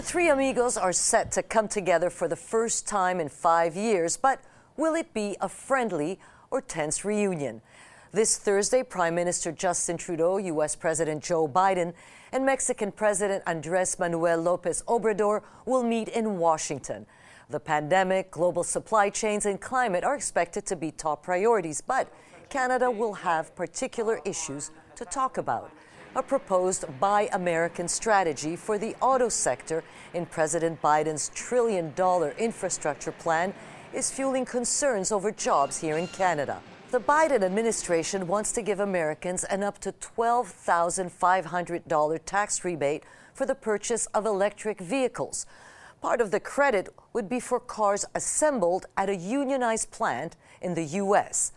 The 0.00 0.06
three 0.06 0.30
amigos 0.30 0.78
are 0.78 0.94
set 0.94 1.30
to 1.32 1.42
come 1.42 1.68
together 1.68 2.08
for 2.08 2.26
the 2.26 2.34
first 2.34 2.88
time 2.88 3.20
in 3.20 3.28
five 3.28 3.76
years, 3.76 4.16
but 4.16 4.40
will 4.78 4.94
it 4.94 5.12
be 5.12 5.36
a 5.42 5.48
friendly 5.50 6.18
or 6.50 6.62
tense 6.62 7.04
reunion? 7.04 7.60
This 8.10 8.38
Thursday, 8.38 8.82
Prime 8.82 9.14
Minister 9.14 9.52
Justin 9.52 9.98
Trudeau, 9.98 10.38
U.S. 10.38 10.74
President 10.74 11.22
Joe 11.22 11.46
Biden, 11.46 11.92
and 12.32 12.46
Mexican 12.46 12.92
President 12.92 13.42
Andres 13.46 13.98
Manuel 13.98 14.40
Lopez 14.40 14.82
Obrador 14.88 15.42
will 15.66 15.82
meet 15.82 16.08
in 16.08 16.38
Washington. 16.38 17.04
The 17.50 17.60
pandemic, 17.60 18.30
global 18.30 18.64
supply 18.64 19.10
chains, 19.10 19.44
and 19.44 19.60
climate 19.60 20.02
are 20.02 20.14
expected 20.14 20.64
to 20.64 20.76
be 20.76 20.92
top 20.92 21.22
priorities, 21.22 21.82
but 21.82 22.10
Canada 22.48 22.90
will 22.90 23.12
have 23.12 23.54
particular 23.54 24.18
issues 24.24 24.70
to 24.96 25.04
talk 25.04 25.36
about 25.36 25.70
a 26.16 26.22
proposed 26.22 26.84
Buy 26.98 27.28
American 27.32 27.86
strategy 27.86 28.56
for 28.56 28.78
the 28.78 28.96
auto 29.00 29.28
sector 29.28 29.84
in 30.12 30.26
President 30.26 30.82
Biden's 30.82 31.30
trillion 31.34 31.92
dollar 31.94 32.34
infrastructure 32.36 33.12
plan 33.12 33.54
is 33.94 34.10
fueling 34.10 34.44
concerns 34.44 35.12
over 35.12 35.30
jobs 35.30 35.80
here 35.80 35.96
in 35.96 36.08
Canada. 36.08 36.60
The 36.90 36.98
Biden 36.98 37.44
administration 37.44 38.26
wants 38.26 38.50
to 38.52 38.62
give 38.62 38.80
Americans 38.80 39.44
an 39.44 39.62
up 39.62 39.78
to 39.80 39.92
$12,500 39.92 42.20
tax 42.26 42.64
rebate 42.64 43.04
for 43.32 43.46
the 43.46 43.54
purchase 43.54 44.06
of 44.06 44.26
electric 44.26 44.80
vehicles. 44.80 45.46
Part 46.00 46.20
of 46.20 46.32
the 46.32 46.40
credit 46.40 46.88
would 47.12 47.28
be 47.28 47.38
for 47.38 47.60
cars 47.60 48.04
assembled 48.16 48.86
at 48.96 49.08
a 49.08 49.14
unionized 49.14 49.92
plant 49.92 50.34
in 50.60 50.74
the 50.74 50.82
U.S. 50.82 51.52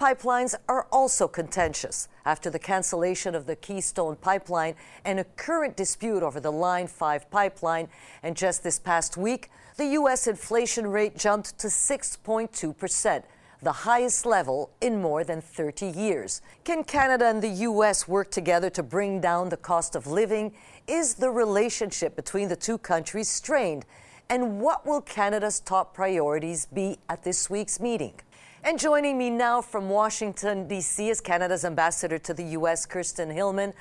Pipelines 0.00 0.54
are 0.66 0.86
also 0.90 1.28
contentious 1.28 2.08
after 2.24 2.48
the 2.48 2.58
cancellation 2.58 3.34
of 3.34 3.44
the 3.44 3.54
Keystone 3.54 4.16
Pipeline 4.16 4.74
and 5.04 5.20
a 5.20 5.24
current 5.24 5.76
dispute 5.76 6.22
over 6.22 6.40
the 6.40 6.50
Line 6.50 6.86
5 6.86 7.30
pipeline. 7.30 7.86
And 8.22 8.34
just 8.34 8.62
this 8.62 8.78
past 8.78 9.18
week, 9.18 9.50
the 9.76 9.88
U.S. 9.88 10.26
inflation 10.26 10.86
rate 10.86 11.18
jumped 11.18 11.58
to 11.58 11.66
6.2%, 11.66 13.22
the 13.60 13.72
highest 13.72 14.24
level 14.24 14.70
in 14.80 15.02
more 15.02 15.22
than 15.22 15.42
30 15.42 15.88
years. 15.88 16.40
Can 16.64 16.82
Canada 16.82 17.26
and 17.26 17.42
the 17.42 17.64
U.S. 17.68 18.08
work 18.08 18.30
together 18.30 18.70
to 18.70 18.82
bring 18.82 19.20
down 19.20 19.50
the 19.50 19.58
cost 19.58 19.94
of 19.94 20.06
living? 20.06 20.54
Is 20.86 21.12
the 21.12 21.30
relationship 21.30 22.16
between 22.16 22.48
the 22.48 22.56
two 22.56 22.78
countries 22.78 23.28
strained? 23.28 23.84
And 24.30 24.62
what 24.62 24.86
will 24.86 25.02
Canada's 25.02 25.60
top 25.60 25.92
priorities 25.92 26.64
be 26.64 26.96
at 27.10 27.22
this 27.22 27.50
week's 27.50 27.78
meeting? 27.78 28.14
And 28.62 28.78
joining 28.78 29.16
me 29.16 29.30
now 29.30 29.62
from 29.62 29.88
Washington, 29.88 30.68
D.C., 30.68 31.08
is 31.08 31.22
Canada's 31.22 31.64
ambassador 31.64 32.18
to 32.18 32.34
the 32.34 32.42
U.S., 32.42 32.84
Kirsten 32.84 33.30
Hillman. 33.30 33.72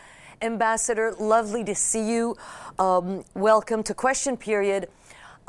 Ambassador, 0.41 1.13
lovely 1.19 1.65
to 1.65 1.75
see 1.75 2.09
you. 2.09 2.37
Um, 2.79 3.25
welcome 3.33 3.83
to 3.83 3.93
Question 3.93 4.37
Period. 4.37 4.87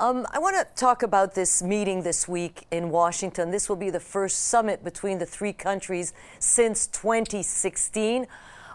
Um, 0.01 0.27
I 0.33 0.41
want 0.41 0.57
to 0.57 0.67
talk 0.75 1.05
about 1.05 1.37
this 1.37 1.63
meeting 1.63 2.03
this 2.03 2.27
week 2.27 2.67
in 2.73 2.91
Washington. 2.91 3.53
This 3.53 3.69
will 3.69 3.77
be 3.77 3.89
the 3.89 4.01
first 4.01 4.49
summit 4.49 4.83
between 4.83 5.19
the 5.19 5.27
three 5.27 5.53
countries 5.53 6.13
since 6.41 6.89
2016. 6.89 8.27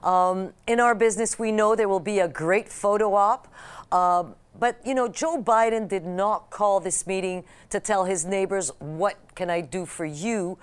Um, 0.04 0.54
in 0.68 0.80
our 0.80 0.96
business, 0.96 1.38
we 1.38 1.52
know 1.52 1.76
there 1.76 1.90
will 1.90 2.00
be 2.00 2.20
a 2.20 2.30
great 2.30 2.70
photo 2.70 3.14
op. 3.14 3.54
Uh, 3.92 4.24
but, 4.60 4.80
you 4.86 4.94
know, 4.94 5.08
Joe 5.08 5.42
Biden 5.42 5.88
did 5.88 6.06
not 6.06 6.50
call 6.50 6.80
this 6.80 7.06
meeting 7.06 7.44
to 7.70 7.80
tell 7.80 8.06
his 8.06 8.26
neighbors, 8.26 8.72
what 8.80 9.18
can 9.36 9.50
I 9.50 9.62
do 9.62 9.86
for 9.86 10.06
you? 10.06 10.58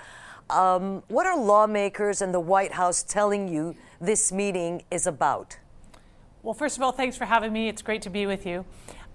Um, 0.51 1.03
what 1.09 1.27
are 1.27 1.39
lawmakers 1.39 2.20
and 2.20 2.33
the 2.33 2.41
White 2.41 2.73
House 2.73 3.03
telling 3.03 3.48
you 3.48 3.75
this 4.01 4.33
meeting 4.33 4.83
is 4.91 5.07
about? 5.07 5.59
Well, 6.43 6.55
first 6.55 6.77
of 6.77 6.83
all, 6.83 6.93
thanks 6.93 7.17
for 7.17 7.25
having 7.25 7.53
me. 7.53 7.69
It's 7.69 7.83
great 7.83 8.03
to 8.03 8.11
be 8.11 8.27
with 8.27 8.45
you. 8.47 8.65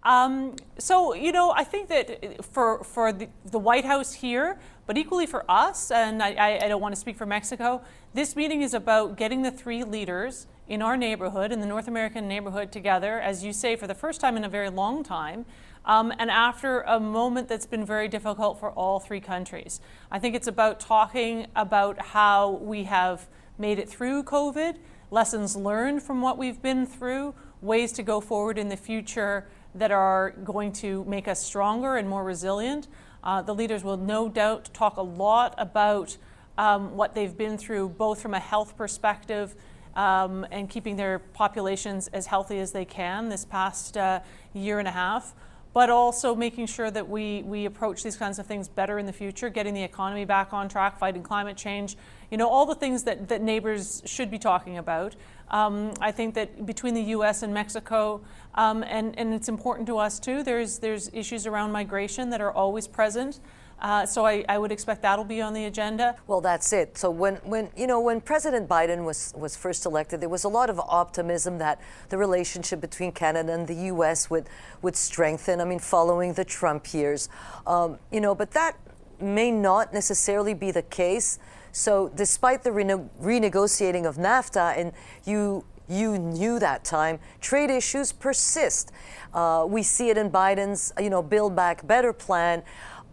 Um, 0.03 0.55
so, 0.77 1.13
you 1.13 1.31
know, 1.31 1.51
I 1.51 1.63
think 1.63 1.89
that 1.89 2.45
for, 2.45 2.83
for 2.83 3.11
the, 3.11 3.27
the, 3.45 3.59
White 3.59 3.83
House 3.83 4.13
here, 4.13 4.57
but 4.85 4.97
equally 4.97 5.25
for 5.25 5.43
us, 5.51 5.91
and 5.91 6.23
I, 6.23 6.59
I 6.63 6.67
don't 6.69 6.79
want 6.81 6.95
to 6.95 7.01
speak 7.01 7.17
for 7.17 7.25
Mexico, 7.25 7.81
this 8.13 8.35
meeting 8.35 8.61
is 8.61 8.73
about 8.73 9.17
getting 9.17 9.41
the 9.41 9.51
three 9.51 9.83
leaders 9.83 10.47
in 10.67 10.81
our 10.81 10.97
neighborhood, 10.97 11.51
in 11.51 11.59
the 11.59 11.65
North 11.65 11.87
American 11.87 12.27
neighborhood, 12.27 12.71
together, 12.71 13.19
as 13.19 13.43
you 13.43 13.53
say, 13.53 13.75
for 13.75 13.87
the 13.87 13.95
first 13.95 14.19
time 14.19 14.35
in 14.35 14.43
a 14.43 14.49
very 14.49 14.69
long 14.69 15.03
time. 15.03 15.45
Um, 15.85 16.11
and 16.19 16.29
after 16.29 16.81
a 16.81 16.99
moment 16.99 17.47
that's 17.47 17.65
been 17.65 17.85
very 17.85 18.09
difficult 18.09 18.59
for 18.59 18.71
all 18.71 18.99
three 18.99 19.21
countries. 19.21 19.79
I 20.11 20.19
think 20.19 20.35
it's 20.35 20.47
about 20.47 20.81
talking 20.81 21.47
about 21.55 22.07
how 22.07 22.51
we 22.61 22.83
have 22.83 23.27
made 23.57 23.79
it 23.79 23.87
through 23.87 24.23
COVID, 24.23 24.75
lessons 25.11 25.55
learned 25.55 26.03
from 26.03 26.21
what 26.21 26.37
we've 26.37 26.61
been 26.61 26.85
through, 26.85 27.33
ways 27.61 27.93
to 27.93 28.03
go 28.03 28.19
forward 28.19 28.57
in 28.57 28.67
the 28.67 28.75
future 28.75 29.47
that 29.73 29.91
are 29.91 30.31
going 30.43 30.73
to 30.73 31.05
make 31.05 31.27
us 31.29 31.41
stronger 31.41 31.95
and 31.95 32.09
more 32.09 32.23
resilient. 32.25 32.89
Uh, 33.23 33.41
the 33.41 33.55
leaders 33.55 33.83
will 33.83 33.97
no 33.97 34.27
doubt 34.27 34.69
talk 34.73 34.97
a 34.97 35.01
lot 35.01 35.55
about 35.57 36.17
um, 36.57 36.97
what 36.97 37.15
they've 37.15 37.37
been 37.37 37.57
through, 37.57 37.89
both 37.89 38.21
from 38.21 38.33
a 38.33 38.39
health 38.39 38.75
perspective 38.75 39.55
um, 39.97 40.45
and 40.51 40.69
keeping 40.69 40.95
their 40.95 41.19
populations 41.19 42.07
as 42.09 42.27
healthy 42.27 42.59
as 42.59 42.71
they 42.71 42.85
can 42.85 43.27
this 43.27 43.43
past 43.43 43.97
uh, 43.97 44.21
year 44.53 44.79
and 44.79 44.87
a 44.87 44.91
half, 44.91 45.33
but 45.73 45.89
also 45.89 46.35
making 46.35 46.67
sure 46.67 46.89
that 46.91 47.09
we, 47.09 47.41
we 47.43 47.65
approach 47.65 48.03
these 48.03 48.15
kinds 48.15 48.39
of 48.39 48.45
things 48.45 48.67
better 48.67 48.99
in 48.99 49.07
the 49.07 49.13
future, 49.13 49.49
getting 49.49 49.73
the 49.73 49.83
economy 49.83 50.23
back 50.23 50.53
on 50.53 50.69
track, 50.69 50.97
fighting 50.97 51.23
climate 51.23 51.57
change, 51.57 51.97
you 52.29 52.37
know, 52.37 52.47
all 52.47 52.65
the 52.65 52.75
things 52.75 53.03
that, 53.03 53.27
that 53.27 53.41
neighbors 53.41 54.03
should 54.05 54.29
be 54.29 54.37
talking 54.37 54.77
about. 54.77 55.15
Um, 55.49 55.93
I 55.99 56.11
think 56.11 56.35
that 56.35 56.65
between 56.65 56.93
the 56.93 57.03
U.S. 57.03 57.41
and 57.41 57.53
Mexico, 57.53 58.21
um, 58.53 58.83
and, 58.83 59.17
and 59.17 59.33
it's 59.33 59.49
important 59.49 59.87
to 59.87 59.97
us 59.97 60.19
too, 60.19 60.43
there's, 60.43 60.77
there's 60.77 61.09
issues 61.11 61.47
around 61.47 61.71
migration 61.71 62.29
that 62.29 62.41
are 62.41 62.51
always 62.51 62.87
present. 62.87 63.39
Uh, 63.79 64.05
so 64.05 64.25
I, 64.25 64.43
I, 64.49 64.57
would 64.57 64.71
expect 64.71 65.03
that'll 65.03 65.23
be 65.23 65.39
on 65.39 65.53
the 65.53 65.65
agenda. 65.65 66.15
Well, 66.25 66.41
that's 66.41 66.73
it. 66.73 66.97
So 66.97 67.11
when, 67.11 67.35
when 67.37 67.69
you 67.77 67.85
know 67.85 67.99
when 67.99 68.21
President 68.21 68.67
Biden 68.67 69.05
was 69.05 69.33
was 69.37 69.55
first 69.55 69.85
elected, 69.85 70.19
there 70.19 70.29
was 70.29 70.43
a 70.43 70.49
lot 70.49 70.71
of 70.71 70.79
optimism 70.79 71.59
that 71.59 71.79
the 72.09 72.17
relationship 72.17 72.81
between 72.81 73.11
Canada 73.11 73.53
and 73.53 73.67
the 73.67 73.75
U.S. 73.91 74.31
would 74.31 74.47
would 74.81 74.95
strengthen. 74.95 75.61
I 75.61 75.65
mean, 75.65 75.77
following 75.77 76.33
the 76.33 76.43
Trump 76.43 76.91
years, 76.91 77.29
um, 77.67 77.99
you 78.11 78.19
know, 78.19 78.33
but 78.33 78.51
that 78.51 78.77
may 79.21 79.51
not 79.51 79.93
necessarily 79.93 80.55
be 80.55 80.71
the 80.71 80.81
case. 80.83 81.37
So, 81.71 82.11
despite 82.15 82.63
the 82.63 82.71
rene- 82.71 83.09
renegotiating 83.21 84.07
of 84.07 84.15
NAFTA, 84.15 84.75
and 84.77 84.91
you 85.25 85.63
you 85.87 86.17
knew 86.17 86.59
that 86.59 86.83
time, 86.83 87.19
trade 87.39 87.69
issues 87.69 88.11
persist. 88.11 88.91
Uh, 89.33 89.65
we 89.67 89.83
see 89.83 90.09
it 90.09 90.17
in 90.17 90.29
Biden's, 90.29 90.91
you 90.99 91.09
know, 91.09 91.21
Build 91.21 91.55
Back 91.55 91.85
Better 91.87 92.11
plan. 92.11 92.63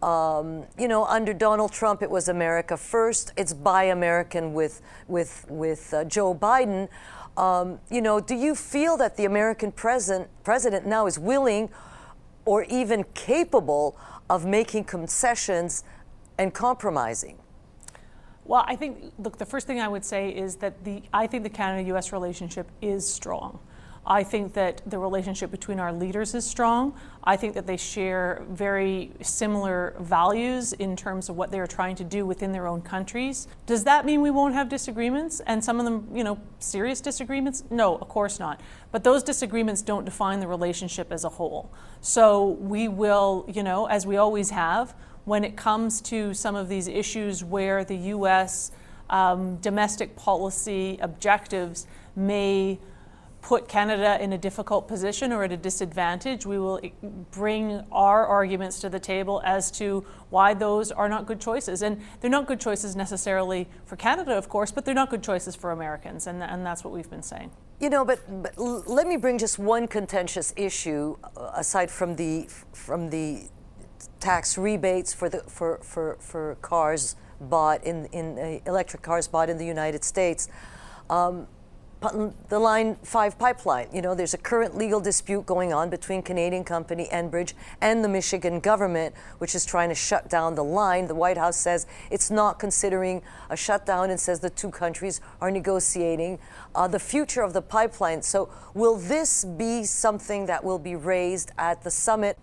Um, 0.05 0.65
you 0.77 0.87
know, 0.87 1.03
under 1.05 1.33
Donald 1.33 1.71
Trump, 1.71 2.03
it 2.03 2.11
was 2.11 2.29
America 2.29 2.77
first. 2.77 3.33
It's 3.37 3.53
Buy 3.53 3.85
American 3.85 4.53
with 4.53 4.83
with 5.07 5.47
with 5.49 5.91
uh, 5.95 6.03
Joe 6.03 6.35
Biden. 6.35 6.89
Um, 7.37 7.79
you 7.89 8.01
know, 8.03 8.19
do 8.19 8.35
you 8.35 8.53
feel 8.53 8.97
that 8.97 9.17
the 9.17 9.25
American 9.25 9.71
president 9.71 10.29
president 10.43 10.85
now 10.85 11.07
is 11.07 11.17
willing, 11.17 11.69
or 12.45 12.65
even 12.65 13.03
capable, 13.15 13.97
of 14.29 14.45
making 14.45 14.83
concessions 14.83 15.83
and 16.37 16.53
compromising? 16.53 17.39
Well, 18.45 18.63
I 18.67 18.75
think 18.75 19.11
look, 19.17 19.39
the 19.39 19.45
first 19.45 19.65
thing 19.65 19.79
I 19.81 19.87
would 19.87 20.05
say 20.05 20.29
is 20.29 20.57
that 20.57 20.83
the 20.83 21.01
I 21.13 21.25
think 21.25 21.41
the 21.41 21.49
Canada-U.S. 21.49 22.13
relationship 22.13 22.69
is 22.79 23.11
strong. 23.11 23.57
I 24.07 24.23
think 24.23 24.53
that 24.53 24.81
the 24.85 24.99
relationship 24.99 25.49
between 25.49 25.79
our 25.79 25.91
leaders 25.91 26.35
is 26.35 26.45
strong. 26.45 26.93
I 27.23 27.37
think 27.37 27.55
that 27.55 27.65
they 27.65 27.77
share 27.77 28.43
very 28.49 29.11
similar 29.21 29.95
values 29.99 30.73
in 30.73 30.95
terms 30.95 31.27
of 31.27 31.35
what 31.35 31.51
they're 31.51 31.65
trying 31.65 31.95
to 31.95 32.03
do 32.03 32.25
within 32.25 32.51
their 32.51 32.67
own 32.67 32.81
countries. 32.81 33.47
Does 33.65 33.83
that 33.85 34.05
mean 34.05 34.21
we 34.21 34.29
won't 34.29 34.53
have 34.53 34.69
disagreements 34.69 35.39
and 35.47 35.63
some 35.63 35.79
of 35.79 35.85
them, 35.85 36.07
you 36.13 36.23
know, 36.23 36.39
serious 36.59 37.01
disagreements? 37.01 37.63
No, 37.71 37.95
of 37.97 38.07
course 38.07 38.39
not. 38.39 38.61
But 38.91 39.03
those 39.03 39.23
disagreements 39.23 39.81
don't 39.81 40.05
define 40.05 40.39
the 40.39 40.47
relationship 40.47 41.11
as 41.11 41.23
a 41.23 41.29
whole. 41.29 41.73
So 42.01 42.49
we 42.49 42.87
will, 42.87 43.45
you 43.51 43.63
know, 43.63 43.87
as 43.87 44.05
we 44.05 44.17
always 44.17 44.51
have, 44.51 44.93
when 45.23 45.43
it 45.43 45.55
comes 45.55 45.99
to 46.01 46.35
some 46.35 46.55
of 46.55 46.69
these 46.69 46.87
issues 46.87 47.43
where 47.43 47.83
the 47.83 47.95
U.S. 47.95 48.71
Um, 49.09 49.55
domestic 49.57 50.15
policy 50.15 50.99
objectives 51.01 51.87
may 52.15 52.79
put 53.45 53.67
Canada 53.67 54.17
in 54.19 54.33
a 54.33 54.37
difficult 54.39 54.87
position 54.87 55.31
or 55.31 55.43
at 55.43 55.51
a 55.51 55.57
disadvantage. 55.57 56.47
We 56.47 56.57
will 56.57 56.81
bring 57.29 57.85
our 57.91 58.25
arguments 58.25 58.79
to 58.79 58.89
the 58.89 58.99
table 58.99 59.39
as 59.45 59.69
to 59.73 60.03
why 60.31 60.55
those 60.55 60.91
are 60.91 61.07
not 61.07 61.27
good 61.27 61.39
choices. 61.39 61.83
And 61.83 62.01
they're 62.19 62.31
not 62.31 62.47
good 62.47 62.59
choices 62.59 62.95
necessarily 62.95 63.67
for 63.85 63.97
Canada, 63.97 64.35
of 64.35 64.49
course, 64.49 64.71
but 64.71 64.83
they're 64.83 64.95
not 64.95 65.11
good 65.11 65.21
choices 65.21 65.55
for 65.55 65.69
Americans. 65.69 66.25
And, 66.25 66.41
and 66.41 66.65
that's 66.65 66.83
what 66.83 66.91
we've 66.91 67.09
been 67.09 67.21
saying. 67.21 67.51
You 67.79 67.91
know, 67.91 68.03
but, 68.03 68.19
but 68.41 68.57
let 68.57 69.05
me 69.05 69.15
bring 69.15 69.37
just 69.37 69.59
one 69.59 69.87
contentious 69.87 70.51
issue 70.57 71.15
uh, 71.23 71.51
aside 71.53 71.91
from 71.91 72.15
the 72.15 72.47
from 72.73 73.11
the 73.11 73.43
tax 74.19 74.57
rebates 74.57 75.13
for 75.13 75.29
the 75.29 75.41
for 75.41 75.77
for, 75.83 76.17
for 76.19 76.55
cars 76.63 77.15
bought 77.39 77.83
in 77.83 78.05
in 78.07 78.39
uh, 78.39 78.59
electric 78.65 79.03
cars 79.03 79.27
bought 79.27 79.51
in 79.51 79.59
the 79.59 79.67
United 79.67 80.03
States. 80.03 80.49
Um, 81.11 81.47
the 82.49 82.59
Line 82.59 82.95
5 83.03 83.37
pipeline. 83.37 83.87
You 83.93 84.01
know, 84.01 84.15
there's 84.15 84.33
a 84.33 84.37
current 84.37 84.77
legal 84.77 84.99
dispute 84.99 85.45
going 85.45 85.73
on 85.73 85.89
between 85.89 86.21
Canadian 86.21 86.63
company 86.63 87.07
Enbridge 87.11 87.53
and 87.81 88.03
the 88.03 88.07
Michigan 88.07 88.59
government, 88.59 89.15
which 89.37 89.55
is 89.55 89.65
trying 89.65 89.89
to 89.89 89.95
shut 89.95 90.29
down 90.29 90.55
the 90.55 90.63
line. 90.63 91.07
The 91.07 91.15
White 91.15 91.37
House 91.37 91.57
says 91.57 91.87
it's 92.11 92.29
not 92.29 92.59
considering 92.59 93.21
a 93.49 93.57
shutdown 93.57 94.09
and 94.09 94.19
says 94.19 94.39
the 94.39 94.49
two 94.49 94.71
countries 94.71 95.21
are 95.41 95.51
negotiating 95.51 96.39
uh, 96.73 96.87
the 96.87 96.99
future 96.99 97.41
of 97.41 97.53
the 97.53 97.61
pipeline. 97.61 98.21
So, 98.21 98.49
will 98.73 98.97
this 98.97 99.45
be 99.45 99.83
something 99.83 100.45
that 100.47 100.63
will 100.63 100.79
be 100.79 100.95
raised 100.95 101.51
at 101.57 101.83
the 101.83 101.91
summit? 101.91 102.37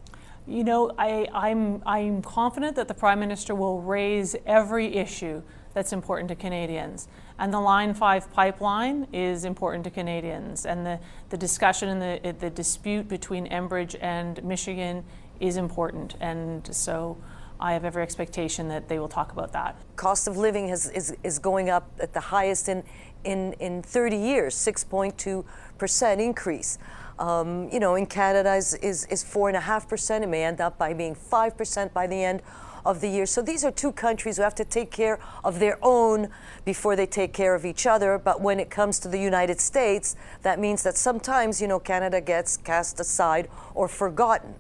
You 0.47 0.65
know, 0.65 0.91
I, 0.99 1.29
I'm, 1.33 1.83
I'm 1.87 2.23
confident 2.23 2.77
that 2.77 2.89
the 2.89 2.95
Prime 2.95 3.21
Minister 3.21 3.55
will 3.55 3.81
raise 3.81 4.35
every 4.45 4.97
issue 4.97 5.43
that's 5.75 5.93
important 5.93 6.29
to 6.29 6.35
Canadians. 6.35 7.09
And 7.39 7.53
the 7.53 7.61
Line 7.61 7.95
5 7.95 8.33
pipeline 8.33 9.07
is 9.13 9.45
important 9.45 9.85
to 9.85 9.91
Canadians. 9.91 10.67
And 10.67 10.85
the, 10.85 11.01
the 11.31 11.37
discussion 11.37 11.89
and 11.89 12.01
the, 12.01 12.33
the 12.39 12.51
dispute 12.51 13.09
between 13.09 13.49
Enbridge 13.49 13.97
and 14.01 14.43
Michigan 14.45 15.05
is 15.41 15.57
important. 15.57 16.15
And 16.21 16.75
so 16.75 17.17
I 17.59 17.73
have 17.75 17.85
every 17.85 18.03
expectation 18.03 18.69
that 18.69 18.89
they 18.89 18.99
will 18.99 19.09
talk 19.09 19.33
about 19.33 19.53
that. 19.53 19.77
Cost 19.97 20.27
of 20.27 20.37
living 20.37 20.69
has, 20.69 20.91
is, 20.91 21.17
is 21.23 21.39
going 21.39 21.71
up 21.71 21.89
at 22.01 22.13
the 22.13 22.21
highest 22.21 22.69
in, 22.69 22.83
in, 23.25 23.53
in 23.55 23.83
30 23.83 24.17
years, 24.17 24.55
6.2% 24.55 26.19
increase. 26.19 26.79
Um, 27.19 27.69
you 27.71 27.79
know, 27.79 27.95
in 27.95 28.07
Canada 28.07 28.55
is, 28.55 28.75
is, 28.75 29.05
is 29.07 29.23
4.5%. 29.23 30.23
It 30.23 30.29
may 30.29 30.45
end 30.45 30.61
up 30.61 30.77
by 30.77 30.93
being 30.93 31.15
5% 31.15 31.93
by 31.93 32.07
the 32.07 32.17
end 32.17 32.43
of 32.85 33.01
the 33.01 33.09
year. 33.09 33.27
So 33.27 33.43
these 33.43 33.65
are 33.65 33.71
two 33.71 33.93
countries 33.93 34.37
who 34.37 34.43
have 34.43 34.55
to 34.57 34.65
take 34.65 34.91
care 34.91 35.19
of 35.45 35.59
their 35.59 35.79
own 35.83 36.29
before 36.65 36.97
they 36.97 37.07
take 37.07 37.33
care 37.33 37.55
of 37.55 37.65
each 37.65 37.87
other. 37.87 38.19
But 38.19 38.41
when 38.41 38.59
it 38.61 38.71
comes 38.71 38.99
to 39.01 39.09
the 39.09 39.19
United 39.19 39.61
States, 39.61 40.17
that 40.43 40.59
means 40.59 40.83
that 40.83 40.97
sometimes, 40.97 41.61
you 41.61 41.69
know, 41.69 41.79
Canada 41.79 42.21
gets 42.21 42.57
cast 42.57 43.01
aside 43.01 43.49
or 43.75 43.89
forgotten. 43.89 44.55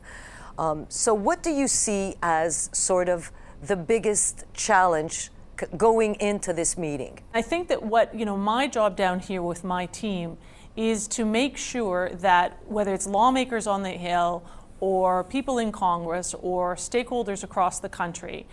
Um, 0.58 0.86
so, 0.88 1.14
what 1.14 1.42
do 1.42 1.50
you 1.50 1.66
see 1.66 2.14
as 2.22 2.68
sort 2.72 3.08
of 3.08 3.32
the 3.62 3.76
biggest 3.76 4.44
challenge 4.54 5.30
going 5.76 6.14
into 6.16 6.52
this 6.52 6.76
meeting? 6.76 7.20
I 7.32 7.42
think 7.42 7.68
that 7.68 7.82
what, 7.82 8.14
you 8.14 8.24
know, 8.24 8.36
my 8.36 8.66
job 8.66 8.96
down 8.96 9.20
here 9.20 9.42
with 9.42 9.64
my 9.64 9.86
team 9.86 10.36
is 10.76 11.06
to 11.06 11.24
make 11.24 11.56
sure 11.56 12.10
that 12.14 12.58
whether 12.66 12.94
it's 12.94 13.06
lawmakers 13.06 13.66
on 13.66 13.82
the 13.82 13.90
Hill 13.90 14.42
or 14.82 15.22
people 15.22 15.58
in 15.58 15.70
Congress 15.70 16.34
or 16.42 16.74
stakeholders 16.74 17.44
across 17.44 17.78
the 17.78 17.88
country 17.88 18.44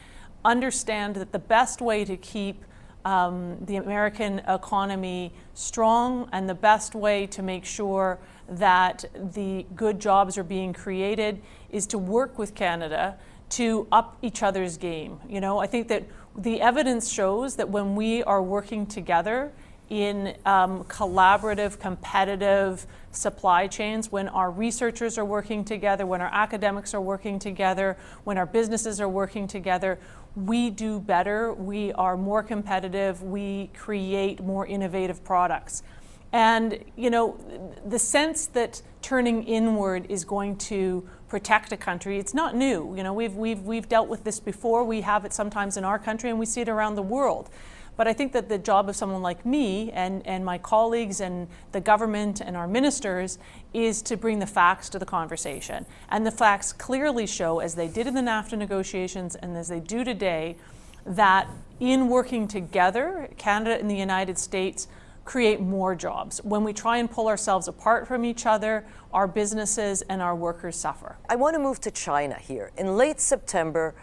understand 0.45 1.15
that 1.15 1.31
the 1.31 1.39
best 1.39 1.81
way 1.81 2.05
to 2.05 2.15
keep 2.15 2.63
um, 3.03 3.57
the 3.65 3.77
American 3.77 4.37
economy 4.47 5.33
strong 5.55 6.29
and 6.31 6.47
the 6.47 6.53
best 6.53 6.93
way 6.93 7.25
to 7.25 7.41
make 7.41 7.65
sure 7.65 8.19
that 8.47 9.05
the 9.33 9.65
good 9.75 9.99
jobs 9.99 10.37
are 10.37 10.43
being 10.43 10.71
created 10.71 11.41
is 11.71 11.87
to 11.87 11.97
work 11.97 12.37
with 12.37 12.53
Canada 12.53 13.17
to 13.49 13.87
up 13.91 14.15
each 14.21 14.43
other's 14.43 14.77
game. 14.77 15.19
You 15.27 15.41
know, 15.41 15.57
I 15.57 15.65
think 15.65 15.87
that 15.87 16.03
the 16.37 16.61
evidence 16.61 17.11
shows 17.11 17.55
that 17.55 17.69
when 17.69 17.95
we 17.95 18.21
are 18.21 18.43
working 18.43 18.85
together 18.85 19.51
in 19.89 20.35
um, 20.45 20.83
collaborative, 20.85 21.79
competitive 21.79 22.85
supply 23.11 23.67
chains, 23.67 24.11
when 24.11 24.27
our 24.29 24.51
researchers 24.51 25.17
are 25.17 25.25
working 25.25 25.65
together, 25.65 26.05
when 26.05 26.21
our 26.21 26.29
academics 26.31 26.93
are 26.93 27.01
working 27.01 27.39
together, 27.39 27.97
when 28.23 28.37
our 28.37 28.45
businesses 28.45 29.01
are 29.01 29.09
working 29.09 29.47
together, 29.47 29.99
we 30.35 30.69
do 30.69 30.99
better, 30.99 31.53
we 31.53 31.91
are 31.93 32.15
more 32.15 32.43
competitive, 32.43 33.23
we 33.23 33.69
create 33.73 34.41
more 34.41 34.65
innovative 34.65 35.23
products. 35.23 35.83
And, 36.31 36.83
you 36.95 37.09
know, 37.09 37.37
the 37.85 37.97
sense 37.97 38.45
that 38.47 38.81
turning 39.01 39.43
inward 39.43 40.05
is 40.09 40.23
going 40.23 40.57
to 40.57 41.07
protect 41.27 41.71
a 41.71 41.77
country, 41.77 42.19
it's 42.19 42.33
not 42.33 42.55
new. 42.55 42.95
You 42.95 43.03
know, 43.03 43.13
we've, 43.13 43.35
we've, 43.35 43.61
we've 43.61 43.89
dealt 43.89 44.07
with 44.07 44.23
this 44.23 44.39
before. 44.39 44.83
We 44.83 45.01
have 45.01 45.25
it 45.25 45.33
sometimes 45.33 45.77
in 45.77 45.83
our 45.83 45.97
country 45.97 46.29
and 46.29 46.37
we 46.37 46.45
see 46.45 46.61
it 46.61 46.69
around 46.69 46.95
the 46.95 47.01
world. 47.01 47.49
But 47.99 48.07
I 48.07 48.13
think 48.13 48.31
that 48.31 48.47
the 48.47 48.57
job 48.57 48.87
of 48.87 48.95
someone 48.95 49.21
like 49.21 49.45
me 49.45 49.91
and, 49.91 50.25
and 50.25 50.45
my 50.45 50.57
colleagues 50.57 51.19
and 51.19 51.49
the 51.73 51.81
government 51.81 52.39
and 52.39 52.55
our 52.55 52.65
ministers 52.65 53.39
is 53.73 54.01
to 54.03 54.15
bring 54.15 54.39
the 54.39 54.47
facts 54.47 54.87
to 54.91 54.99
the 54.99 55.05
conversation. 55.05 55.85
And 56.07 56.25
the 56.25 56.31
facts 56.31 56.71
clearly 56.71 57.27
show, 57.27 57.59
as 57.59 57.75
they 57.75 57.89
did 57.89 58.07
in 58.07 58.13
the 58.13 58.21
NAFTA 58.21 58.57
negotiations 58.57 59.35
and 59.35 59.57
as 59.57 59.67
they 59.67 59.81
do 59.81 60.05
today, 60.05 60.55
that 61.05 61.49
in 61.81 62.07
working 62.07 62.47
together, 62.47 63.27
Canada 63.37 63.77
and 63.77 63.91
the 63.91 63.97
United 63.97 64.37
States 64.37 64.87
create 65.25 65.59
more 65.59 65.93
jobs. 65.93 66.41
When 66.45 66.63
we 66.63 66.71
try 66.71 66.99
and 66.99 67.11
pull 67.11 67.27
ourselves 67.27 67.67
apart 67.67 68.07
from 68.07 68.23
each 68.23 68.45
other, 68.45 68.85
our 69.11 69.27
businesses 69.27 70.03
and 70.03 70.21
our 70.21 70.37
workers 70.37 70.77
suffer. 70.77 71.17
I 71.27 71.35
want 71.35 71.53
to 71.55 71.59
move 71.59 71.81
to 71.81 71.91
China 71.91 72.35
here. 72.35 72.71
In 72.77 72.95
late 72.95 73.19
September, 73.19 73.93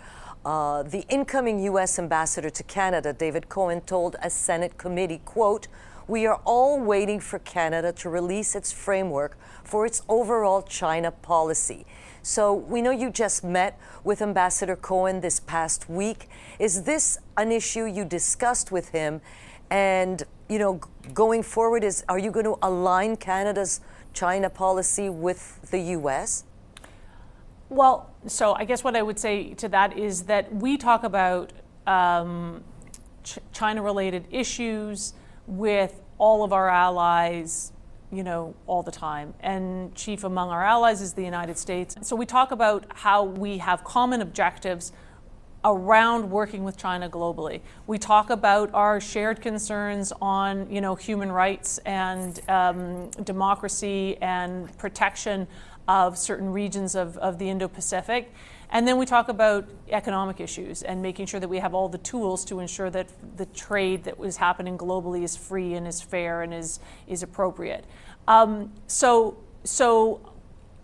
uh, 0.46 0.84
the 0.84 1.04
incoming 1.08 1.58
U.S. 1.64 1.98
ambassador 1.98 2.50
to 2.50 2.62
Canada, 2.62 3.12
David 3.12 3.48
Cohen, 3.48 3.80
told 3.80 4.14
a 4.22 4.30
Senate 4.30 4.78
committee, 4.78 5.20
quote, 5.24 5.66
we 6.06 6.24
are 6.24 6.40
all 6.44 6.78
waiting 6.78 7.18
for 7.18 7.40
Canada 7.40 7.90
to 7.94 8.08
release 8.08 8.54
its 8.54 8.70
framework 8.70 9.36
for 9.64 9.84
its 9.84 10.02
overall 10.08 10.62
China 10.62 11.10
policy. 11.10 11.84
So 12.22 12.54
we 12.54 12.80
know 12.80 12.92
you 12.92 13.10
just 13.10 13.42
met 13.42 13.76
with 14.04 14.22
Ambassador 14.22 14.76
Cohen 14.76 15.20
this 15.20 15.40
past 15.40 15.90
week. 15.90 16.28
Is 16.60 16.84
this 16.84 17.18
an 17.36 17.50
issue 17.50 17.84
you 17.84 18.04
discussed 18.04 18.70
with 18.70 18.90
him? 18.90 19.20
And, 19.68 20.22
you 20.48 20.60
know, 20.60 20.80
going 21.12 21.42
forward, 21.42 21.82
is 21.82 22.04
are 22.08 22.20
you 22.20 22.30
going 22.30 22.46
to 22.46 22.56
align 22.62 23.16
Canada's 23.16 23.80
China 24.14 24.48
policy 24.48 25.10
with 25.10 25.68
the 25.72 25.80
U.S.? 25.80 26.44
Well, 27.68 28.14
so 28.26 28.54
I 28.54 28.64
guess 28.64 28.84
what 28.84 28.94
I 28.94 29.02
would 29.02 29.18
say 29.18 29.54
to 29.54 29.68
that 29.70 29.98
is 29.98 30.22
that 30.24 30.54
we 30.54 30.76
talk 30.76 31.02
about 31.02 31.52
um, 31.86 32.62
ch- 33.24 33.38
China 33.52 33.82
related 33.82 34.26
issues 34.30 35.14
with 35.48 36.00
all 36.18 36.44
of 36.44 36.52
our 36.52 36.68
allies, 36.68 37.72
you 38.12 38.22
know, 38.22 38.54
all 38.68 38.84
the 38.84 38.92
time. 38.92 39.34
And 39.40 39.92
chief 39.96 40.22
among 40.22 40.50
our 40.50 40.64
allies 40.64 41.00
is 41.00 41.14
the 41.14 41.24
United 41.24 41.58
States. 41.58 41.96
So 42.02 42.14
we 42.14 42.24
talk 42.24 42.52
about 42.52 42.86
how 42.94 43.24
we 43.24 43.58
have 43.58 43.82
common 43.82 44.20
objectives 44.20 44.92
around 45.64 46.30
working 46.30 46.62
with 46.62 46.76
China 46.76 47.10
globally. 47.10 47.60
We 47.88 47.98
talk 47.98 48.30
about 48.30 48.72
our 48.72 49.00
shared 49.00 49.40
concerns 49.40 50.12
on, 50.22 50.70
you 50.70 50.80
know, 50.80 50.94
human 50.94 51.32
rights 51.32 51.78
and 51.78 52.40
um, 52.48 53.10
democracy 53.24 54.16
and 54.20 54.76
protection 54.78 55.48
of 55.88 56.18
certain 56.18 56.52
regions 56.52 56.94
of, 56.94 57.16
of 57.18 57.38
the 57.38 57.48
Indo 57.48 57.68
Pacific. 57.68 58.32
And 58.70 58.86
then 58.86 58.98
we 58.98 59.06
talk 59.06 59.28
about 59.28 59.68
economic 59.90 60.40
issues 60.40 60.82
and 60.82 61.00
making 61.00 61.26
sure 61.26 61.38
that 61.38 61.48
we 61.48 61.58
have 61.58 61.74
all 61.74 61.88
the 61.88 61.98
tools 61.98 62.44
to 62.46 62.58
ensure 62.58 62.90
that 62.90 63.08
the 63.36 63.46
trade 63.46 64.04
that 64.04 64.16
is 64.22 64.36
happening 64.36 64.76
globally 64.76 65.22
is 65.22 65.36
free 65.36 65.74
and 65.74 65.86
is 65.86 66.02
fair 66.02 66.42
and 66.42 66.52
is, 66.52 66.80
is 67.06 67.22
appropriate. 67.22 67.84
Um, 68.26 68.72
so, 68.88 69.38
so, 69.62 70.32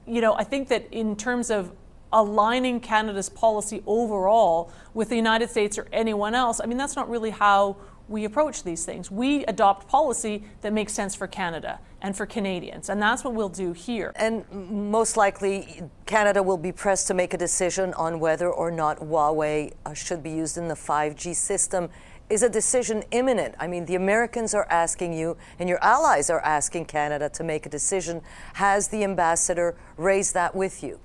you 0.07 0.21
know, 0.21 0.35
I 0.35 0.45
think 0.45 0.69
that 0.69 0.87
in 0.93 1.17
terms 1.17 1.51
of 1.51 1.73
aligning 2.13 2.79
Canada's 2.79 3.29
policy 3.29 3.83
overall 3.87 4.71
with 4.95 5.09
the 5.09 5.17
United 5.17 5.51
States 5.51 5.77
or 5.77 5.89
anyone 5.93 6.35
else, 6.35 6.61
I 6.63 6.67
mean, 6.67 6.79
that's 6.79 6.95
not 6.95 7.09
really 7.09 7.31
how 7.31 7.77
we 8.09 8.25
approach 8.25 8.63
these 8.63 8.85
things. 8.85 9.11
We 9.11 9.45
adopt 9.47 9.89
policy 9.89 10.45
that 10.61 10.73
makes 10.73 10.93
sense 10.93 11.15
for 11.15 11.27
Canada 11.27 11.81
and 12.03 12.17
for 12.17 12.27
Canadians, 12.27 12.89
and 12.89 13.01
that's 13.01 13.23
what 13.23 13.33
we'll 13.33 13.49
do 13.49 13.73
here. 13.73 14.13
And 14.17 14.45
most 14.51 15.17
likely, 15.17 15.83
Canada 16.05 16.43
will 16.43 16.57
be 16.57 16.73
pressed 16.73 17.07
to 17.07 17.15
make 17.15 17.33
a 17.33 17.39
decision 17.39 17.95
on 17.95 18.19
whether 18.19 18.51
or 18.51 18.73
not 18.73 18.99
Huawei 18.99 19.73
uh, 19.87 19.95
should 19.95 20.23
be 20.23 20.31
used 20.31 20.59
in 20.59 20.67
the 20.67 20.75
5G 20.75 21.35
system. 21.35 21.89
Is 22.29 22.43
a 22.43 22.49
decision 22.49 23.05
imminent? 23.13 23.55
I 23.61 23.69
mean, 23.69 23.87
the 23.87 23.95
Americans 23.95 24.53
are 24.53 24.67
asking 24.69 25.13
you, 25.13 25.37
and 25.61 25.69
your 25.69 25.83
allies 25.83 26.29
are 26.29 26.41
asking 26.41 26.87
Canada 26.87 27.29
to 27.31 27.45
make 27.45 27.67
a 27.67 27.69
decision. 27.69 28.21
Has 28.55 28.89
the 28.89 29.05
ambassador 29.05 29.77
raised 29.97 30.35
that 30.35 30.57
with 30.57 30.83
you? 30.83 30.99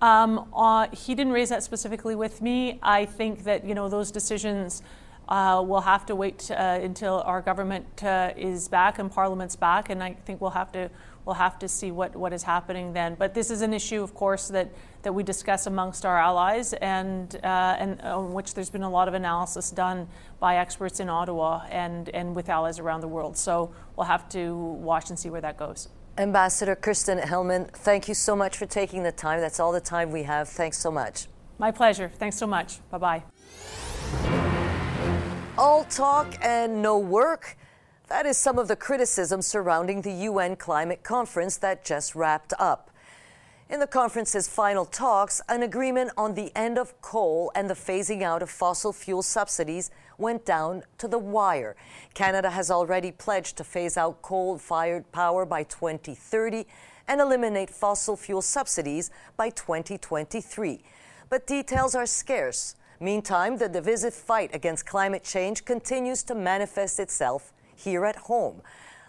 Um, 0.00 0.48
uh, 0.54 0.88
he 0.92 1.14
didn't 1.14 1.32
raise 1.32 1.48
that 1.48 1.64
specifically 1.64 2.14
with 2.14 2.40
me. 2.40 2.78
I 2.82 3.06
think 3.06 3.44
that 3.44 3.64
you 3.64 3.74
know 3.74 3.88
those 3.88 4.12
decisions 4.12 4.82
uh, 5.28 5.62
we'll 5.66 5.80
have 5.80 6.06
to 6.06 6.14
wait 6.14 6.50
uh, 6.50 6.78
until 6.82 7.22
our 7.26 7.42
government 7.42 8.02
uh, 8.04 8.32
is 8.36 8.68
back 8.68 8.98
and 8.98 9.10
Parliament's 9.10 9.56
back, 9.56 9.90
and 9.90 10.02
I 10.02 10.14
think 10.14 10.40
we'll 10.40 10.50
have 10.50 10.72
to 10.72 10.90
we'll 11.26 11.34
have 11.34 11.58
to 11.58 11.68
see 11.68 11.90
what, 11.90 12.14
what 12.14 12.32
is 12.32 12.44
happening 12.44 12.92
then. 12.92 13.16
But 13.16 13.34
this 13.34 13.50
is 13.50 13.60
an 13.60 13.74
issue, 13.74 14.00
of 14.02 14.14
course, 14.14 14.46
that, 14.48 14.72
that 15.02 15.12
we 15.12 15.24
discuss 15.24 15.66
amongst 15.66 16.06
our 16.06 16.16
allies, 16.16 16.72
and 16.74 17.34
uh, 17.42 17.76
and 17.78 18.00
on 18.02 18.32
which 18.32 18.54
there's 18.54 18.70
been 18.70 18.84
a 18.84 18.90
lot 18.90 19.08
of 19.08 19.14
analysis 19.14 19.70
done 19.70 20.08
by 20.38 20.56
experts 20.58 21.00
in 21.00 21.08
Ottawa 21.08 21.66
and 21.70 22.08
and 22.10 22.34
with 22.34 22.48
allies 22.48 22.78
around 22.78 23.00
the 23.00 23.08
world. 23.08 23.36
So 23.36 23.72
we'll 23.96 24.06
have 24.06 24.28
to 24.30 24.54
watch 24.54 25.10
and 25.10 25.18
see 25.18 25.30
where 25.30 25.40
that 25.40 25.56
goes. 25.56 25.88
Ambassador 26.18 26.74
Kirsten 26.74 27.18
Hillman, 27.18 27.66
thank 27.66 28.08
you 28.08 28.14
so 28.14 28.34
much 28.34 28.56
for 28.56 28.64
taking 28.64 29.02
the 29.02 29.12
time. 29.12 29.40
That's 29.40 29.60
all 29.60 29.72
the 29.72 29.80
time 29.80 30.10
we 30.10 30.22
have. 30.22 30.48
Thanks 30.48 30.78
so 30.78 30.90
much. 30.90 31.26
My 31.58 31.70
pleasure. 31.70 32.10
Thanks 32.14 32.36
so 32.36 32.46
much. 32.46 32.78
Bye 32.90 32.98
bye. 32.98 34.35
All 35.58 35.84
talk 35.84 36.36
and 36.42 36.82
no 36.82 36.98
work. 36.98 37.56
That 38.08 38.26
is 38.26 38.36
some 38.36 38.58
of 38.58 38.68
the 38.68 38.76
criticism 38.76 39.40
surrounding 39.40 40.02
the 40.02 40.12
UN 40.12 40.54
climate 40.56 41.02
conference 41.02 41.56
that 41.56 41.82
just 41.82 42.14
wrapped 42.14 42.52
up. 42.58 42.90
In 43.70 43.80
the 43.80 43.86
conference's 43.86 44.46
final 44.48 44.84
talks, 44.84 45.40
an 45.48 45.62
agreement 45.62 46.10
on 46.14 46.34
the 46.34 46.52
end 46.54 46.76
of 46.76 47.00
coal 47.00 47.50
and 47.54 47.70
the 47.70 47.74
phasing 47.74 48.20
out 48.22 48.42
of 48.42 48.50
fossil 48.50 48.92
fuel 48.92 49.22
subsidies 49.22 49.90
went 50.18 50.44
down 50.44 50.82
to 50.98 51.08
the 51.08 51.18
wire. 51.18 51.74
Canada 52.12 52.50
has 52.50 52.70
already 52.70 53.10
pledged 53.10 53.56
to 53.56 53.64
phase 53.64 53.96
out 53.96 54.20
coal 54.20 54.58
fired 54.58 55.10
power 55.10 55.46
by 55.46 55.62
2030 55.62 56.66
and 57.08 57.18
eliminate 57.18 57.70
fossil 57.70 58.14
fuel 58.14 58.42
subsidies 58.42 59.10
by 59.38 59.48
2023. 59.48 60.82
But 61.30 61.46
details 61.46 61.94
are 61.94 62.04
scarce. 62.04 62.76
Meantime, 63.00 63.58
the 63.58 63.68
divisive 63.68 64.14
fight 64.14 64.54
against 64.54 64.86
climate 64.86 65.22
change 65.22 65.64
continues 65.64 66.22
to 66.24 66.34
manifest 66.34 66.98
itself 66.98 67.52
here 67.74 68.04
at 68.06 68.16
home. 68.16 68.62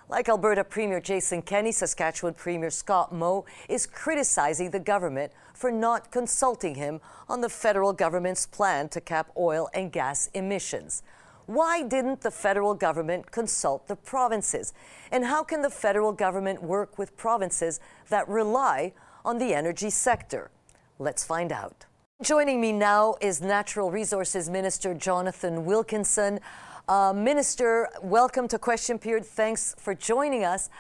Like 0.10 0.30
Alberta 0.30 0.64
Premier 0.64 1.02
Jason 1.02 1.42
Kenney, 1.42 1.72
Saskatchewan 1.72 2.34
Premier 2.34 2.70
Scott 2.70 3.14
Moe 3.14 3.46
is 3.68 3.86
criticizing 3.86 4.72
the 4.72 4.80
government 4.80 5.32
for 5.54 5.72
not 5.72 6.12
consulting 6.12 6.76
him 6.76 7.02
on 7.28 7.42
the 7.42 7.50
federal 7.50 7.92
government's 7.92 8.46
plan 8.46 8.90
to 8.90 9.02
cap 9.02 9.30
oil 9.38 9.70
and 9.74 9.92
gas 9.92 10.30
emissions. 10.34 11.04
Why 11.46 11.82
didn't 11.82 12.22
the 12.22 12.32
federal 12.32 12.74
government 12.74 13.32
consult 13.32 13.88
the 13.88 13.96
provinces? 13.96 14.74
And 15.12 15.26
how 15.26 15.44
can 15.44 15.62
the 15.62 15.70
federal 15.70 16.12
government 16.12 16.62
work 16.62 16.98
with 16.98 17.16
provinces 17.16 17.80
that 18.10 18.28
rely 18.28 18.94
on 19.24 19.38
the 19.38 19.54
energy 19.54 19.90
sector? 19.90 20.52
Let's 21.00 21.24
find 21.24 21.52
out. 21.52 21.86
Joining 22.24 22.60
me 22.60 22.72
now 22.72 23.16
is 23.22 23.42
Natural 23.44 23.92
Resources 23.92 24.50
Minister 24.50 24.96
Jonathan 24.96 25.66
Wilkinson. 25.66 26.40
Uh, 26.88 27.14
Minister, 27.16 27.90
welcome 28.02 28.48
to 28.48 28.58
Question 28.58 28.98
Period. 28.98 29.24
Thanks 29.24 29.76
for 29.78 29.94
joining 29.94 30.44
us. 30.44 30.72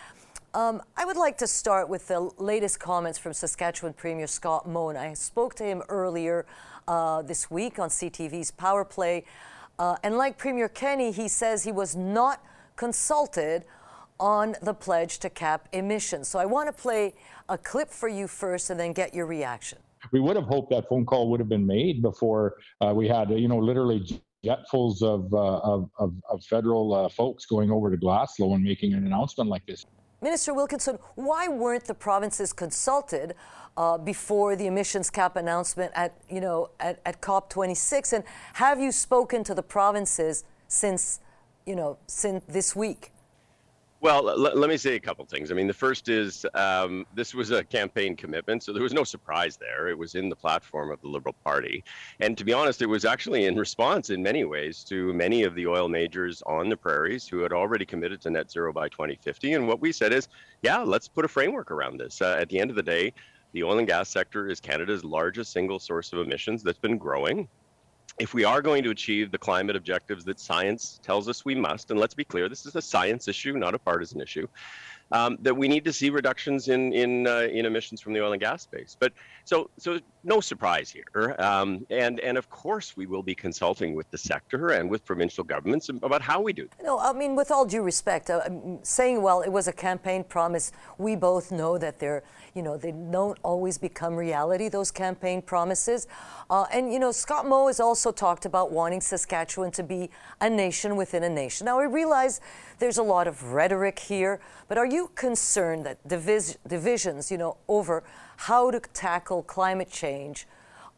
Um, 0.56 0.82
I 0.96 1.06
would 1.06 1.15
like 1.15 1.38
to 1.38 1.46
start 1.46 1.89
with 1.89 2.08
the 2.08 2.32
latest 2.39 2.79
comments 2.79 3.20
from 3.20 3.34
Saskatchewan 3.34 3.94
Premier 3.94 4.25
Scott 4.25 4.67
Moe. 4.67 4.89
I 4.89 5.13
spoke 5.13 5.53
to 5.58 5.63
him 5.63 5.84
earlier 5.89 6.48
uh, 6.88 7.22
this 7.22 7.51
week 7.51 7.77
on 7.77 7.89
CTV's 7.89 8.50
Power 8.50 8.84
Play. 8.84 9.24
Uh, 9.77 9.96
and 10.01 10.17
like 10.17 10.39
Premier 10.39 10.67
Kenney, 10.67 11.12
he 11.12 11.27
says 11.27 11.63
he 11.63 11.72
was 11.72 11.96
not 11.96 12.44
consulted 12.75 13.63
on 14.20 14.56
the 14.63 14.74
pledge 14.74 15.20
to 15.20 15.29
cap 15.29 15.70
emissions. 15.72 16.27
So 16.27 16.39
I 16.39 16.46
want 16.46 16.65
to 16.65 16.74
play 16.74 17.13
a 17.48 17.60
clip 17.60 17.91
for 17.91 18.10
you 18.10 18.27
first 18.27 18.72
and 18.72 18.79
then 18.79 18.91
get 18.91 19.13
your 19.13 19.27
reaction. 19.27 19.77
We 20.11 20.19
would 20.19 20.35
have 20.35 20.45
hoped 20.45 20.71
that 20.71 20.87
phone 20.89 21.05
call 21.05 21.29
would 21.29 21.39
have 21.39 21.49
been 21.49 21.65
made 21.65 22.01
before 22.01 22.55
uh, 22.81 22.93
we 22.95 23.07
had, 23.07 23.29
you 23.29 23.47
know, 23.47 23.57
literally 23.57 24.05
jetfuls 24.45 25.01
of, 25.01 25.33
uh, 25.33 25.57
of, 25.59 25.89
of, 25.99 26.13
of, 26.29 26.43
federal 26.45 26.93
uh, 26.93 27.09
folks 27.09 27.45
going 27.45 27.71
over 27.71 27.89
to 27.89 27.97
Glasgow 27.97 28.53
and 28.53 28.63
making 28.63 28.93
an 28.93 29.05
announcement 29.05 29.49
like 29.49 29.65
this. 29.65 29.85
Minister 30.21 30.53
Wilkinson, 30.53 30.97
why 31.15 31.47
weren't 31.47 31.85
the 31.85 31.93
provinces 31.93 32.53
consulted 32.53 33.35
uh, 33.75 33.97
before 33.97 34.55
the 34.55 34.65
emissions 34.65 35.09
cap 35.09 35.35
announcement 35.35 35.91
at, 35.95 36.17
you 36.29 36.41
know, 36.41 36.69
at, 36.79 36.99
at 37.05 37.21
COP26? 37.21 38.13
And 38.13 38.23
have 38.53 38.79
you 38.79 38.91
spoken 38.91 39.43
to 39.43 39.53
the 39.53 39.63
provinces 39.63 40.43
since, 40.67 41.19
you 41.65 41.75
know, 41.75 41.97
since 42.07 42.43
this 42.47 42.75
week? 42.75 43.11
Well, 44.07 44.23
let 44.23 44.69
me 44.69 44.77
say 44.77 44.95
a 44.95 45.01
couple 45.01 45.25
things. 45.25 45.51
I 45.51 45.53
mean, 45.53 45.67
the 45.67 45.73
first 45.73 46.07
is 46.07 46.45
um, 46.53 47.05
this 47.13 47.33
was 47.33 47.51
a 47.51 47.61
campaign 47.61 48.15
commitment, 48.15 48.63
so 48.63 48.71
there 48.71 48.81
was 48.81 48.93
no 48.93 49.03
surprise 49.03 49.57
there. 49.57 49.89
It 49.89 49.97
was 49.97 50.15
in 50.15 50.29
the 50.29 50.35
platform 50.37 50.91
of 50.91 51.01
the 51.01 51.09
Liberal 51.09 51.35
Party. 51.43 51.83
And 52.21 52.37
to 52.37 52.45
be 52.45 52.53
honest, 52.53 52.81
it 52.81 52.85
was 52.85 53.03
actually 53.03 53.47
in 53.47 53.57
response 53.57 54.09
in 54.09 54.23
many 54.23 54.45
ways 54.45 54.85
to 54.85 55.11
many 55.11 55.43
of 55.43 55.55
the 55.55 55.67
oil 55.67 55.89
majors 55.89 56.41
on 56.43 56.69
the 56.69 56.77
prairies 56.77 57.27
who 57.27 57.39
had 57.39 57.51
already 57.51 57.83
committed 57.83 58.21
to 58.21 58.29
net 58.29 58.49
zero 58.49 58.71
by 58.71 58.87
2050. 58.87 59.51
And 59.55 59.67
what 59.67 59.81
we 59.81 59.91
said 59.91 60.13
is, 60.13 60.29
yeah, 60.61 60.77
let's 60.77 61.09
put 61.09 61.25
a 61.25 61.27
framework 61.27 61.69
around 61.69 61.97
this. 61.97 62.21
Uh, 62.21 62.37
at 62.39 62.47
the 62.47 62.61
end 62.61 62.69
of 62.69 62.77
the 62.77 62.83
day, 62.83 63.11
the 63.51 63.63
oil 63.65 63.77
and 63.77 63.87
gas 63.87 64.07
sector 64.07 64.47
is 64.47 64.61
Canada's 64.61 65.03
largest 65.03 65.51
single 65.51 65.79
source 65.79 66.13
of 66.13 66.19
emissions 66.19 66.63
that's 66.63 66.79
been 66.79 66.97
growing 66.97 67.49
if 68.19 68.33
we 68.33 68.43
are 68.43 68.62
going 68.62 68.83
to 68.83 68.89
achieve 68.89 69.31
the 69.31 69.38
climate 69.38 69.75
objectives 69.75 70.25
that 70.25 70.39
science 70.39 71.00
tells 71.03 71.29
us 71.29 71.45
we 71.45 71.55
must, 71.55 71.91
and 71.91 72.00
let's 72.00 72.15
be 72.15 72.25
clear, 72.25 72.50
this 72.50 72.65
is 72.65 72.75
a 72.75 72.81
science 72.81 73.27
issue, 73.27 73.53
not 73.53 73.75
a 73.75 73.79
partisan 73.79 74.21
issue, 74.21 74.47
um, 75.11 75.37
that 75.41 75.55
we 75.55 75.67
need 75.67 75.85
to 75.85 75.93
see 75.93 76.09
reductions 76.09 76.67
in 76.67 76.93
in 76.93 77.27
uh, 77.27 77.47
in 77.51 77.65
emissions 77.65 78.01
from 78.01 78.13
the 78.13 78.21
oil 78.21 78.33
and 78.33 78.41
gas 78.41 78.63
space. 78.63 78.95
But 78.99 79.13
so 79.45 79.69
so 79.77 79.99
no 80.23 80.41
surprise 80.41 80.89
here, 80.89 81.35
um, 81.39 81.85
and 81.89 82.19
and 82.19 82.37
of 82.37 82.49
course 82.49 82.97
we 82.97 83.05
will 83.05 83.23
be 83.23 83.35
consulting 83.35 83.95
with 83.95 84.09
the 84.11 84.17
sector 84.17 84.69
and 84.69 84.89
with 84.89 85.05
provincial 85.05 85.43
governments 85.43 85.89
about 85.89 86.21
how 86.21 86.41
we 86.41 86.53
do. 86.53 86.67
No, 86.83 86.99
I 86.99 87.13
mean 87.13 87.35
with 87.35 87.51
all 87.51 87.65
due 87.65 87.81
respect, 87.81 88.29
uh, 88.29 88.41
saying 88.83 89.21
well 89.21 89.41
it 89.41 89.49
was 89.49 89.67
a 89.67 89.73
campaign 89.73 90.23
promise. 90.23 90.71
We 90.97 91.15
both 91.15 91.51
know 91.51 91.77
that 91.77 91.99
they're 91.99 92.23
you 92.53 92.61
know 92.61 92.75
they 92.77 92.91
don't 92.91 93.37
always 93.43 93.77
become 93.77 94.15
reality. 94.15 94.67
Those 94.67 94.91
campaign 94.91 95.41
promises, 95.41 96.07
uh, 96.49 96.65
and 96.73 96.91
you 96.91 96.99
know 96.99 97.11
Scott 97.11 97.47
Moe 97.47 97.67
has 97.67 97.79
also 97.79 98.11
talked 98.11 98.45
about 98.45 98.71
wanting 98.71 98.99
Saskatchewan 98.99 99.71
to 99.71 99.83
be 99.83 100.09
a 100.41 100.49
nation 100.49 100.95
within 100.95 101.23
a 101.23 101.29
nation. 101.29 101.65
Now 101.65 101.79
I 101.79 101.85
realize 101.85 102.41
there's 102.79 102.97
a 102.97 103.03
lot 103.03 103.27
of 103.27 103.53
rhetoric 103.53 103.99
here, 103.99 104.39
but 104.67 104.77
are 104.77 104.85
you 104.85 104.97
concerned 105.06 105.86
that 105.86 106.08
divis- 106.08 106.58
divisions, 106.66 107.30
you 107.30 107.38
know, 107.38 107.58
over 107.68 108.04
how 108.38 108.72
to 108.72 108.80
tackle 108.80 109.44
climate 109.44 109.92
change 109.92 110.48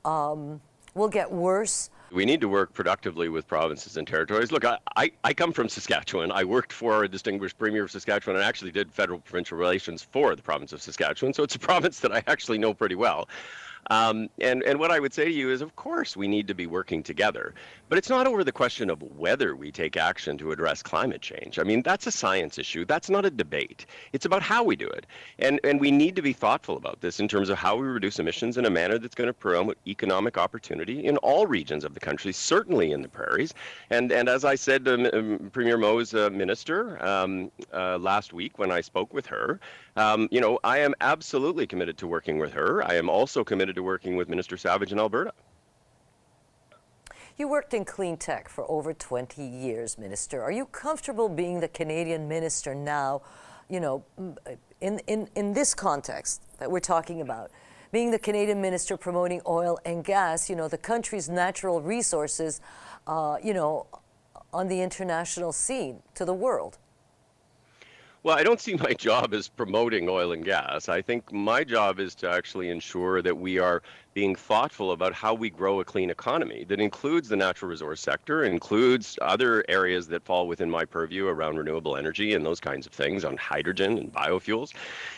um, 0.06 0.62
will 0.96 1.10
get 1.10 1.32
worse? 1.32 1.90
We 2.12 2.26
need 2.26 2.42
to 2.42 2.48
work 2.48 2.74
productively 2.74 3.30
with 3.30 3.48
provinces 3.48 3.98
and 3.98 4.08
territories. 4.08 4.52
Look, 4.52 4.66
I, 4.66 4.78
I, 4.96 5.12
I, 5.24 5.34
come 5.34 5.52
from 5.52 5.70
Saskatchewan. 5.70 6.32
I 6.32 6.44
worked 6.44 6.74
for 6.74 7.04
a 7.04 7.08
distinguished 7.08 7.60
premier 7.60 7.84
of 7.84 7.92
Saskatchewan 7.92 8.38
and 8.38 8.46
actually 8.46 8.72
did 8.72 8.92
federal 8.92 9.20
provincial 9.20 9.58
relations 9.58 10.02
for 10.02 10.36
the 10.36 10.42
province 10.42 10.74
of 10.74 10.82
Saskatchewan. 10.82 11.34
So 11.34 11.44
it's 11.44 11.56
a 11.56 11.60
province 11.72 12.00
that 12.00 12.12
I 12.12 12.24
actually 12.28 12.58
know 12.58 12.74
pretty 12.74 12.96
well. 12.96 13.28
Um, 13.90 14.30
and, 14.40 14.64
and 14.64 14.80
what 14.80 14.92
I 14.92 15.00
would 15.00 15.14
say 15.14 15.26
to 15.26 15.32
you 15.32 15.52
is, 15.52 15.62
of 15.62 15.76
course, 15.76 16.16
we 16.16 16.28
need 16.28 16.48
to 16.48 16.54
be 16.54 16.68
working 16.68 17.02
together. 17.04 17.54
But 17.90 17.98
it's 17.98 18.10
not 18.10 18.28
over 18.28 18.44
the 18.44 18.52
question 18.52 18.90
of 18.92 19.02
whether 19.02 19.56
we 19.56 19.72
take 19.72 19.98
action 19.98 20.38
to 20.38 20.52
address 20.52 20.84
climate 20.84 21.22
change. 21.22 21.58
I 21.58 21.64
mean, 21.64 21.82
that's 21.82 22.06
a 22.06 22.12
science 22.12 22.60
issue. 22.60 22.86
That's 22.86 23.10
not 23.10 23.26
a 23.26 23.32
debate. 23.32 23.88
It's 24.14 24.26
about 24.26 24.44
how 24.44 24.64
we 24.64 24.76
do 24.76 24.88
it. 24.88 25.08
And, 25.40 25.60
and 25.64 25.80
we 25.80 25.90
need 25.90 26.16
to 26.16 26.22
be 26.22 26.34
thoughtful 26.34 26.78
about 26.78 27.02
this 27.02 27.20
in 27.20 27.28
terms 27.28 27.50
of 27.50 27.58
how 27.58 27.78
we 27.78 27.88
reduce 27.88 28.20
emissions 28.20 28.58
in 28.58 28.66
a 28.66 28.70
manner 28.70 29.00
that's 29.00 29.16
going 29.16 29.28
to 29.28 29.34
promote 29.34 29.78
economic 29.88 30.38
opportunity 30.38 31.06
in 31.06 31.18
all 31.18 31.48
regions 31.48 31.84
of 31.84 31.96
the 31.96 32.00
country, 32.00 32.32
certainly 32.32 32.92
in 32.92 33.02
the 33.02 33.10
prairies. 33.10 33.56
And, 33.90 34.12
and 34.12 34.30
as 34.30 34.46
I 34.46 34.54
said 34.54 34.86
to 34.86 35.18
um, 35.18 35.50
Premier 35.52 35.78
Moe's 35.78 36.14
uh, 36.14 36.30
minister 36.30 37.04
um, 37.04 37.52
uh, 37.74 37.98
last 37.98 38.34
week 38.34 38.60
when 38.60 38.72
I 38.72 38.82
spoke 38.82 39.16
with 39.16 39.26
her, 39.26 39.60
um, 39.96 40.30
you 40.32 40.40
know, 40.40 40.60
I 40.64 40.78
am 40.78 40.94
absolutely 41.02 41.66
committed 41.66 41.98
to 41.98 42.08
working 42.08 42.38
with 42.38 42.54
her. 42.54 42.88
I 42.88 42.94
am 42.96 43.10
also 43.10 43.44
committed 43.44 43.79
to 43.80 43.84
working 43.84 44.16
with 44.16 44.30
Minister 44.30 44.58
Savage 44.58 44.92
in 44.92 45.00
Alberta. 45.00 45.34
You 47.38 47.48
worked 47.48 47.74
in 47.74 47.86
clean 47.86 48.18
tech 48.18 48.50
for 48.50 48.70
over 48.70 48.94
20 48.94 49.42
years, 49.42 49.98
Minister. 49.98 50.44
Are 50.44 50.52
you 50.52 50.66
comfortable 50.66 51.30
being 51.30 51.62
the 51.62 51.70
Canadian 51.70 52.28
minister 52.28 52.76
now, 52.76 53.22
you 53.70 53.80
know, 53.80 54.04
in, 54.82 55.00
in, 55.08 55.30
in 55.36 55.54
this 55.54 55.74
context 55.74 56.44
that 56.58 56.70
we're 56.70 56.82
talking 56.82 57.22
about? 57.22 57.52
Being 57.94 58.12
the 58.12 58.20
Canadian 58.20 58.62
minister 58.62 58.98
promoting 58.98 59.42
oil 59.48 59.80
and 59.86 60.04
gas, 60.04 60.50
you 60.50 60.56
know, 60.58 60.68
the 60.68 60.78
country's 60.78 61.30
natural 61.30 61.82
resources, 61.82 62.60
uh, 63.08 63.38
you 63.42 63.54
know, 63.54 63.88
on 64.52 64.68
the 64.68 64.82
international 64.82 65.54
scene 65.54 66.02
to 66.16 66.26
the 66.26 66.34
world. 66.34 66.78
Well, 68.22 68.38
I 68.38 68.44
don't 68.44 68.60
see 68.60 68.74
my 68.76 68.94
job 68.94 69.34
as 69.34 69.48
promoting 69.48 70.10
oil 70.10 70.34
and 70.34 70.44
gas. 70.44 70.90
I 70.90 71.02
think 71.02 71.32
my 71.32 71.64
job 71.64 72.00
is 72.00 72.16
to 72.16 72.30
actually 72.30 72.70
ensure 72.70 73.22
that 73.22 73.38
we 73.38 73.60
are 73.60 73.82
being 74.14 74.36
thoughtful 74.36 74.92
about 74.92 75.14
how 75.14 75.34
we 75.34 75.50
grow 75.50 75.80
a 75.80 75.86
clean 75.86 76.10
economy 76.10 76.66
that 76.68 76.80
includes 76.80 77.30
the 77.30 77.36
natural 77.36 77.70
resource 77.70 78.02
sector, 78.02 78.44
includes 78.44 79.18
other 79.22 79.64
areas 79.70 80.08
that 80.08 80.24
fall 80.24 80.48
within 80.48 80.70
my 80.70 80.84
purview 80.84 81.28
around 81.28 81.58
renewable 81.58 81.96
energy 81.96 82.34
and 82.34 82.46
those 82.46 82.60
kinds 82.60 82.88
of 82.88 82.92
things 82.92 83.24
on 83.24 83.38
hydrogen 83.38 83.98
and 83.98 84.12
biofuels. 84.12 84.74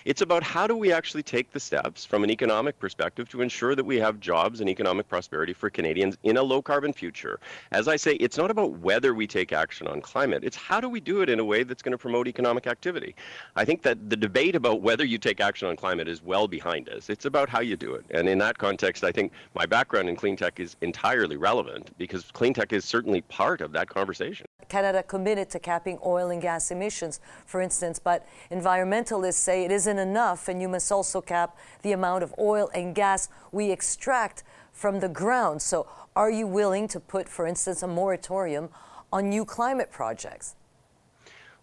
It's 0.06 0.22
about 0.22 0.44
how 0.44 0.68
do 0.68 0.76
we 0.76 0.92
actually 0.92 1.24
take 1.24 1.52
the 1.52 1.60
steps 1.60 2.04
from 2.06 2.24
an 2.24 2.30
economic 2.30 2.80
perspective 2.80 3.30
to 3.30 3.42
ensure 3.42 3.76
that 3.76 3.86
we 3.86 3.98
have 3.98 4.20
jobs 4.20 4.60
and 4.60 4.70
economic 4.70 5.08
prosperity 5.08 5.54
for 5.54 5.70
Canadians 5.70 6.18
in 6.24 6.38
a 6.38 6.44
low 6.44 6.62
carbon 6.62 6.92
future. 6.92 7.40
As 7.72 7.88
I 7.88 7.96
say, 7.96 8.16
it's 8.16 8.38
not 8.38 8.52
about 8.52 8.80
whether 8.80 9.14
we 9.14 9.26
take 9.26 9.54
action 9.54 9.88
on 9.88 10.02
climate, 10.02 10.44
it's 10.44 10.58
how 10.58 10.82
do 10.82 10.90
we 10.90 11.00
do 11.00 11.22
it 11.22 11.30
in 11.30 11.40
a 11.40 11.46
way 11.46 11.64
that's 11.64 11.82
going 11.82 11.94
to 11.94 11.98
promote 11.98 12.28
economic 12.28 12.68
activity. 12.68 13.16
I 13.56 13.64
think 13.64 13.84
that 13.84 14.10
the 14.10 14.18
debate 14.18 14.56
about 14.56 14.82
whether 14.82 15.06
you 15.06 15.18
take 15.18 15.40
action 15.40 15.70
on 15.70 15.76
climate 15.76 16.08
is 16.08 16.22
well 16.22 16.48
behind 16.48 16.90
us. 16.90 17.10
It's 17.10 17.26
about 17.26 17.48
how 17.48 17.62
you 17.62 17.78
do 17.78 17.94
it. 17.96 18.06
And 18.12 18.28
in 18.28 18.38
that 18.40 18.58
context, 18.58 18.81
context, 18.82 19.04
I 19.04 19.12
think 19.12 19.32
my 19.54 19.68
background 19.68 20.10
in 20.10 20.16
clean 20.16 20.36
tech 20.36 20.60
is 20.60 20.76
entirely 20.82 21.38
relevant 21.38 21.96
because 22.00 22.32
clean 22.32 22.54
tech 22.54 22.74
is 22.74 22.84
certainly 22.84 23.22
part 23.22 23.62
of 23.62 23.72
that 23.74 23.88
conversation. 23.88 24.48
Canada 24.70 25.04
committed 25.04 25.52
to 25.52 25.60
capping 25.60 26.00
oil 26.04 26.32
and 26.32 26.42
gas 26.42 26.72
emissions, 26.72 27.20
for 27.46 27.62
instance, 27.62 28.00
but 28.00 28.26
environmentalists 28.50 29.34
say 29.34 29.64
it 29.64 29.72
isn't 29.72 30.00
enough 30.00 30.48
and 30.48 30.62
you 30.62 30.68
must 30.68 30.92
also 30.92 31.22
cap 31.22 31.58
the 31.84 31.92
amount 31.92 32.24
of 32.24 32.34
oil 32.40 32.72
and 32.74 32.96
gas 32.96 33.30
we 33.52 33.72
extract 33.72 34.44
from 34.72 35.00
the 35.00 35.10
ground. 35.10 35.62
So, 35.62 35.88
are 36.16 36.32
you 36.32 36.48
willing 36.48 36.88
to 36.90 37.00
put, 37.00 37.30
for 37.30 37.46
instance, 37.46 37.84
a 37.84 37.88
moratorium 37.88 38.70
on 39.14 39.30
new 39.30 39.46
climate 39.46 39.92
projects? 39.92 40.56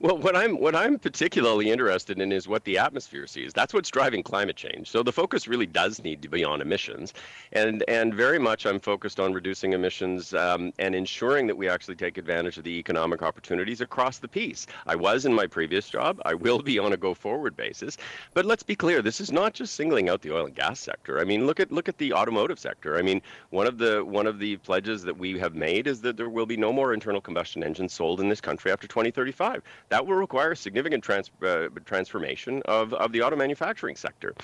Well, 0.01 0.17
what 0.17 0.37
I'm 0.37 0.61
what 0.61 0.77
I'm 0.77 0.97
particularly 0.97 1.73
interested 1.73 2.21
in 2.21 2.31
is 2.31 2.47
what 2.47 2.63
the 2.63 2.79
atmosphere 2.79 3.27
sees. 3.27 3.53
That's 3.53 3.75
what's 3.75 3.91
driving 3.91 4.23
climate 4.23 4.55
change. 4.55 4.89
So 4.89 5.03
the 5.03 5.11
focus 5.11 5.49
really 5.49 5.67
does 5.67 6.05
need 6.05 6.23
to 6.23 6.29
be 6.29 6.45
on 6.45 6.61
emissions, 6.61 7.15
and 7.53 7.83
and 7.89 8.15
very 8.15 8.39
much 8.39 8.65
I'm 8.65 8.79
focused 8.79 9.19
on 9.19 9.33
reducing 9.33 9.73
emissions 9.73 10.33
um, 10.35 10.73
and 10.79 10.95
ensuring 10.95 11.49
that 11.49 11.57
we 11.57 11.69
actually 11.69 11.97
take 11.97 12.17
advantage 12.17 12.59
of 12.59 12.63
the 12.63 12.79
economic 12.79 13.25
opportunities 13.25 13.81
across 13.81 14.19
the 14.19 14.29
piece. 14.29 14.69
I 14.87 14.95
was 14.95 15.27
in 15.27 15.35
my 15.35 15.49
previous 15.49 15.89
job. 15.89 16.23
I 16.25 16.35
will 16.35 16.63
be 16.63 16.79
on 16.79 16.93
a 16.93 16.97
go 16.97 17.13
forward 17.13 17.57
basis. 17.57 17.97
But 18.35 18.45
let's 18.45 18.63
be 18.63 18.77
clear. 18.77 19.03
This 19.03 19.21
is 19.21 19.33
not 19.33 19.53
just 19.53 19.75
singling 19.75 20.09
out 20.09 20.23
the 20.23 20.33
oil 20.33 20.47
and 20.47 20.55
gas 20.55 20.79
sector. 20.79 21.19
I 21.19 21.25
mean, 21.25 21.45
look 21.45 21.59
at 21.59 21.73
look 21.73 21.89
at 21.89 21.99
the 21.99 22.13
automotive 22.13 22.61
sector. 22.61 22.97
I 22.99 23.03
mean, 23.03 23.21
one 23.51 23.67
of 23.67 23.79
the 23.79 24.05
one 24.05 24.29
of 24.29 24.39
the 24.39 24.59
pledges 24.59 25.03
that 25.03 25.19
we 25.19 25.37
have 25.41 25.57
made 25.57 25.89
is 25.89 26.01
that 26.03 26.17
there 26.17 26.29
will 26.29 26.47
be 26.47 26.57
no 26.57 26.73
more 26.73 26.95
internal 26.95 27.21
combustion 27.21 27.65
engines 27.65 27.93
sold 27.93 28.21
in 28.21 28.29
this 28.29 28.41
country 28.41 28.71
after 28.71 28.87
2035 28.87 29.61
that 29.89 30.07
will 30.07 30.17
require 30.17 30.55
significant 30.55 31.03
trans, 31.03 31.31
uh, 31.43 31.69
transformation 31.85 32.63
of, 32.67 32.93
of 32.95 33.13
the 33.13 33.23
auto 33.23 33.37
manufacturing 33.37 33.97
sector. 33.97 34.35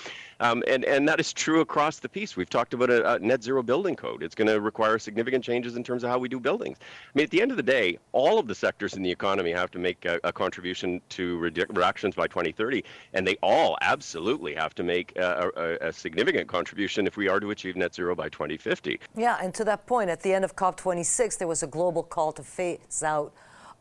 Um, 0.40 0.62
and, 0.66 0.84
and 0.84 1.08
that 1.08 1.20
is 1.20 1.32
true 1.32 1.60
across 1.60 1.98
the 1.98 2.08
piece. 2.08 2.36
We've 2.36 2.50
talked 2.50 2.74
about 2.74 2.90
a, 2.90 3.14
a 3.14 3.18
net 3.18 3.42
zero 3.42 3.62
building 3.62 3.96
code. 3.96 4.22
It's 4.22 4.34
going 4.34 4.48
to 4.48 4.60
require 4.60 4.98
significant 4.98 5.44
changes 5.44 5.76
in 5.76 5.84
terms 5.84 6.04
of 6.04 6.10
how 6.10 6.18
we 6.18 6.28
do 6.28 6.40
buildings. 6.40 6.78
I 6.80 7.10
mean, 7.14 7.24
at 7.24 7.30
the 7.30 7.42
end 7.42 7.50
of 7.50 7.56
the 7.56 7.62
day, 7.62 7.98
all 8.12 8.38
of 8.38 8.46
the 8.46 8.54
sectors 8.54 8.94
in 8.94 9.02
the 9.02 9.10
economy 9.10 9.52
have 9.52 9.70
to 9.72 9.78
make 9.78 10.04
a, 10.04 10.18
a 10.24 10.32
contribution 10.32 11.00
to 11.10 11.38
reductions 11.38 12.14
by 12.14 12.26
2030, 12.26 12.84
and 13.12 13.26
they 13.26 13.36
all 13.42 13.76
absolutely 13.80 14.54
have 14.54 14.74
to 14.74 14.82
make 14.82 15.16
a, 15.16 15.50
a, 15.56 15.88
a 15.88 15.92
significant 15.92 16.48
contribution 16.48 17.06
if 17.06 17.16
we 17.16 17.28
are 17.28 17.40
to 17.40 17.50
achieve 17.50 17.76
net 17.76 17.94
zero 17.94 18.14
by 18.14 18.28
2050. 18.28 19.00
Yeah, 19.16 19.38
and 19.42 19.54
to 19.54 19.64
that 19.64 19.86
point, 19.86 20.10
at 20.10 20.22
the 20.22 20.32
end 20.32 20.44
of 20.44 20.56
COP26, 20.56 21.38
there 21.38 21.48
was 21.48 21.62
a 21.62 21.66
global 21.66 22.02
call 22.02 22.32
to 22.32 22.42
phase 22.42 23.02
out 23.02 23.32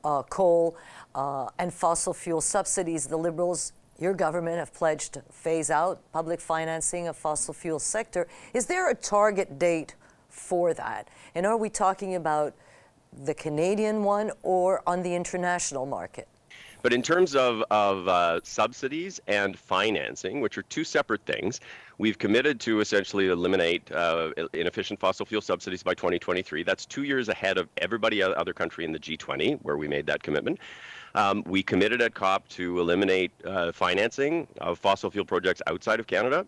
uh, 0.04 0.24
coal 0.24 0.76
uh, 1.16 1.48
and 1.60 1.74
fossil 1.74 2.14
fuel 2.14 2.42
subsidies. 2.42 3.08
The 3.08 3.18
Liberals, 3.18 3.74
your 4.00 4.14
government, 4.14 4.58
have 4.58 4.74
pledged 4.74 5.14
to 5.14 5.22
phase 5.32 5.70
out 5.70 6.02
public 6.12 6.42
financing 6.42 7.08
of 7.08 7.16
fossil 7.18 7.54
fuel 7.54 7.80
sector. 7.80 8.28
Is 8.54 8.66
there 8.66 8.90
a 8.90 8.96
target 8.96 9.60
date 9.60 9.96
for 10.30 10.74
that? 10.74 11.08
And 11.36 11.46
are 11.46 11.58
we 11.58 11.70
talking 11.70 12.16
about 12.16 12.54
the 13.26 13.34
Canadian 13.34 14.04
one 14.04 14.32
or 14.42 14.82
on 14.88 15.04
the 15.04 15.14
international 15.14 15.86
market? 15.86 16.28
But 16.84 16.92
in 16.92 17.02
terms 17.02 17.34
of, 17.34 17.64
of 17.72 18.10
uh, 18.10 18.42
subsidies 18.44 19.22
and 19.28 19.58
financing, 19.58 20.42
which 20.42 20.58
are 20.58 20.64
two 20.64 20.84
separate 20.84 21.26
things, 21.26 21.62
we've 21.98 22.20
committed 22.20 22.60
to 22.60 22.82
essentially 22.82 23.30
eliminate 23.30 23.90
uh, 23.90 24.32
inefficient 24.52 25.00
fossil 25.00 25.26
fuel 25.26 25.42
subsidies 25.42 25.82
by 25.82 25.94
2023. 25.94 26.62
That's 26.64 26.86
two 26.86 27.04
years 27.04 27.30
ahead 27.30 27.58
of 27.58 27.70
everybody 27.78 28.22
other 28.22 28.54
country 28.54 28.84
in 28.84 28.92
the 28.92 29.00
G20 29.00 29.60
where 29.62 29.78
we 29.78 29.88
made 29.88 30.06
that 30.08 30.22
commitment. 30.24 30.60
Um, 31.16 31.44
we 31.48 31.64
committed 31.64 32.02
at 32.02 32.16
COP 32.16 32.50
to 32.50 32.80
eliminate 32.82 33.32
uh, 33.46 33.72
financing 33.72 34.46
of 34.60 34.78
fossil 34.78 35.10
fuel 35.10 35.26
projects 35.26 35.62
outside 35.68 36.02
of 36.02 36.08
Canada. 36.08 36.46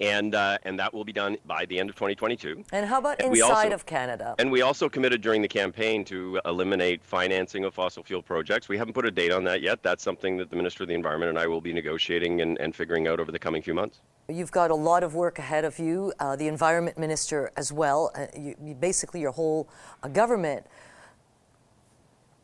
And 0.00 0.34
uh, 0.34 0.58
and 0.62 0.78
that 0.78 0.92
will 0.92 1.04
be 1.04 1.12
done 1.12 1.36
by 1.46 1.64
the 1.66 1.78
end 1.78 1.90
of 1.90 1.96
2022. 1.96 2.64
And 2.72 2.86
how 2.86 2.98
about 2.98 3.20
and 3.20 3.34
inside 3.34 3.48
also, 3.48 3.74
of 3.74 3.86
Canada? 3.86 4.34
And 4.38 4.50
we 4.50 4.62
also 4.62 4.88
committed 4.88 5.20
during 5.20 5.42
the 5.42 5.48
campaign 5.48 6.04
to 6.06 6.40
eliminate 6.44 7.04
financing 7.04 7.64
of 7.64 7.74
fossil 7.74 8.02
fuel 8.02 8.22
projects. 8.22 8.68
We 8.68 8.78
haven't 8.78 8.94
put 8.94 9.06
a 9.06 9.10
date 9.10 9.32
on 9.32 9.44
that 9.44 9.62
yet. 9.62 9.82
That's 9.82 10.02
something 10.02 10.36
that 10.38 10.50
the 10.50 10.56
Minister 10.56 10.84
of 10.84 10.88
the 10.88 10.94
Environment 10.94 11.30
and 11.30 11.38
I 11.38 11.46
will 11.46 11.60
be 11.60 11.72
negotiating 11.72 12.40
and, 12.40 12.58
and 12.58 12.74
figuring 12.74 13.08
out 13.08 13.20
over 13.20 13.32
the 13.32 13.38
coming 13.38 13.62
few 13.62 13.74
months. 13.74 14.00
You've 14.28 14.52
got 14.52 14.70
a 14.70 14.74
lot 14.74 15.02
of 15.02 15.14
work 15.14 15.38
ahead 15.38 15.64
of 15.64 15.78
you, 15.78 16.12
uh, 16.20 16.36
the 16.36 16.48
Environment 16.48 16.98
Minister 16.98 17.50
as 17.56 17.72
well, 17.72 18.12
uh, 18.14 18.26
you, 18.36 18.76
basically 18.78 19.20
your 19.20 19.32
whole 19.32 19.68
uh, 20.02 20.08
government. 20.08 20.66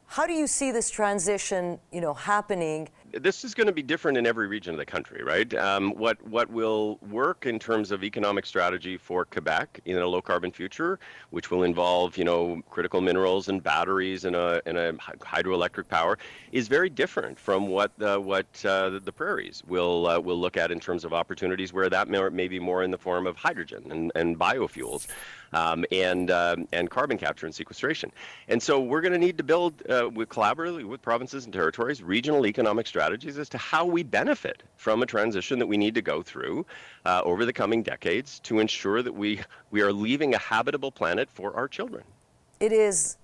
How 0.06 0.26
do 0.26 0.32
you 0.32 0.46
see 0.46 0.70
this 0.70 0.90
transition, 0.90 1.78
you 1.92 2.00
know, 2.00 2.14
happening? 2.14 2.88
This 3.20 3.44
is 3.44 3.54
going 3.54 3.66
to 3.66 3.72
be 3.72 3.82
different 3.82 4.18
in 4.18 4.26
every 4.26 4.46
region 4.46 4.74
of 4.74 4.78
the 4.78 4.86
country, 4.86 5.22
right? 5.22 5.52
Um, 5.54 5.92
what 5.92 6.20
what 6.26 6.50
will 6.50 6.98
work 7.10 7.46
in 7.46 7.58
terms 7.58 7.90
of 7.90 8.02
economic 8.02 8.46
strategy 8.46 8.96
for 8.96 9.24
Quebec 9.24 9.80
in 9.84 9.98
a 9.98 10.06
low 10.06 10.20
carbon 10.20 10.50
future, 10.50 10.98
which 11.30 11.50
will 11.50 11.62
involve 11.62 12.16
you 12.16 12.24
know 12.24 12.62
critical 12.70 13.00
minerals 13.00 13.48
and 13.48 13.62
batteries 13.62 14.24
and 14.24 14.36
a 14.36 14.60
and 14.66 14.76
a 14.76 14.92
hydroelectric 14.94 15.88
power, 15.88 16.18
is 16.52 16.68
very 16.68 16.90
different 16.90 17.38
from 17.38 17.68
what 17.68 17.92
what 17.98 18.46
uh, 18.64 18.98
the 19.02 19.12
prairies 19.12 19.62
will 19.66 20.06
uh, 20.06 20.18
will 20.18 20.38
look 20.38 20.56
at 20.56 20.70
in 20.70 20.80
terms 20.80 21.04
of 21.04 21.12
opportunities 21.12 21.72
where 21.72 21.88
that 21.88 22.08
may, 22.08 22.28
may 22.30 22.48
be 22.48 22.58
more 22.58 22.82
in 22.82 22.90
the 22.90 22.98
form 22.98 23.26
of 23.26 23.36
hydrogen 23.36 23.84
and, 23.90 24.12
and 24.14 24.38
biofuels 24.38 25.06
um, 25.54 25.84
and 25.90 26.30
um, 26.30 26.68
and 26.72 26.90
carbon 26.90 27.16
capture 27.16 27.46
and 27.46 27.54
sequestration. 27.54 28.12
And 28.48 28.62
so 28.62 28.80
we're 28.80 29.00
going 29.00 29.12
to 29.12 29.18
need 29.18 29.38
to 29.38 29.44
build 29.44 29.82
uh, 29.88 30.10
with 30.12 30.28
collaboratively 30.28 30.84
with 30.84 31.00
provinces 31.00 31.44
and 31.44 31.54
territories 31.54 32.02
regional 32.02 32.46
economic 32.46 32.86
strategies 32.86 33.38
as 33.38 33.48
to 33.50 33.58
how 33.58 33.86
we 33.86 34.02
benefit 34.02 34.62
from 34.76 35.02
a 35.02 35.06
transition 35.06 35.58
that 35.58 35.66
we 35.66 35.76
need 35.76 35.94
to 35.94 36.02
go 36.02 36.22
through 36.22 36.66
uh, 37.06 37.22
over 37.24 37.46
the 37.46 37.52
coming 37.52 37.82
decades 37.82 38.40
to 38.40 38.58
ensure 38.58 39.02
that 39.02 39.14
we 39.14 39.40
we 39.70 39.80
are 39.80 39.92
leaving 39.92 40.34
a 40.34 40.38
habitable 40.38 40.90
planet 40.90 41.30
for 41.30 41.54
our 41.54 41.68
children. 41.68 42.04
It 42.60 42.72
is 42.72 43.16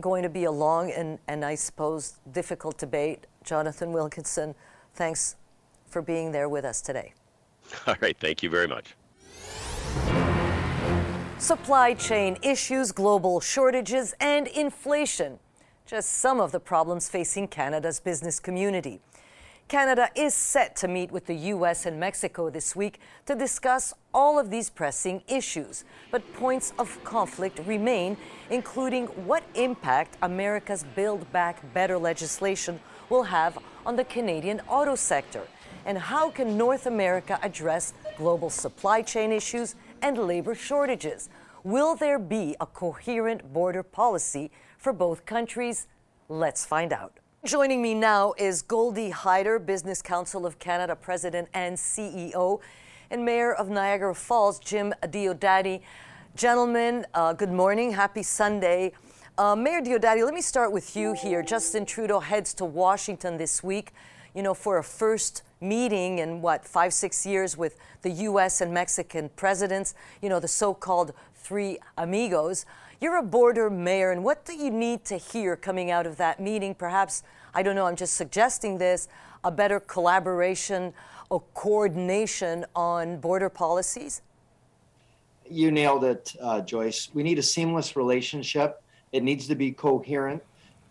going 0.00 0.22
to 0.22 0.28
be 0.28 0.44
a 0.44 0.52
long 0.52 0.90
and, 0.92 1.18
and 1.26 1.44
I 1.44 1.54
suppose 1.54 2.20
difficult 2.32 2.78
debate. 2.78 3.26
Jonathan 3.44 3.92
Wilkinson, 3.92 4.54
thanks 4.94 5.36
for 5.86 6.02
being 6.02 6.32
there 6.32 6.48
with 6.48 6.64
us 6.64 6.80
today. 6.80 7.14
All 7.86 7.96
right, 8.00 8.16
thank 8.18 8.42
you 8.42 8.50
very 8.50 8.68
much. 8.68 8.94
Supply 11.38 11.94
chain 11.94 12.36
issues, 12.42 12.90
global 12.90 13.38
shortages, 13.38 14.12
and 14.20 14.48
inflation. 14.48 15.38
Just 15.86 16.14
some 16.14 16.40
of 16.40 16.50
the 16.50 16.58
problems 16.58 17.08
facing 17.08 17.46
Canada's 17.46 18.00
business 18.00 18.40
community. 18.40 19.00
Canada 19.68 20.10
is 20.16 20.34
set 20.34 20.74
to 20.76 20.88
meet 20.88 21.12
with 21.12 21.26
the 21.26 21.36
U.S. 21.36 21.86
and 21.86 22.00
Mexico 22.00 22.50
this 22.50 22.74
week 22.74 22.98
to 23.26 23.36
discuss 23.36 23.94
all 24.12 24.36
of 24.36 24.50
these 24.50 24.68
pressing 24.68 25.22
issues. 25.28 25.84
But 26.10 26.32
points 26.34 26.72
of 26.76 27.02
conflict 27.04 27.60
remain, 27.66 28.16
including 28.50 29.06
what 29.24 29.44
impact 29.54 30.16
America's 30.22 30.84
Build 30.96 31.30
Back 31.30 31.62
Better 31.72 31.98
legislation 31.98 32.80
will 33.10 33.22
have 33.22 33.56
on 33.86 33.94
the 33.94 34.04
Canadian 34.04 34.60
auto 34.68 34.96
sector, 34.96 35.46
and 35.86 35.98
how 35.98 36.30
can 36.30 36.58
North 36.58 36.86
America 36.86 37.38
address 37.42 37.94
global 38.16 38.50
supply 38.50 39.02
chain 39.02 39.30
issues 39.30 39.76
and 40.02 40.18
labor 40.18 40.54
shortages. 40.54 41.28
Will 41.64 41.96
there 41.96 42.18
be 42.18 42.56
a 42.60 42.66
coherent 42.66 43.52
border 43.52 43.82
policy 43.82 44.50
for 44.76 44.92
both 44.92 45.26
countries? 45.26 45.86
Let's 46.28 46.64
find 46.64 46.92
out. 46.92 47.18
Joining 47.44 47.80
me 47.80 47.94
now 47.94 48.34
is 48.36 48.62
Goldy 48.62 49.10
Hyder, 49.10 49.58
Business 49.58 50.02
Council 50.02 50.44
of 50.44 50.58
Canada 50.58 50.96
President 50.96 51.48
and 51.54 51.76
CEO, 51.76 52.60
and 53.10 53.24
Mayor 53.24 53.54
of 53.54 53.68
Niagara 53.68 54.14
Falls, 54.14 54.58
Jim 54.58 54.92
Diodati. 55.04 55.80
Gentlemen, 56.36 57.06
uh, 57.14 57.32
good 57.32 57.52
morning. 57.52 57.92
Happy 57.92 58.22
Sunday. 58.22 58.92
Uh, 59.38 59.54
Mayor 59.54 59.80
Diodati, 59.80 60.24
let 60.24 60.34
me 60.34 60.40
start 60.40 60.72
with 60.72 60.96
you 60.96 61.12
here. 61.12 61.42
Justin 61.42 61.86
Trudeau 61.86 62.20
heads 62.20 62.52
to 62.54 62.64
Washington 62.64 63.36
this 63.36 63.62
week, 63.62 63.92
you 64.34 64.42
know, 64.42 64.52
for 64.52 64.78
a 64.78 64.84
first 64.84 65.42
meeting 65.60 66.18
in 66.18 66.40
what, 66.40 66.64
five, 66.64 66.92
six 66.92 67.26
years 67.26 67.56
with 67.56 67.76
the 68.02 68.10
US 68.10 68.60
and 68.60 68.72
Mexican 68.72 69.28
presidents, 69.30 69.94
you 70.22 70.28
know, 70.28 70.40
the 70.40 70.48
so 70.48 70.74
called 70.74 71.12
three 71.34 71.78
amigos. 71.96 72.66
You're 73.00 73.16
a 73.16 73.22
border 73.22 73.70
mayor, 73.70 74.10
and 74.10 74.24
what 74.24 74.44
do 74.44 74.54
you 74.54 74.70
need 74.70 75.04
to 75.06 75.16
hear 75.16 75.56
coming 75.56 75.90
out 75.90 76.06
of 76.06 76.16
that 76.16 76.40
meeting? 76.40 76.74
Perhaps, 76.74 77.22
I 77.54 77.62
don't 77.62 77.76
know, 77.76 77.86
I'm 77.86 77.96
just 77.96 78.14
suggesting 78.14 78.78
this 78.78 79.08
a 79.44 79.50
better 79.50 79.80
collaboration 79.80 80.92
or 81.30 81.42
coordination 81.54 82.64
on 82.74 83.18
border 83.18 83.48
policies? 83.48 84.22
You 85.48 85.70
nailed 85.70 86.04
it, 86.04 86.34
uh, 86.40 86.60
Joyce. 86.60 87.08
We 87.14 87.22
need 87.22 87.38
a 87.38 87.42
seamless 87.42 87.96
relationship. 87.96 88.82
It 89.12 89.22
needs 89.22 89.46
to 89.48 89.54
be 89.54 89.72
coherent 89.72 90.42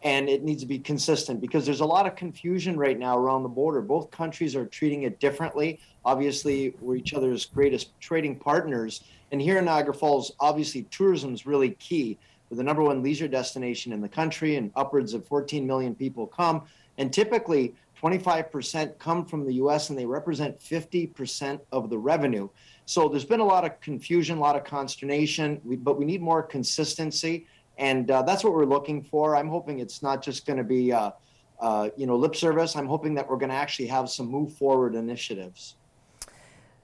and 0.03 0.29
it 0.29 0.43
needs 0.43 0.61
to 0.61 0.67
be 0.67 0.79
consistent 0.79 1.41
because 1.41 1.65
there's 1.65 1.79
a 1.79 1.85
lot 1.85 2.05
of 2.05 2.15
confusion 2.15 2.77
right 2.77 2.97
now 2.97 3.17
around 3.17 3.43
the 3.43 3.49
border. 3.49 3.81
Both 3.81 4.11
countries 4.11 4.55
are 4.55 4.65
treating 4.65 5.03
it 5.03 5.19
differently. 5.19 5.79
Obviously, 6.05 6.75
we're 6.79 6.95
each 6.95 7.13
other's 7.13 7.45
greatest 7.45 7.99
trading 7.99 8.35
partners. 8.35 9.03
And 9.31 9.41
here 9.41 9.57
in 9.57 9.65
Niagara 9.65 9.93
Falls, 9.93 10.31
obviously, 10.39 10.83
tourism 10.83 11.33
is 11.33 11.45
really 11.45 11.71
key. 11.71 12.17
We're 12.49 12.57
the 12.57 12.63
number 12.63 12.83
one 12.83 13.03
leisure 13.03 13.27
destination 13.27 13.91
in 13.91 13.99
the 13.99 14.07
country, 14.07 14.55
and 14.55 14.71
upwards 14.75 15.13
of 15.13 15.25
14 15.25 15.65
million 15.65 15.95
people 15.95 16.27
come. 16.27 16.63
And 16.97 17.11
typically, 17.11 17.73
25% 18.01 18.99
come 18.99 19.25
from 19.25 19.45
the 19.45 19.55
US, 19.55 19.89
and 19.89 19.97
they 19.97 20.05
represent 20.05 20.59
50% 20.59 21.59
of 21.71 21.89
the 21.89 21.97
revenue. 21.97 22.47
So 22.85 23.09
there's 23.09 23.25
been 23.25 23.39
a 23.39 23.45
lot 23.45 23.65
of 23.65 23.81
confusion, 23.81 24.37
a 24.37 24.41
lot 24.41 24.55
of 24.55 24.63
consternation, 24.63 25.59
but 25.65 25.97
we 25.97 26.05
need 26.05 26.21
more 26.21 26.41
consistency 26.43 27.47
and 27.77 28.09
uh, 28.09 28.21
that's 28.23 28.43
what 28.43 28.53
we're 28.53 28.65
looking 28.65 29.03
for. 29.03 29.35
I'm 29.35 29.49
hoping 29.49 29.79
it's 29.79 30.01
not 30.01 30.23
just 30.23 30.45
going 30.45 30.57
to 30.57 30.63
be, 30.63 30.91
uh, 30.91 31.11
uh, 31.59 31.89
you 31.95 32.07
know, 32.07 32.15
lip 32.15 32.35
service. 32.35 32.75
I'm 32.75 32.87
hoping 32.87 33.13
that 33.15 33.29
we're 33.29 33.37
going 33.37 33.49
to 33.49 33.55
actually 33.55 33.87
have 33.87 34.09
some 34.09 34.27
move 34.27 34.53
forward 34.53 34.95
initiatives. 34.95 35.75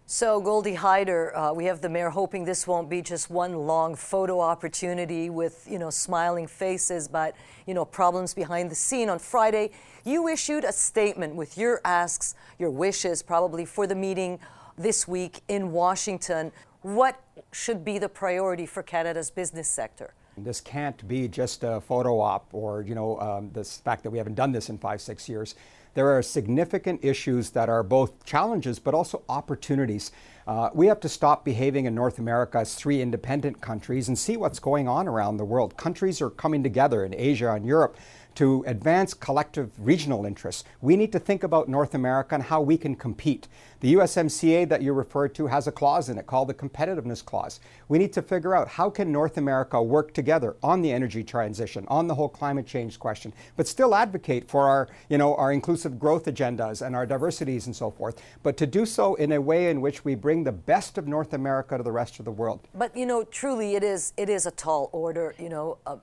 So, 0.05 0.41
Goldy 0.41 0.75
Hyder, 0.75 1.35
uh, 1.35 1.53
we 1.53 1.65
have 1.65 1.79
the 1.79 1.89
mayor 1.89 2.09
hoping 2.09 2.43
this 2.43 2.67
won't 2.67 2.89
be 2.89 3.01
just 3.01 3.29
one 3.29 3.53
long 3.65 3.95
photo 3.95 4.41
opportunity 4.41 5.29
with, 5.29 5.65
you 5.67 5.79
know, 5.79 5.89
smiling 5.89 6.45
faces, 6.45 7.07
but, 7.07 7.35
you 7.65 7.73
know, 7.73 7.85
problems 7.85 8.33
behind 8.33 8.69
the 8.69 8.75
scene. 8.75 9.09
On 9.09 9.17
Friday, 9.17 9.71
you 10.03 10.27
issued 10.27 10.65
a 10.65 10.73
statement 10.73 11.35
with 11.35 11.57
your 11.57 11.79
asks, 11.85 12.35
your 12.59 12.69
wishes, 12.69 13.23
probably 13.23 13.63
for 13.63 13.87
the 13.87 13.95
meeting 13.95 14.39
this 14.77 15.07
week 15.07 15.41
in 15.47 15.71
Washington. 15.71 16.51
What 16.81 17.19
should 17.53 17.85
be 17.85 17.97
the 17.97 18.09
priority 18.09 18.65
for 18.65 18.83
Canada's 18.83 19.31
business 19.31 19.69
sector? 19.69 20.13
This 20.37 20.61
can't 20.61 21.07
be 21.07 21.27
just 21.27 21.63
a 21.63 21.81
photo 21.81 22.19
op 22.19 22.47
or, 22.53 22.81
you 22.81 22.95
know, 22.95 23.19
um, 23.19 23.51
the 23.53 23.63
fact 23.63 24.03
that 24.03 24.09
we 24.09 24.17
haven't 24.17 24.35
done 24.35 24.51
this 24.51 24.69
in 24.69 24.77
five, 24.77 25.01
six 25.01 25.29
years. 25.29 25.55
There 25.93 26.09
are 26.09 26.23
significant 26.23 27.05
issues 27.05 27.51
that 27.51 27.69
are 27.69 27.83
both 27.83 28.25
challenges 28.25 28.79
but 28.79 28.95
also 28.95 29.21
opportunities. 29.29 30.11
Uh, 30.47 30.69
we 30.73 30.87
have 30.87 30.99
to 31.01 31.09
stop 31.09 31.45
behaving 31.45 31.85
in 31.85 31.93
North 31.93 32.17
America 32.17 32.57
as 32.57 32.73
three 32.73 32.99
independent 32.99 33.61
countries 33.61 34.07
and 34.07 34.17
see 34.17 34.35
what's 34.35 34.59
going 34.59 34.87
on 34.87 35.07
around 35.07 35.37
the 35.37 35.45
world. 35.45 35.77
Countries 35.77 36.19
are 36.19 36.31
coming 36.31 36.63
together 36.63 37.05
in 37.05 37.13
Asia 37.13 37.53
and 37.53 37.65
Europe 37.65 37.95
to 38.35 38.63
advance 38.65 39.13
collective 39.13 39.71
regional 39.77 40.25
interests. 40.25 40.63
We 40.81 40.95
need 40.95 41.11
to 41.11 41.19
think 41.19 41.43
about 41.43 41.69
North 41.69 41.93
America 41.93 42.33
and 42.33 42.43
how 42.43 42.61
we 42.61 42.77
can 42.77 42.95
compete. 42.95 43.47
The 43.83 43.95
USMCA 43.95 44.69
that 44.69 44.81
you 44.81 44.93
referred 44.93 45.35
to 45.35 45.47
has 45.47 45.67
a 45.67 45.71
clause 45.73 46.07
in 46.07 46.17
it 46.17 46.25
called 46.25 46.47
the 46.47 46.53
competitiveness 46.53 47.23
clause. 47.23 47.59
We 47.89 47.97
need 47.97 48.13
to 48.13 48.21
figure 48.21 48.55
out 48.55 48.69
how 48.69 48.89
can 48.89 49.11
North 49.11 49.35
America 49.35 49.83
work 49.83 50.13
together 50.13 50.55
on 50.63 50.81
the 50.81 50.89
energy 50.89 51.21
transition, 51.21 51.83
on 51.89 52.07
the 52.07 52.15
whole 52.15 52.29
climate 52.29 52.65
change 52.65 52.97
question, 52.97 53.33
but 53.57 53.67
still 53.67 53.93
advocate 53.93 54.47
for 54.47 54.69
our, 54.69 54.87
you 55.09 55.17
know, 55.17 55.35
our 55.35 55.51
inclusive 55.51 55.99
growth 55.99 56.23
agendas 56.27 56.81
and 56.81 56.95
our 56.95 57.05
diversities 57.05 57.65
and 57.65 57.75
so 57.75 57.91
forth, 57.91 58.21
but 58.41 58.55
to 58.55 58.65
do 58.65 58.85
so 58.85 59.15
in 59.15 59.33
a 59.33 59.41
way 59.41 59.69
in 59.69 59.81
which 59.81 60.05
we 60.05 60.15
bring 60.15 60.45
the 60.45 60.53
best 60.53 60.97
of 60.97 61.05
North 61.05 61.33
America 61.33 61.75
to 61.75 61.83
the 61.83 61.91
rest 61.91 62.19
of 62.19 62.23
the 62.23 62.31
world. 62.31 62.61
But 62.73 62.95
you 62.95 63.05
know, 63.05 63.25
truly 63.25 63.75
it 63.75 63.83
is 63.83 64.13
it 64.15 64.29
is 64.29 64.45
a 64.45 64.51
tall 64.51 64.91
order, 64.93 65.35
you 65.37 65.49
know, 65.49 65.77
a, 65.85 65.99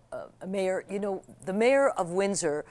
mayor, 0.47 0.85
you 0.91 0.99
know, 0.99 1.23
the 1.47 1.55
mayor 1.55 1.89
of 1.89 2.11
Windsor 2.11 2.67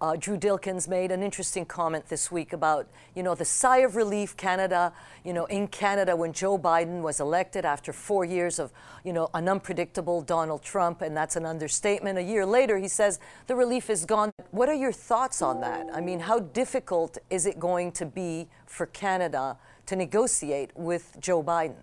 uh, 0.00 0.16
Drew 0.16 0.36
Dilkens 0.36 0.88
made 0.88 1.10
an 1.10 1.22
interesting 1.22 1.64
comment 1.64 2.06
this 2.08 2.30
week 2.30 2.52
about, 2.52 2.86
you 3.14 3.22
know, 3.22 3.34
the 3.34 3.44
sigh 3.44 3.78
of 3.78 3.96
relief 3.96 4.36
Canada, 4.36 4.92
you 5.24 5.32
know, 5.32 5.46
in 5.46 5.66
Canada 5.68 6.14
when 6.14 6.32
Joe 6.32 6.58
Biden 6.58 7.02
was 7.02 7.20
elected 7.20 7.64
after 7.64 7.92
four 7.92 8.24
years 8.24 8.58
of, 8.58 8.72
you 9.04 9.12
know, 9.12 9.28
an 9.34 9.48
unpredictable 9.48 10.22
Donald 10.22 10.62
Trump, 10.62 11.02
and 11.02 11.16
that's 11.16 11.36
an 11.36 11.44
understatement. 11.44 12.18
A 12.18 12.22
year 12.22 12.46
later, 12.46 12.78
he 12.78 12.88
says 12.88 13.18
the 13.48 13.56
relief 13.56 13.90
is 13.90 14.04
gone. 14.04 14.30
What 14.52 14.68
are 14.68 14.74
your 14.74 14.92
thoughts 14.92 15.42
on 15.42 15.60
that? 15.62 15.86
I 15.92 16.00
mean, 16.00 16.20
how 16.20 16.38
difficult 16.40 17.18
is 17.30 17.46
it 17.46 17.58
going 17.58 17.92
to 17.92 18.06
be 18.06 18.48
for 18.66 18.86
Canada 18.86 19.58
to 19.86 19.96
negotiate 19.96 20.70
with 20.76 21.16
Joe 21.18 21.42
Biden? 21.42 21.74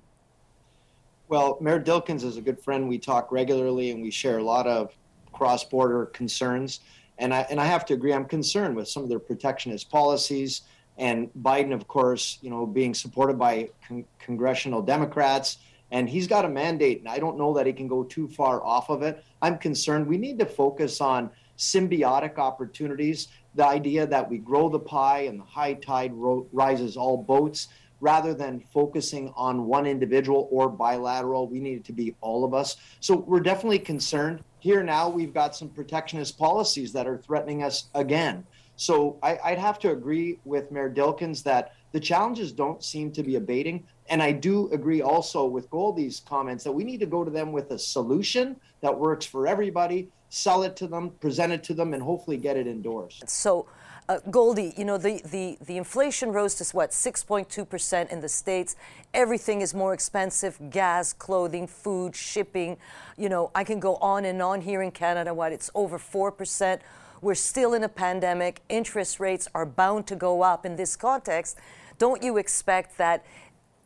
Well, 1.28 1.58
Mayor 1.60 1.82
Dilkens 1.82 2.24
is 2.24 2.38
a 2.38 2.42
good 2.42 2.60
friend. 2.60 2.88
We 2.88 3.00
talk 3.00 3.32
regularly 3.32 3.92
and 3.92 4.02
we 4.02 4.12
share 4.12 4.38
a 4.38 4.44
lot 4.44 4.68
of 4.68 4.96
cross 5.34 5.64
border 5.64 6.06
concerns. 6.06 6.80
And 7.18 7.34
I, 7.34 7.42
and 7.50 7.60
I 7.60 7.66
have 7.66 7.86
to 7.86 7.94
agree, 7.94 8.14
I'm 8.14 8.26
concerned 8.26 8.76
with 8.76 8.88
some 8.88 9.04
of 9.04 9.10
their 9.10 9.20
protectionist 9.20 9.90
policies. 9.90 10.62
And 10.98 11.30
Biden, 11.42 11.74
of 11.74 11.88
course, 11.88 12.40
you 12.42 12.50
know, 12.50 12.66
being 12.66 12.94
supported 12.94 13.38
by 13.38 13.70
con- 13.88 14.06
congressional 14.20 14.82
Democrats. 14.82 15.58
And 15.92 16.10
he's 16.10 16.28
got 16.28 16.46
a 16.46 16.50
mandate, 16.50 17.00
and 17.00 17.08
I 17.08 17.20
don't 17.20 17.38
know 17.38 17.54
that 17.54 17.68
he 17.68 17.74
can 17.74 17.88
go 17.88 18.04
too 18.04 18.28
far 18.28 18.64
off 18.64 18.90
of 18.90 19.04
it. 19.04 19.24
I'm 19.42 19.58
concerned. 19.58 20.08
We 20.08 20.18
need 20.18 20.40
to 20.40 20.46
focus 20.46 21.00
on 21.00 21.30
symbiotic 21.58 22.38
opportunities, 22.38 23.30
the 23.54 23.66
idea 23.66 24.06
that 24.08 24.30
we 24.30 24.38
grow 24.38 24.68
the 24.68 24.80
pie 24.80 25.22
and 25.22 25.40
the 25.40 25.44
high 25.46 25.74
tide 25.74 26.14
ro- 26.14 26.48
rises 26.52 26.98
all 26.98 27.18
boats 27.18 27.70
rather 28.00 28.34
than 28.34 28.60
focusing 28.74 29.34
on 29.36 29.66
one 29.66 29.86
individual 29.86 30.48
or 30.52 30.70
bilateral. 30.70 31.48
We 31.48 31.60
need 31.60 31.78
it 31.78 31.86
to 31.86 31.94
be 31.94 32.16
all 32.22 32.44
of 32.44 32.54
us. 32.54 32.78
So 33.00 33.16
we're 33.16 33.40
definitely 33.40 33.80
concerned. 33.80 34.44
Here 34.60 34.84
now, 34.84 35.10
we've 35.10 35.34
got 35.34 35.56
some 35.56 35.70
protectionist 35.70 36.38
policies 36.38 36.92
that 36.94 37.08
are 37.08 37.18
threatening 37.18 37.64
us 37.64 37.86
again. 37.94 38.46
So 38.78 39.18
I, 39.24 39.40
would 39.50 39.60
have 39.60 39.80
to 39.80 39.92
agree 39.92 40.40
with 40.44 40.72
Mayor 40.72 40.90
Dilkens 40.90 41.44
that 41.44 41.74
the 41.92 42.00
challenges 42.00 42.52
don't 42.52 42.84
seem 42.84 43.12
to 43.14 43.24
be 43.24 43.36
abating. 43.36 43.86
And 44.10 44.22
I 44.22 44.32
do 44.34 44.70
agree 44.72 45.02
also 45.02 45.46
with 45.46 45.70
Goldy's 45.70 46.20
comments 46.20 46.64
that 46.66 46.72
we 46.72 46.84
need 46.84 47.00
to 47.00 47.06
go 47.06 47.24
to 47.24 47.32
them 47.32 47.52
with 47.52 47.72
a 47.72 47.80
solution 47.80 48.58
that 48.82 48.98
works 48.98 49.26
for 49.26 49.48
everybody, 49.48 50.10
sell 50.30 50.64
it 50.64 50.76
to 50.78 50.88
them, 50.88 51.12
present 51.22 51.54
it 51.54 51.64
to 51.64 51.74
them, 51.74 51.94
and 51.94 52.04
hopefully 52.04 52.38
get 52.38 52.58
it 52.58 52.68
endorsed. 52.68 53.28
So 53.30 53.68
uh, 54.08 54.20
Goldy, 54.30 54.74
you 54.78 54.86
know, 54.86 54.98
the, 54.98 55.22
the, 55.26 55.58
the 55.66 55.78
inflation 55.78 56.32
rose 56.32 56.56
to 56.56 56.76
what, 56.76 56.92
6.2% 56.92 58.12
in 58.12 58.22
the 58.22 58.30
States. 58.30 58.76
Everything 59.14 59.62
is 59.62 59.74
more 59.74 59.94
expensive 59.94 60.60
gas, 60.70 61.12
clothing, 61.12 61.66
food, 61.66 62.16
shipping. 62.16 62.78
You 63.18 63.30
know, 63.30 63.52
I 63.56 63.64
can 63.64 63.80
go 63.80 63.96
on 63.96 64.26
and 64.26 64.42
on 64.42 64.62
here 64.62 64.82
in 64.82 64.92
Canada, 64.92 65.34
what, 65.34 65.52
it's 65.52 65.72
over 65.74 65.98
4%. 65.98 66.80
We're 67.22 67.34
still 67.34 67.74
in 67.74 67.84
a 67.84 67.90
pandemic. 67.90 68.62
Interest 68.70 69.20
rates 69.20 69.48
are 69.56 69.66
bound 69.66 70.06
to 70.08 70.16
go 70.16 70.44
up. 70.44 70.66
In 70.66 70.76
this 70.76 70.96
context, 70.96 71.58
don't 71.98 72.22
you 72.22 72.38
expect 72.38 72.98
that 72.98 73.26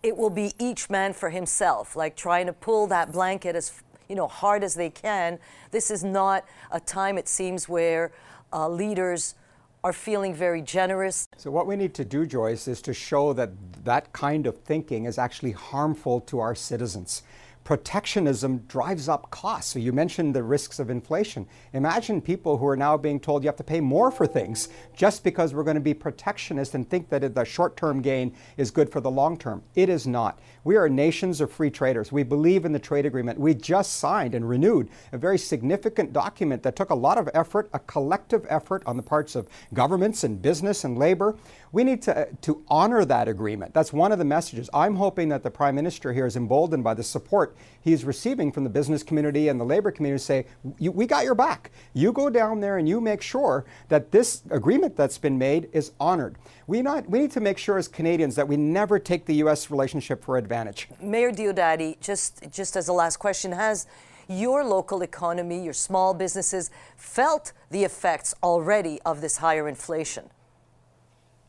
it 0.03 0.17
will 0.17 0.29
be 0.29 0.53
each 0.59 0.89
man 0.89 1.13
for 1.13 1.29
himself, 1.29 1.95
like 1.95 2.15
trying 2.15 2.47
to 2.47 2.53
pull 2.53 2.87
that 2.87 3.11
blanket 3.11 3.55
as 3.55 3.83
you 4.09 4.15
know 4.15 4.27
hard 4.27 4.63
as 4.63 4.75
they 4.75 4.89
can? 4.89 5.39
This 5.71 5.91
is 5.91 6.03
not 6.03 6.43
a 6.71 6.79
time, 6.79 7.17
it 7.17 7.29
seems, 7.29 7.69
where 7.69 8.11
uh, 8.51 8.67
leaders 8.67 9.35
are 9.83 9.93
feeling 9.93 10.33
very 10.33 10.61
generous. 10.61 11.27
So, 11.37 11.51
what 11.51 11.67
we 11.67 11.75
need 11.75 11.93
to 11.95 12.05
do, 12.05 12.25
Joyce, 12.25 12.67
is 12.67 12.81
to 12.83 12.93
show 12.93 13.33
that 13.33 13.51
that 13.85 14.11
kind 14.13 14.45
of 14.47 14.57
thinking 14.57 15.05
is 15.05 15.17
actually 15.17 15.51
harmful 15.51 16.21
to 16.21 16.39
our 16.39 16.55
citizens 16.55 17.23
protectionism 17.63 18.57
drives 18.67 19.07
up 19.07 19.29
costs. 19.29 19.73
So 19.73 19.79
you 19.79 19.93
mentioned 19.93 20.33
the 20.33 20.41
risks 20.41 20.79
of 20.79 20.89
inflation. 20.89 21.45
Imagine 21.73 22.21
people 22.21 22.57
who 22.57 22.65
are 22.65 22.75
now 22.75 22.97
being 22.97 23.19
told 23.19 23.43
you 23.43 23.47
have 23.47 23.57
to 23.57 23.63
pay 23.63 23.79
more 23.79 24.09
for 24.09 24.25
things 24.25 24.69
just 24.95 25.23
because 25.23 25.53
we're 25.53 25.63
going 25.63 25.75
to 25.75 25.81
be 25.81 25.93
protectionist 25.93 26.73
and 26.73 26.89
think 26.89 27.09
that 27.09 27.35
the 27.35 27.45
short 27.45 27.77
term 27.77 28.01
gain 28.01 28.35
is 28.57 28.71
good 28.71 28.91
for 28.91 29.01
the 29.01 29.11
long 29.11 29.37
term. 29.37 29.61
It 29.75 29.87
is 29.87 30.07
not. 30.07 30.39
We 30.63 30.77
are 30.77 30.89
nations 30.89 31.41
of 31.41 31.51
free 31.51 31.69
traders. 31.69 32.11
We 32.11 32.23
believe 32.23 32.65
in 32.65 32.71
the 32.71 32.79
trade 32.79 33.05
agreement. 33.05 33.39
We 33.39 33.53
just 33.53 33.97
signed 33.97 34.33
and 34.33 34.47
renewed 34.47 34.89
a 35.11 35.17
very 35.17 35.37
significant 35.37 36.11
document 36.11 36.63
that 36.63 36.75
took 36.75 36.89
a 36.89 36.95
lot 36.95 37.17
of 37.17 37.29
effort, 37.33 37.69
a 37.73 37.79
collective 37.79 38.45
effort 38.49 38.83
on 38.85 38.97
the 38.97 39.03
parts 39.03 39.35
of 39.35 39.47
governments 39.73 40.23
and 40.23 40.41
business 40.41 40.83
and 40.83 40.97
labor. 40.97 41.37
We 41.71 41.83
need 41.83 42.01
to, 42.03 42.27
to 42.41 42.63
honor 42.67 43.05
that 43.05 43.27
agreement. 43.27 43.73
That's 43.73 43.93
one 43.93 44.11
of 44.11 44.17
the 44.17 44.25
messages. 44.25 44.69
I'm 44.73 44.95
hoping 44.95 45.29
that 45.29 45.43
the 45.43 45.51
Prime 45.51 45.75
Minister 45.75 46.13
here 46.13 46.25
is 46.25 46.35
emboldened 46.35 46.83
by 46.83 46.95
the 46.95 47.03
support 47.03 47.55
he's 47.81 48.05
receiving 48.05 48.51
from 48.51 48.63
the 48.63 48.69
business 48.69 49.03
community 49.03 49.47
and 49.47 49.59
the 49.59 49.65
labor 49.65 49.91
community 49.91 50.21
say, 50.21 50.45
we 50.79 51.05
got 51.05 51.23
your 51.23 51.35
back. 51.35 51.71
You 51.93 52.11
go 52.11 52.29
down 52.29 52.59
there 52.59 52.77
and 52.77 52.87
you 52.87 53.01
make 53.01 53.21
sure 53.21 53.65
that 53.87 54.11
this 54.11 54.43
agreement 54.49 54.95
that's 54.95 55.17
been 55.17 55.37
made 55.37 55.69
is 55.73 55.91
honored. 55.99 56.37
We, 56.67 56.81
not, 56.81 57.09
we 57.09 57.19
need 57.19 57.31
to 57.31 57.41
make 57.41 57.57
sure 57.57 57.77
as 57.77 57.87
Canadians 57.87 58.35
that 58.35 58.47
we 58.47 58.57
never 58.57 58.99
take 58.99 59.25
the 59.25 59.35
U.S. 59.35 59.71
relationship 59.71 60.23
for 60.23 60.37
advantage. 60.37 60.87
Mayor 61.01 61.31
Diodati, 61.31 61.99
just, 61.99 62.49
just 62.51 62.75
as 62.75 62.87
a 62.87 62.93
last 62.93 63.17
question, 63.17 63.51
has 63.51 63.87
your 64.27 64.63
local 64.63 65.01
economy, 65.01 65.63
your 65.63 65.73
small 65.73 66.13
businesses, 66.13 66.69
felt 66.95 67.51
the 67.71 67.83
effects 67.83 68.35
already 68.43 68.99
of 69.05 69.21
this 69.21 69.37
higher 69.37 69.67
inflation? 69.67 70.29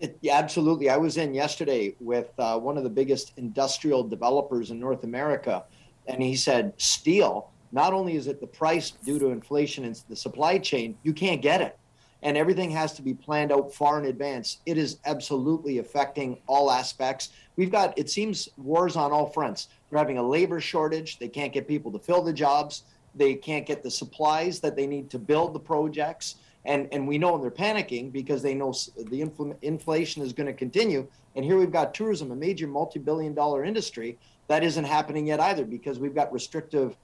It, 0.00 0.16
yeah, 0.22 0.38
absolutely. 0.38 0.88
I 0.88 0.96
was 0.96 1.18
in 1.18 1.34
yesterday 1.34 1.94
with 2.00 2.32
uh, 2.38 2.58
one 2.58 2.78
of 2.78 2.84
the 2.84 2.90
biggest 2.90 3.34
industrial 3.36 4.02
developers 4.02 4.70
in 4.70 4.80
North 4.80 5.04
America 5.04 5.64
and 6.10 6.22
he 6.22 6.36
said 6.36 6.72
steel 6.76 7.50
not 7.72 7.92
only 7.92 8.16
is 8.16 8.26
it 8.26 8.40
the 8.40 8.46
price 8.46 8.90
due 8.90 9.18
to 9.18 9.28
inflation 9.28 9.84
and 9.84 10.02
the 10.08 10.16
supply 10.16 10.58
chain 10.58 10.96
you 11.02 11.12
can't 11.12 11.40
get 11.40 11.60
it. 11.60 11.76
And 12.22 12.36
everything 12.36 12.70
has 12.72 12.92
to 12.94 13.02
be 13.02 13.14
planned 13.14 13.50
out 13.50 13.72
far 13.72 13.98
in 13.98 14.04
advance. 14.04 14.58
It 14.66 14.76
is 14.76 14.98
absolutely 15.06 15.78
affecting 15.78 16.38
all 16.46 16.70
aspects. 16.70 17.30
We've 17.56 17.70
got 17.70 17.96
it 17.98 18.10
seems 18.10 18.48
wars 18.58 18.94
on 18.94 19.10
all 19.10 19.30
fronts. 19.30 19.68
They're 19.88 19.98
having 19.98 20.18
a 20.18 20.22
labor 20.22 20.60
shortage. 20.60 21.18
They 21.18 21.28
can't 21.28 21.52
get 21.52 21.66
people 21.66 21.90
to 21.92 21.98
fill 21.98 22.22
the 22.22 22.32
jobs. 22.32 22.82
They 23.14 23.34
can't 23.34 23.64
get 23.64 23.82
the 23.82 23.90
supplies 23.90 24.60
that 24.60 24.76
they 24.76 24.86
need 24.86 25.08
to 25.10 25.18
build 25.18 25.54
the 25.54 25.60
projects. 25.60 26.36
And 26.66 26.88
and 26.92 27.08
we 27.08 27.16
know 27.16 27.38
they're 27.38 27.50
panicking 27.50 28.12
because 28.12 28.42
they 28.42 28.54
know 28.54 28.72
the 28.96 29.22
infl- 29.22 29.56
inflation 29.62 30.22
is 30.22 30.34
going 30.34 30.46
to 30.46 30.52
continue. 30.52 31.06
And 31.36 31.44
here 31.44 31.56
we've 31.56 31.72
got 31.72 31.94
tourism 31.94 32.32
a 32.32 32.36
major 32.36 32.66
multi-billion 32.66 33.32
dollar 33.32 33.64
industry 33.64 34.18
that 34.50 34.64
isn't 34.64 34.82
happening 34.82 35.28
yet 35.28 35.38
either 35.38 35.64
because 35.64 36.00
we've 36.00 36.14
got 36.14 36.32
restrictive 36.32 36.96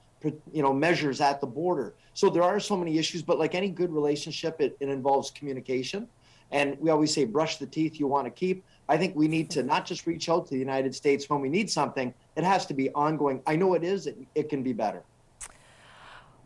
you 0.53 0.63
know 0.63 0.73
measures 0.73 1.21
at 1.21 1.41
the 1.41 1.47
border. 1.47 1.95
So 2.13 2.29
there 2.29 2.43
are 2.43 2.59
so 2.59 2.77
many 2.77 2.99
issues 2.99 3.23
but 3.23 3.39
like 3.39 3.55
any 3.55 3.71
good 3.71 3.93
relationship 3.93 4.61
it, 4.61 4.77
it 4.81 4.89
involves 4.89 5.31
communication. 5.31 6.09
And 6.51 6.77
we 6.81 6.91
always 6.91 7.15
say 7.15 7.25
brush 7.25 7.59
the 7.59 7.67
teeth 7.67 8.01
you 8.01 8.09
want 8.09 8.25
to 8.25 8.33
keep. 8.33 8.65
I 8.89 8.97
think 8.97 9.15
we 9.15 9.29
need 9.29 9.49
to 9.51 9.63
not 9.63 9.87
just 9.87 10.09
reach 10.09 10.29
out 10.29 10.47
to 10.47 10.55
the 10.55 10.59
united 10.59 10.93
states 10.93 11.31
when 11.31 11.41
we 11.41 11.49
need 11.49 11.71
something. 11.71 12.13
It 12.35 12.43
has 12.43 12.67
to 12.67 12.75
be 12.75 12.91
ongoing. 12.91 13.41
I 13.47 13.55
know 13.55 13.75
it 13.75 13.85
is. 13.85 14.09
It, 14.09 14.19
it 14.35 14.49
can 14.49 14.65
be 14.65 14.73
better. 14.73 15.05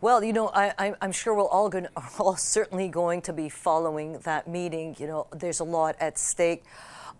Well, 0.02 0.22
you 0.22 0.34
know, 0.34 0.50
I, 0.52 0.94
am 1.00 1.12
sure 1.12 1.34
we're 1.34 1.44
all, 1.44 1.70
going, 1.70 1.88
all 2.18 2.36
certainly 2.36 2.88
going 2.88 3.22
to 3.22 3.32
be 3.32 3.48
following 3.48 4.18
that 4.24 4.48
meeting. 4.48 4.96
You 4.98 5.06
know, 5.06 5.26
there's 5.32 5.60
a 5.60 5.64
lot 5.64 5.96
at 5.98 6.18
stake. 6.18 6.64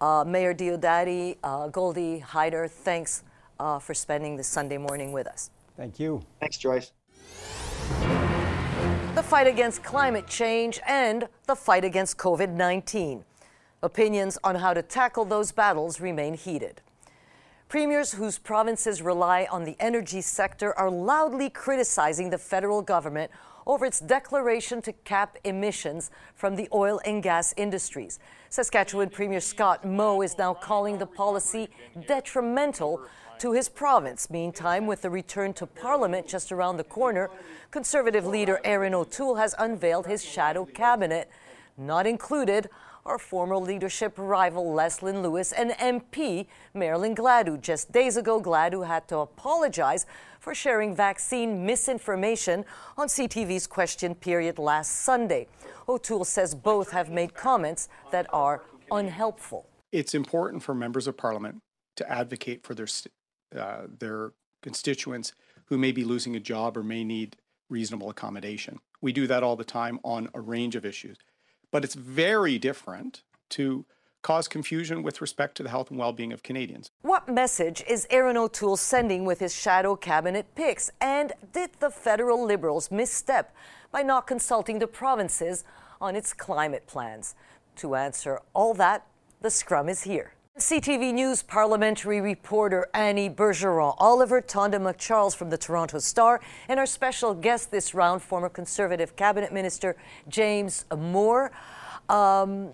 Uh, 0.02 0.24
Mayor 0.26 0.54
Diodati, 0.54 1.36
uh, 1.42 1.68
Goldy 1.68 2.18
Hyder, 2.18 2.68
thanks 2.68 3.22
uh, 3.60 3.78
for 3.78 3.94
spending 3.94 4.36
this 4.36 4.48
Sunday 4.48 4.78
morning 4.78 5.12
with 5.12 5.26
us. 5.26 5.50
Thank 5.76 6.00
you. 6.00 6.22
Thanks, 6.40 6.56
Joyce. 6.56 6.92
The 9.14 9.22
fight 9.22 9.46
against 9.46 9.82
climate 9.82 10.26
change 10.26 10.80
and 10.86 11.28
the 11.46 11.54
fight 11.54 11.84
against 11.84 12.16
COVID 12.16 12.50
19. 12.50 13.24
Opinions 13.82 14.38
on 14.44 14.56
how 14.56 14.74
to 14.74 14.82
tackle 14.82 15.24
those 15.24 15.52
battles 15.52 16.00
remain 16.00 16.34
heated. 16.34 16.80
Premiers 17.68 18.12
whose 18.12 18.38
provinces 18.38 19.00
rely 19.00 19.46
on 19.50 19.64
the 19.64 19.76
energy 19.78 20.20
sector 20.20 20.76
are 20.78 20.90
loudly 20.90 21.48
criticizing 21.48 22.30
the 22.30 22.38
federal 22.38 22.82
government 22.82 23.30
over 23.66 23.84
its 23.86 24.00
declaration 24.00 24.82
to 24.82 24.92
cap 24.92 25.36
emissions 25.44 26.10
from 26.34 26.56
the 26.56 26.68
oil 26.72 27.00
and 27.04 27.22
gas 27.22 27.54
industries. 27.56 28.18
Saskatchewan 28.48 29.08
Premier 29.08 29.40
Scott 29.40 29.84
Moe 29.84 30.22
is 30.22 30.36
now 30.36 30.52
calling 30.52 30.98
the 30.98 31.06
policy 31.06 31.68
detrimental 32.08 33.06
to 33.40 33.52
his 33.52 33.68
province. 33.68 34.30
Meantime, 34.30 34.86
with 34.86 35.02
the 35.02 35.10
return 35.10 35.52
to 35.54 35.66
Parliament 35.66 36.28
just 36.28 36.52
around 36.52 36.76
the 36.76 36.84
corner, 36.84 37.30
Conservative 37.70 38.26
leader 38.26 38.60
Erin 38.64 38.94
O'Toole 38.94 39.36
has 39.36 39.54
unveiled 39.58 40.06
his 40.06 40.24
shadow 40.24 40.64
cabinet. 40.64 41.30
Not 41.78 42.06
included 42.06 42.68
are 43.06 43.18
former 43.18 43.56
leadership 43.56 44.12
rival 44.16 44.72
Leslyn 44.74 45.22
Lewis 45.22 45.52
and 45.52 45.70
MP 45.72 46.46
Marilyn 46.74 47.14
Gladu. 47.14 47.60
Just 47.60 47.92
days 47.92 48.16
ago, 48.16 48.40
Gladu 48.40 48.86
had 48.86 49.08
to 49.08 49.18
apologize 49.18 50.04
for 50.38 50.54
sharing 50.54 50.94
vaccine 50.94 51.64
misinformation 51.64 52.64
on 52.98 53.08
CTV's 53.08 53.66
question 53.66 54.14
period 54.14 54.58
last 54.58 55.02
Sunday. 55.02 55.46
O'Toole 55.88 56.24
says 56.24 56.54
both 56.54 56.90
have 56.90 57.10
made 57.10 57.34
comments 57.34 57.88
that 58.10 58.26
are 58.32 58.62
unhelpful. 58.90 59.66
It's 59.92 60.14
important 60.14 60.62
for 60.62 60.74
members 60.74 61.06
of 61.06 61.16
parliament 61.16 61.62
to 61.96 62.10
advocate 62.10 62.64
for 62.64 62.74
their 62.74 62.86
uh, 63.56 63.82
their 63.98 64.32
constituents 64.62 65.32
who 65.66 65.78
may 65.78 65.92
be 65.92 66.04
losing 66.04 66.36
a 66.36 66.40
job 66.40 66.76
or 66.76 66.82
may 66.82 67.04
need 67.04 67.36
reasonable 67.68 68.10
accommodation. 68.10 68.80
We 69.00 69.12
do 69.12 69.26
that 69.26 69.42
all 69.42 69.56
the 69.56 69.64
time 69.64 70.00
on 70.02 70.28
a 70.34 70.40
range 70.40 70.76
of 70.76 70.84
issues. 70.84 71.16
But 71.70 71.84
it's 71.84 71.94
very 71.94 72.58
different 72.58 73.22
to 73.50 73.84
cause 74.22 74.48
confusion 74.48 75.02
with 75.02 75.20
respect 75.20 75.56
to 75.56 75.62
the 75.62 75.70
health 75.70 75.90
and 75.90 75.98
well 75.98 76.12
being 76.12 76.32
of 76.32 76.42
Canadians. 76.42 76.90
What 77.02 77.28
message 77.28 77.82
is 77.88 78.06
Erin 78.10 78.36
O'Toole 78.36 78.76
sending 78.76 79.24
with 79.24 79.40
his 79.40 79.54
shadow 79.54 79.96
cabinet 79.96 80.46
picks? 80.54 80.90
And 81.00 81.32
did 81.52 81.70
the 81.80 81.90
federal 81.90 82.44
Liberals 82.44 82.90
misstep 82.90 83.54
by 83.90 84.02
not 84.02 84.26
consulting 84.26 84.78
the 84.78 84.86
provinces 84.86 85.64
on 86.00 86.16
its 86.16 86.32
climate 86.32 86.86
plans? 86.86 87.34
To 87.76 87.94
answer 87.94 88.40
all 88.52 88.74
that, 88.74 89.06
the 89.40 89.50
scrum 89.50 89.88
is 89.88 90.02
here. 90.02 90.34
CTV 90.58 91.14
News 91.14 91.44
parliamentary 91.44 92.20
reporter 92.20 92.88
Annie 92.92 93.30
Bergeron-Oliver 93.30 94.42
Tonda 94.42 94.80
McCharles 94.80 95.34
from 95.34 95.48
the 95.48 95.56
Toronto 95.56 96.00
Star, 96.00 96.40
and 96.68 96.80
our 96.80 96.86
special 96.86 97.34
guest 97.34 97.70
this 97.70 97.94
round, 97.94 98.20
former 98.20 98.48
Conservative 98.48 99.14
Cabinet 99.14 99.52
Minister 99.52 99.96
James 100.28 100.86
Moore. 100.94 101.52
Um, 102.08 102.70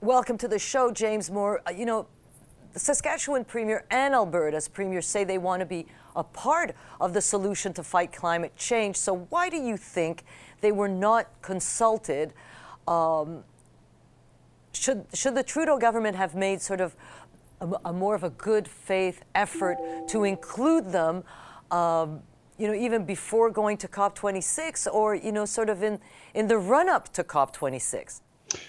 welcome 0.00 0.38
to 0.38 0.46
the 0.46 0.60
show, 0.60 0.92
James 0.92 1.28
Moore. 1.28 1.60
Uh, 1.66 1.72
you 1.72 1.86
know, 1.86 2.06
the 2.72 2.78
Saskatchewan 2.78 3.44
Premier 3.44 3.84
and 3.90 4.14
Alberta's 4.14 4.68
Premier 4.68 5.02
say 5.02 5.24
they 5.24 5.38
want 5.38 5.58
to 5.58 5.66
be 5.66 5.86
a 6.14 6.22
part 6.22 6.72
of 7.00 7.14
the 7.14 7.20
solution 7.20 7.72
to 7.74 7.82
fight 7.82 8.12
climate 8.12 8.54
change. 8.56 8.94
So, 8.94 9.26
why 9.28 9.48
do 9.50 9.56
you 9.56 9.76
think 9.76 10.24
they 10.60 10.70
were 10.70 10.88
not 10.88 11.26
consulted? 11.42 12.32
Um, 12.86 13.42
should, 14.72 15.06
should 15.14 15.34
the 15.34 15.42
Trudeau 15.42 15.78
government 15.78 16.16
have 16.16 16.34
made 16.34 16.60
sort 16.60 16.80
of 16.80 16.96
a, 17.60 17.68
a 17.86 17.92
more 17.92 18.14
of 18.14 18.24
a 18.24 18.30
good 18.30 18.66
faith 18.66 19.22
effort 19.34 19.78
to 20.08 20.24
include 20.24 20.90
them, 20.92 21.24
um, 21.70 22.20
you 22.58 22.66
know, 22.66 22.74
even 22.74 23.04
before 23.04 23.50
going 23.50 23.76
to 23.78 23.88
COP26 23.88 24.92
or, 24.92 25.14
you 25.14 25.32
know, 25.32 25.44
sort 25.44 25.68
of 25.68 25.82
in, 25.82 25.98
in 26.34 26.48
the 26.48 26.58
run 26.58 26.88
up 26.88 27.12
to 27.12 27.24
COP26? 27.24 28.20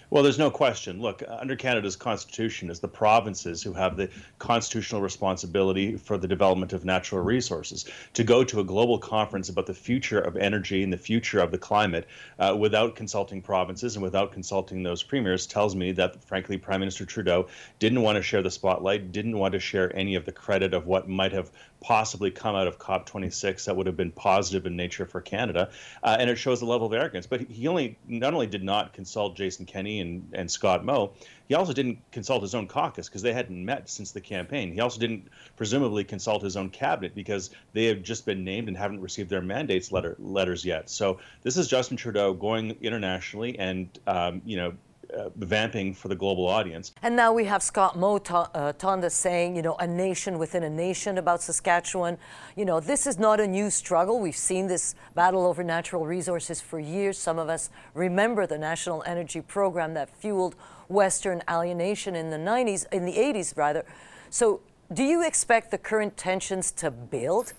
Well, 0.09 0.23
there's 0.23 0.37
no 0.37 0.51
question. 0.51 1.01
Look, 1.01 1.23
under 1.27 1.55
Canada's 1.55 1.95
constitution, 1.95 2.69
it's 2.69 2.79
the 2.79 2.87
provinces 2.87 3.63
who 3.63 3.73
have 3.73 3.97
the 3.97 4.09
constitutional 4.37 5.01
responsibility 5.01 5.97
for 5.97 6.17
the 6.17 6.27
development 6.27 6.73
of 6.73 6.85
natural 6.85 7.23
resources. 7.23 7.85
To 8.13 8.23
go 8.23 8.43
to 8.43 8.59
a 8.59 8.63
global 8.63 8.99
conference 8.99 9.49
about 9.49 9.65
the 9.65 9.73
future 9.73 10.19
of 10.19 10.37
energy 10.37 10.83
and 10.83 10.93
the 10.93 10.97
future 10.97 11.39
of 11.39 11.51
the 11.51 11.57
climate 11.57 12.07
uh, 12.37 12.55
without 12.57 12.95
consulting 12.95 13.41
provinces 13.41 13.95
and 13.95 14.03
without 14.03 14.31
consulting 14.31 14.83
those 14.83 15.03
premiers 15.03 15.47
tells 15.47 15.75
me 15.75 15.91
that, 15.93 16.23
frankly, 16.23 16.57
Prime 16.57 16.79
Minister 16.79 17.05
Trudeau 17.05 17.47
didn't 17.79 18.01
want 18.01 18.17
to 18.17 18.21
share 18.21 18.41
the 18.41 18.51
spotlight, 18.51 19.11
didn't 19.11 19.37
want 19.37 19.53
to 19.53 19.59
share 19.59 19.95
any 19.95 20.15
of 20.15 20.25
the 20.25 20.31
credit 20.31 20.73
of 20.73 20.85
what 20.85 21.09
might 21.09 21.31
have 21.31 21.51
possibly 21.83 22.31
come 22.31 22.55
out 22.55 22.65
of 22.65 22.79
COP26 22.79 23.65
that 23.65 23.75
would 23.75 23.87
have 23.87 23.97
been 23.97 24.11
positive 24.11 24.65
in 24.65 24.75
nature 24.75 25.05
for 25.05 25.21
Canada. 25.21 25.69
Uh, 26.01 26.15
and 26.17 26.29
it 26.29 26.37
shows 26.37 26.61
a 26.61 26.65
level 26.65 26.87
of 26.87 26.93
arrogance. 26.93 27.27
But 27.27 27.41
he 27.41 27.67
only 27.67 27.97
not 28.07 28.33
only 28.33 28.47
did 28.47 28.63
not 28.63 28.93
consult 28.93 29.35
Jason 29.35 29.65
Kenney 29.73 29.99
and, 29.99 30.29
and 30.33 30.49
Scott 30.49 30.85
Moe, 30.85 31.11
he 31.47 31.55
also 31.55 31.73
didn't 31.73 31.99
consult 32.11 32.43
his 32.43 32.53
own 32.53 32.67
caucus 32.67 33.09
because 33.09 33.23
they 33.23 33.33
hadn't 33.33 33.65
met 33.65 33.89
since 33.89 34.11
the 34.11 34.21
campaign. 34.21 34.71
He 34.71 34.79
also 34.79 34.99
didn't 34.99 35.27
presumably 35.57 36.03
consult 36.03 36.43
his 36.43 36.55
own 36.55 36.69
cabinet 36.69 37.15
because 37.15 37.49
they 37.73 37.85
have 37.85 38.03
just 38.03 38.25
been 38.25 38.43
named 38.43 38.67
and 38.67 38.77
haven't 38.77 39.01
received 39.01 39.29
their 39.29 39.41
mandates 39.41 39.91
letter, 39.91 40.15
letters 40.19 40.63
yet. 40.63 40.89
So 40.89 41.19
this 41.41 41.57
is 41.57 41.67
Justin 41.67 41.97
Trudeau 41.97 42.33
going 42.33 42.77
internationally 42.81 43.57
and 43.57 43.89
um, 44.05 44.41
you 44.45 44.57
know 44.57 44.73
uh, 45.13 45.29
vamping 45.35 45.93
for 45.93 46.07
the 46.07 46.15
global 46.15 46.47
audience. 46.47 46.93
And 47.01 47.15
now 47.15 47.33
we 47.33 47.45
have 47.45 47.61
Scott 47.63 47.97
Moe 47.97 48.15
uh, 48.15 48.73
Tonda 48.73 49.11
saying, 49.11 49.55
you 49.55 49.61
know, 49.61 49.75
a 49.75 49.87
nation 49.87 50.37
within 50.37 50.63
a 50.63 50.69
nation 50.69 51.17
about 51.17 51.41
Saskatchewan. 51.41 52.17
You 52.55 52.65
know, 52.65 52.79
this 52.79 53.07
is 53.07 53.19
not 53.19 53.39
a 53.39 53.47
new 53.47 53.69
struggle. 53.69 54.19
We've 54.19 54.35
seen 54.35 54.67
this 54.67 54.95
battle 55.15 55.45
over 55.45 55.63
natural 55.63 56.05
resources 56.05 56.61
for 56.61 56.79
years. 56.79 57.17
Some 57.17 57.39
of 57.39 57.49
us 57.49 57.69
remember 57.93 58.47
the 58.47 58.57
National 58.57 59.03
Energy 59.05 59.41
Program 59.41 59.93
that 59.93 60.09
fueled 60.09 60.55
Western 60.87 61.41
alienation 61.49 62.15
in 62.15 62.29
the 62.29 62.37
90s, 62.37 62.85
in 62.91 63.05
the 63.05 63.13
80s 63.13 63.57
rather. 63.57 63.85
So, 64.29 64.61
do 64.93 65.03
you 65.03 65.25
expect 65.25 65.71
the 65.71 65.77
current 65.77 66.17
tensions 66.17 66.71
to 66.73 66.91
build? 66.91 67.53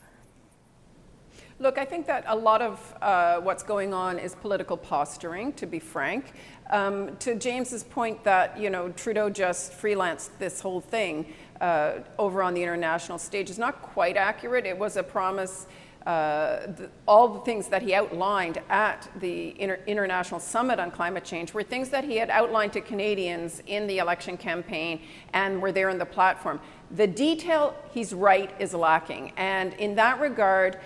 Look, 1.65 1.79
I 1.79 1.87
think 1.87 2.07
that 2.09 2.25
a 2.27 2.37
lot 2.37 2.61
of 2.61 2.95
uh, 3.01 3.41
what's 3.41 3.63
going 3.63 3.95
on 3.95 4.19
is 4.19 4.35
political 4.35 4.77
posturing, 4.77 5.55
to 5.55 5.65
be 5.65 5.79
frank. 5.79 6.35
Um, 6.69 7.17
to 7.21 7.35
James's 7.35 7.85
point 7.85 8.23
that 8.25 8.61
you 8.61 8.69
know 8.69 8.91
Trudeau 8.91 9.31
just 9.31 9.73
freelanced 9.73 10.29
this 10.39 10.61
whole 10.61 10.83
thing 10.83 11.33
uh, 11.63 12.01
over 12.19 12.43
on 12.43 12.53
the 12.53 12.63
international 12.63 13.17
stage 13.17 13.49
is 13.49 13.59
not 13.59 13.81
quite 13.81 14.19
accurate. 14.19 14.67
It 14.67 14.79
was 14.79 14.99
a 14.99 15.03
promise. 15.03 15.67
Uh, 16.05 16.67
the, 16.67 16.91
all 17.09 17.29
the 17.29 17.41
things 17.41 17.69
that 17.69 17.81
he 17.81 17.95
outlined 17.95 18.61
at 18.69 19.09
the 19.21 19.59
Inter- 19.59 19.81
International 19.87 20.39
Summit 20.39 20.79
on 20.79 20.91
Climate 20.91 21.25
Change 21.25 21.55
were 21.55 21.63
things 21.63 21.89
that 21.89 22.05
he 22.05 22.19
had 22.19 22.29
outlined 22.29 22.75
to 22.75 22.83
Canadians 22.83 23.63
in 23.67 23.87
the 23.87 23.97
election 23.97 24.37
campaign 24.37 25.01
and 25.33 25.63
were 25.63 25.73
there 25.73 25.89
in 25.89 25.97
the 25.97 26.05
platform. 26.05 26.61
The 26.91 27.07
detail, 27.07 27.75
he's 27.91 28.13
right, 28.13 28.55
is 28.59 28.75
lacking. 28.75 29.33
And 29.39 29.73
in 29.75 29.95
that 29.95 30.21
regard, 30.21 30.79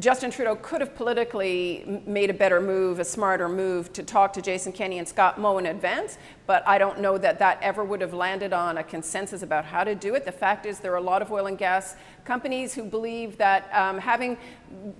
Justin 0.00 0.32
Trudeau 0.32 0.56
could 0.56 0.80
have 0.80 0.96
politically 0.96 2.02
made 2.04 2.28
a 2.28 2.34
better 2.34 2.60
move, 2.60 2.98
a 2.98 3.04
smarter 3.04 3.48
move 3.48 3.92
to 3.92 4.02
talk 4.02 4.32
to 4.32 4.42
Jason 4.42 4.72
Kenney 4.72 4.98
and 4.98 5.06
Scott 5.06 5.38
Moe 5.38 5.58
in 5.58 5.66
advance, 5.66 6.18
but 6.46 6.66
I 6.66 6.78
don't 6.78 7.00
know 7.00 7.16
that 7.16 7.38
that 7.38 7.58
ever 7.62 7.84
would 7.84 8.00
have 8.00 8.12
landed 8.12 8.52
on 8.52 8.78
a 8.78 8.82
consensus 8.82 9.42
about 9.42 9.64
how 9.64 9.84
to 9.84 9.94
do 9.94 10.16
it. 10.16 10.24
The 10.24 10.32
fact 10.32 10.66
is, 10.66 10.80
there 10.80 10.92
are 10.92 10.96
a 10.96 11.00
lot 11.00 11.22
of 11.22 11.30
oil 11.30 11.46
and 11.46 11.56
gas 11.56 11.94
companies 12.24 12.74
who 12.74 12.82
believe 12.82 13.38
that 13.38 13.70
um, 13.72 13.98
having 13.98 14.36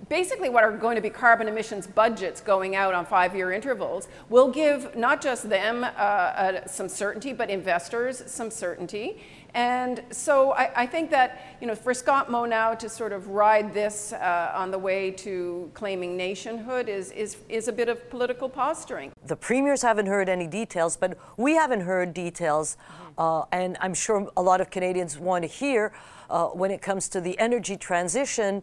basically 0.07 0.47
what 0.47 0.63
are 0.63 0.71
going 0.71 0.95
to 0.95 1.01
be 1.01 1.09
carbon 1.09 1.49
emissions 1.49 1.87
budgets 1.87 2.39
going 2.39 2.75
out 2.77 2.93
on 2.93 3.05
five 3.05 3.35
year 3.35 3.51
intervals 3.51 4.07
will 4.29 4.49
give 4.49 4.95
not 4.95 5.21
just 5.21 5.49
them 5.49 5.83
uh, 5.83 5.87
uh, 5.87 6.67
some 6.67 6.87
certainty, 6.87 7.33
but 7.33 7.49
investors 7.49 8.23
some 8.27 8.49
certainty. 8.49 9.21
And 9.55 10.03
so 10.11 10.51
I, 10.51 10.81
I, 10.81 10.85
think 10.85 11.09
that, 11.11 11.55
you 11.61 11.67
know, 11.67 11.75
for 11.75 11.93
Scott 11.93 12.29
Moe 12.29 12.43
now 12.43 12.73
to 12.73 12.89
sort 12.89 13.13
of 13.13 13.29
ride 13.29 13.73
this 13.73 14.11
uh, 14.11 14.51
on 14.53 14.69
the 14.69 14.77
way 14.77 15.11
to 15.11 15.71
claiming 15.73 16.17
nationhood 16.17 16.89
is, 16.89 17.09
is, 17.11 17.37
is 17.47 17.69
a 17.69 17.71
bit 17.71 17.87
of 17.87 18.09
political 18.09 18.49
posturing. 18.49 19.13
The 19.25 19.37
premiers 19.37 19.81
haven't 19.81 20.07
heard 20.07 20.27
any 20.27 20.45
details, 20.45 20.97
but 20.97 21.17
we 21.37 21.53
haven't 21.53 21.81
heard 21.81 22.13
details. 22.13 22.75
Uh, 23.17 23.43
and 23.53 23.77
I'm 23.79 23.93
sure 23.93 24.29
a 24.35 24.41
lot 24.41 24.59
of 24.59 24.69
Canadians 24.69 25.17
want 25.17 25.43
to 25.43 25.47
hear 25.47 25.93
uh, 26.29 26.47
when 26.47 26.69
it 26.69 26.81
comes 26.81 27.07
to 27.09 27.21
the 27.21 27.39
energy 27.39 27.77
transition. 27.77 28.61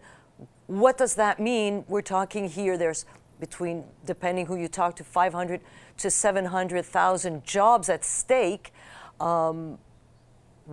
What 0.66 0.98
does 0.98 1.14
that 1.14 1.40
mean? 1.40 1.84
We're 1.88 2.02
talking 2.02 2.50
here, 2.50 2.76
there's 2.76 3.06
between, 3.40 3.84
depending 4.04 4.44
who 4.44 4.56
you 4.56 4.68
talk 4.68 4.96
to, 4.96 5.04
500 5.04 5.62
to 5.96 6.10
700,000 6.10 7.44
jobs 7.44 7.88
at 7.88 8.04
stake. 8.04 8.74
Um, 9.20 9.78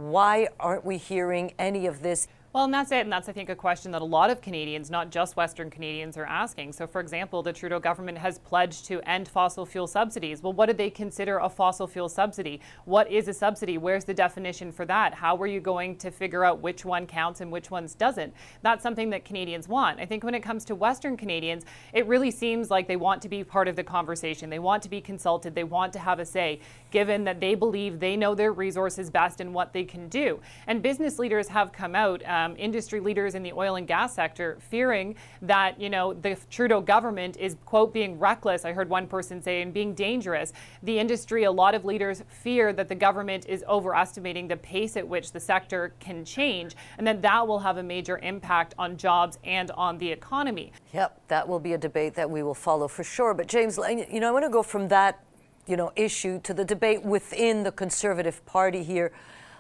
why 0.08 0.48
aren't 0.60 0.86
we 0.86 0.98
hearing 0.98 1.54
any 1.60 1.86
of 1.86 2.02
this? 2.02 2.28
Well, 2.52 2.64
and 2.64 2.74
that's 2.74 2.92
it. 2.92 3.02
And 3.02 3.12
that's, 3.12 3.30
I 3.30 3.32
think, 3.32 3.50
a 3.50 3.56
question 3.56 3.92
that 3.92 4.02
a 4.02 4.06
lot 4.06 4.32
of 4.32 4.42
Canadians, 4.42 4.90
not 4.90 5.12
just 5.12 5.36
Western 5.36 5.70
Canadians, 5.70 6.18
are 6.18 6.26
asking. 6.26 6.74
So, 6.74 6.88
for 6.88 7.00
example, 7.00 7.44
the 7.44 7.54
Trudeau 7.54 7.80
government 7.80 8.18
has 8.18 8.40
pledged 8.40 8.86
to 8.86 9.08
end 9.08 9.28
fossil 9.28 9.68
fuel 9.68 9.86
subsidies. 9.86 10.42
Well, 10.42 10.54
what 10.54 10.66
do 10.66 10.74
they 10.74 10.90
consider 10.90 11.38
a 11.38 11.48
fossil 11.48 11.86
fuel 11.86 12.10
subsidy? 12.10 12.60
What 12.86 13.12
is 13.12 13.28
a 13.28 13.36
subsidy? 13.36 13.78
Where's 13.78 14.04
the 14.04 14.16
definition 14.16 14.72
for 14.72 14.84
that? 14.86 15.14
How 15.14 15.38
are 15.38 15.46
you 15.46 15.60
going 15.60 15.96
to 15.98 16.10
figure 16.10 16.44
out 16.44 16.60
which 16.60 16.84
one 16.84 17.06
counts 17.06 17.40
and 17.40 17.52
which 17.52 17.70
ones 17.70 17.94
doesn't? 17.94 18.34
That's 18.64 18.82
something 18.82 19.12
that 19.12 19.26
Canadians 19.26 19.68
want. 19.68 20.00
I 20.00 20.08
think 20.08 20.24
when 20.24 20.34
it 20.34 20.42
comes 20.42 20.66
to 20.66 20.76
Western 20.76 21.18
Canadians, 21.18 21.66
it 21.94 22.08
really 22.08 22.32
seems 22.32 22.72
like 22.72 22.88
they 22.88 22.96
want 22.96 23.22
to 23.22 23.30
be 23.30 23.44
part 23.44 23.68
of 23.68 23.76
the 23.76 23.84
conversation. 23.84 24.50
They 24.50 24.58
want 24.58 24.82
to 24.82 24.90
be 24.90 25.02
consulted. 25.02 25.54
They 25.54 25.66
want 25.66 25.94
to 25.94 26.00
have 26.00 26.18
a 26.18 26.26
say, 26.26 26.62
given 26.90 27.26
that 27.26 27.40
they 27.40 27.54
believe 27.54 28.00
they 28.00 28.18
know 28.18 28.34
their 28.34 28.54
resources 28.54 29.12
best 29.12 29.40
and 29.40 29.54
what 29.54 29.72
they 29.72 29.84
can 29.84 30.10
do. 30.10 30.40
And 30.66 30.82
business 30.82 31.20
leaders 31.20 31.48
have 31.50 31.72
come 31.72 31.94
out. 31.94 32.28
Um, 32.28 32.39
um, 32.40 32.56
industry 32.58 33.00
leaders 33.00 33.36
in 33.36 33.44
the 33.44 33.54
oil 33.54 33.76
and 33.76 33.88
gas 33.88 34.14
sector 34.14 34.58
fearing 34.60 35.16
that, 35.42 35.80
you 35.80 35.90
know, 35.90 36.14
the 36.14 36.38
Trudeau 36.50 36.82
government 36.82 37.38
is, 37.38 37.56
quote, 37.66 37.94
being 37.94 38.18
reckless, 38.20 38.66
I 38.66 38.72
heard 38.74 38.90
one 38.90 39.08
person 39.08 39.42
say, 39.42 39.62
and 39.62 39.74
being 39.74 39.94
dangerous. 39.94 40.54
The 40.84 41.00
industry, 41.00 41.44
a 41.44 41.52
lot 41.52 41.76
of 41.76 41.86
leaders 41.86 42.24
fear 42.28 42.74
that 42.74 42.88
the 42.88 42.96
government 42.96 43.46
is 43.48 43.64
overestimating 43.68 44.48
the 44.48 44.58
pace 44.58 44.98
at 44.98 45.08
which 45.08 45.32
the 45.32 45.40
sector 45.40 45.94
can 46.00 46.26
change, 46.26 46.76
and 46.98 47.06
that 47.08 47.22
that 47.22 47.48
will 47.48 47.60
have 47.60 47.78
a 47.78 47.84
major 47.84 48.18
impact 48.20 48.74
on 48.78 48.98
jobs 48.98 49.38
and 49.44 49.72
on 49.72 49.98
the 49.98 50.12
economy. 50.12 50.72
Yep, 50.94 51.22
that 51.28 51.48
will 51.48 51.60
be 51.60 51.74
a 51.74 51.78
debate 51.78 52.14
that 52.16 52.30
we 52.30 52.44
will 52.44 52.56
follow 52.56 52.88
for 52.88 53.04
sure. 53.04 53.34
But 53.34 53.48
James, 53.48 53.78
you 53.78 54.20
know, 54.20 54.30
I 54.30 54.32
want 54.32 54.46
to 54.46 54.50
go 54.50 54.64
from 54.64 54.88
that, 54.90 55.24
you 55.68 55.78
know, 55.78 55.92
issue 55.96 56.40
to 56.42 56.54
the 56.54 56.66
debate 56.66 57.04
within 57.04 57.64
the 57.64 57.72
Conservative 57.72 58.44
Party 58.46 58.84
here. 58.84 59.12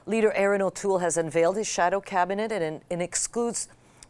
Leader 0.09 0.31
Erin 0.31 0.63
O'Toole 0.63 0.97
has 0.97 1.17
unveiled 1.17 1.55
his 1.55 1.67
shadow 1.67 2.01
cabinet 2.01 2.51
and, 2.51 2.81
and 2.89 2.99
excludes 2.99 3.67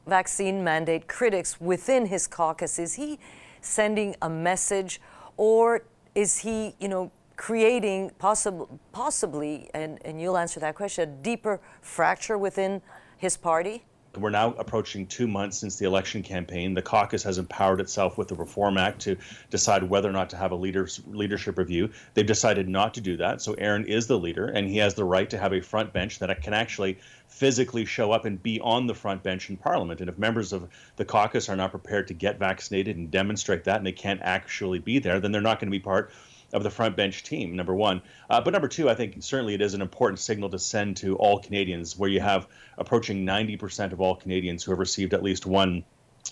vaccine 0.08 0.64
mandate 0.64 1.10
critics 1.10 1.60
within 1.60 2.06
his 2.06 2.26
caucus. 2.26 2.80
Is 2.80 2.94
he 2.94 3.20
sending 3.60 4.16
a 4.22 4.30
message 4.30 5.02
or 5.36 5.84
is 6.16 6.38
he, 6.38 6.74
you 6.80 6.88
know, 6.88 7.12
creating 7.36 8.12
possible, 8.12 8.80
possibly, 8.94 9.70
and, 9.74 10.00
and 10.06 10.22
you'll 10.22 10.38
answer 10.38 10.62
that 10.62 10.76
question, 10.76 11.04
a 11.04 11.12
deeper 11.12 11.60
fracture 11.82 12.38
within 12.38 12.82
his 13.18 13.36
party? 13.36 13.84
We're 14.17 14.32
now 14.32 14.54
approaching 14.54 15.06
two 15.06 15.28
months 15.28 15.58
since 15.58 15.76
the 15.76 15.86
election 15.86 16.24
campaign. 16.24 16.74
The 16.74 16.82
caucus 16.82 17.22
has 17.24 17.38
empowered 17.38 17.80
itself 17.80 18.17
with 18.17 18.28
the 18.28 18.36
Reform 18.36 18.78
Act 18.78 19.02
to 19.02 19.17
decide 19.52 19.84
whether 19.84 20.10
or 20.10 20.13
not 20.13 20.32
to 20.32 20.38
have 20.38 20.52
a 20.52 20.56
leaders, 20.56 21.02
leadership 21.08 21.58
review. 21.58 21.91
They've 22.15 22.26
decided 22.26 22.67
not 22.67 22.95
to 22.95 23.02
do 23.02 23.17
that. 23.17 23.41
So 23.41 23.54
Erin 23.54 23.86
is 23.86 24.08
the 24.08 24.17
leader, 24.17 24.48
and 24.48 24.67
he 24.67 24.78
has 24.78 24.95
the 24.95 25.06
right 25.06 25.30
to 25.30 25.38
have 25.38 25.54
a 25.54 25.62
front 25.62 25.93
bench 25.93 26.19
that 26.19 26.41
can 26.41 26.54
actually 26.54 26.98
physically 27.28 27.86
show 27.86 28.12
up 28.12 28.26
and 28.26 28.41
be 28.41 28.60
on 28.62 28.88
the 28.88 28.95
front 28.95 29.22
bench 29.22 29.50
in 29.50 29.58
Parliament. 29.58 30.02
And 30.02 30.10
if 30.10 30.17
members 30.17 30.54
of 30.54 30.67
the 30.95 31.06
caucus 31.06 31.48
are 31.48 31.56
not 31.56 31.72
prepared 31.72 32.08
to 32.08 32.13
get 32.15 32.39
vaccinated 32.39 32.98
and 32.98 33.12
demonstrate 33.12 33.63
that, 33.65 33.78
and 33.78 33.86
they 33.86 33.91
can't 33.91 34.22
actually 34.24 34.80
be 34.80 34.98
there, 34.98 35.19
then 35.19 35.32
they're 35.32 35.41
not 35.41 35.60
going 35.60 35.67
to 35.67 35.78
be 35.78 35.80
part 35.80 36.12
of 36.54 36.64
the 36.64 36.70
front 36.70 36.96
bench 36.96 37.24
team, 37.24 37.56
number 37.56 37.76
one. 37.76 38.02
Uh, 38.30 38.42
but 38.42 38.52
number 38.52 38.68
two, 38.68 38.90
I 38.90 38.96
think 38.96 39.16
certainly 39.20 39.54
it 39.54 39.62
is 39.62 39.74
an 39.74 39.82
important 39.82 40.20
signal 40.20 40.50
to 40.50 40.60
send 40.60 40.98
to 40.98 41.16
all 41.18 41.40
Canadians, 41.40 41.98
where 41.98 42.10
you 42.10 42.20
have 42.22 42.48
approaching 42.78 43.26
90% 43.26 43.92
of 43.92 44.02
all 44.02 44.16
Canadians 44.16 44.64
who 44.64 44.72
have 44.72 44.80
received 44.80 45.14
at 45.14 45.24
least 45.24 45.46
one. 45.46 45.84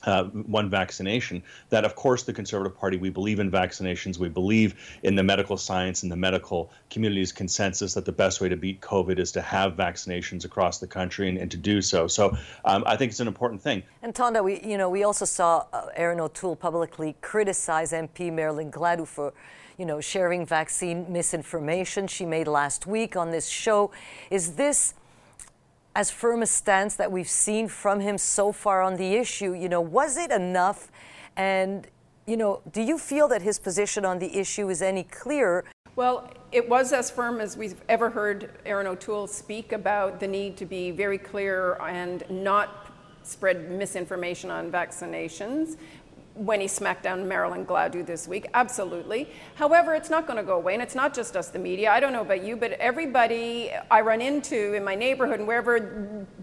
Uh, 0.04 0.26
one 0.26 0.70
vaccination. 0.70 1.42
That, 1.70 1.84
of 1.84 1.96
course, 1.96 2.22
the 2.22 2.34
Conservative 2.34 2.78
Party, 2.78 2.98
we 2.98 3.10
believe 3.10 3.40
in 3.40 3.50
vaccinations. 3.50 4.20
We 4.20 4.30
believe 4.30 4.76
in 5.02 5.16
the 5.16 5.24
medical 5.24 5.58
science 5.58 6.04
and 6.04 6.12
the 6.12 6.16
medical 6.16 6.72
community's 6.92 7.32
consensus 7.32 7.96
that 7.96 8.06
the 8.06 8.12
best 8.12 8.40
way 8.40 8.48
to 8.48 8.58
beat 8.58 8.80
COVID 8.82 9.18
is 9.18 9.32
to 9.32 9.42
have 9.42 9.74
vaccinations 9.74 10.46
across 10.46 10.78
the 10.78 10.88
country 10.88 11.30
and, 11.30 11.38
and 11.40 11.50
to 11.50 11.58
do 11.58 11.82
so. 11.82 12.06
So 12.08 12.38
um, 12.66 12.84
I 12.86 12.96
think 12.96 13.12
it's 13.12 13.22
an 13.22 13.28
important 13.28 13.62
thing. 13.62 13.82
And 14.04 14.14
Tonda, 14.14 14.44
we, 14.44 14.62
you 14.62 14.78
know, 14.78 14.90
we 14.90 15.04
also 15.04 15.26
saw 15.26 15.66
uh, 15.74 15.88
Erin 15.96 16.20
O'Toole 16.20 16.58
publicly 16.58 17.16
criticize 17.22 17.92
MP 17.92 18.32
Marilyn 18.32 18.70
Gladu 18.70 19.08
for 19.08 19.34
you 19.78 19.86
know, 19.86 20.02
sharing 20.02 20.46
vaccine 20.46 21.06
misinformation 21.12 22.08
she 22.08 22.26
made 22.26 22.48
last 22.48 22.88
week 22.88 23.16
on 23.16 23.32
this 23.32 23.48
show. 23.48 23.92
Is 24.32 24.54
this 24.54 24.96
as 25.96 26.10
firm 26.10 26.42
a 26.42 26.48
stance 26.48 26.96
that 26.96 27.12
we've 27.12 27.30
seen 27.30 27.68
from 27.68 28.00
him 28.00 28.18
so 28.18 28.52
far 28.52 28.82
on 28.82 28.96
the 28.96 29.16
issue? 29.16 29.54
You 29.54 29.70
know, 29.70 29.82
was 29.82 30.18
it 30.18 30.32
enough? 30.32 30.92
And, 31.36 31.88
you 32.26 32.38
know, 32.38 32.62
do 32.72 32.82
you 32.82 32.98
feel 32.98 33.28
that 33.28 33.44
his 33.44 33.60
position 33.60 34.04
on 34.04 34.18
the 34.20 34.36
issue 34.38 34.70
is 34.70 34.82
any 34.82 35.04
clearer? 35.04 35.66
Well, 35.96 36.32
it 36.52 36.68
was 36.68 36.94
as 36.94 37.10
firm 37.12 37.40
as 37.40 37.58
we've 37.58 37.82
ever 37.90 38.10
heard 38.10 38.52
Erin 38.66 38.88
O'Toole 38.88 39.28
speak 39.28 39.72
about 39.72 40.20
the 40.20 40.28
need 40.28 40.58
to 40.58 40.66
be 40.66 40.92
very 40.92 41.18
clear 41.18 41.78
and 41.82 42.24
not 42.30 42.94
spread 43.24 43.70
misinformation 43.70 44.50
on 44.50 44.72
vaccinations 44.72 45.78
when 46.38 46.62
he 46.62 46.68
smacked 46.68 47.04
down 47.04 47.28
Marilyn 47.28 47.66
Gladu 47.66 48.06
this 48.06 48.28
week. 48.28 48.48
Absolutely. 48.54 49.30
However, 49.56 49.96
it's 49.96 50.10
not 50.10 50.28
going 50.28 50.38
to 50.38 50.44
go 50.44 50.56
away, 50.56 50.74
and 50.74 50.84
it's 50.84 50.94
not 50.94 51.14
just 51.14 51.36
us, 51.36 51.50
the 51.50 51.60
media. 51.60 51.92
I 51.92 52.00
don't 52.00 52.14
know 52.14 52.22
about 52.22 52.44
you, 52.44 52.56
but 52.56 52.74
everybody 52.74 53.72
I 53.90 54.02
run 54.02 54.22
into 54.22 54.74
in 54.74 54.84
my 54.84 54.94
neighborhood 54.94 55.40
and 55.40 55.48
wherever, 55.48 55.80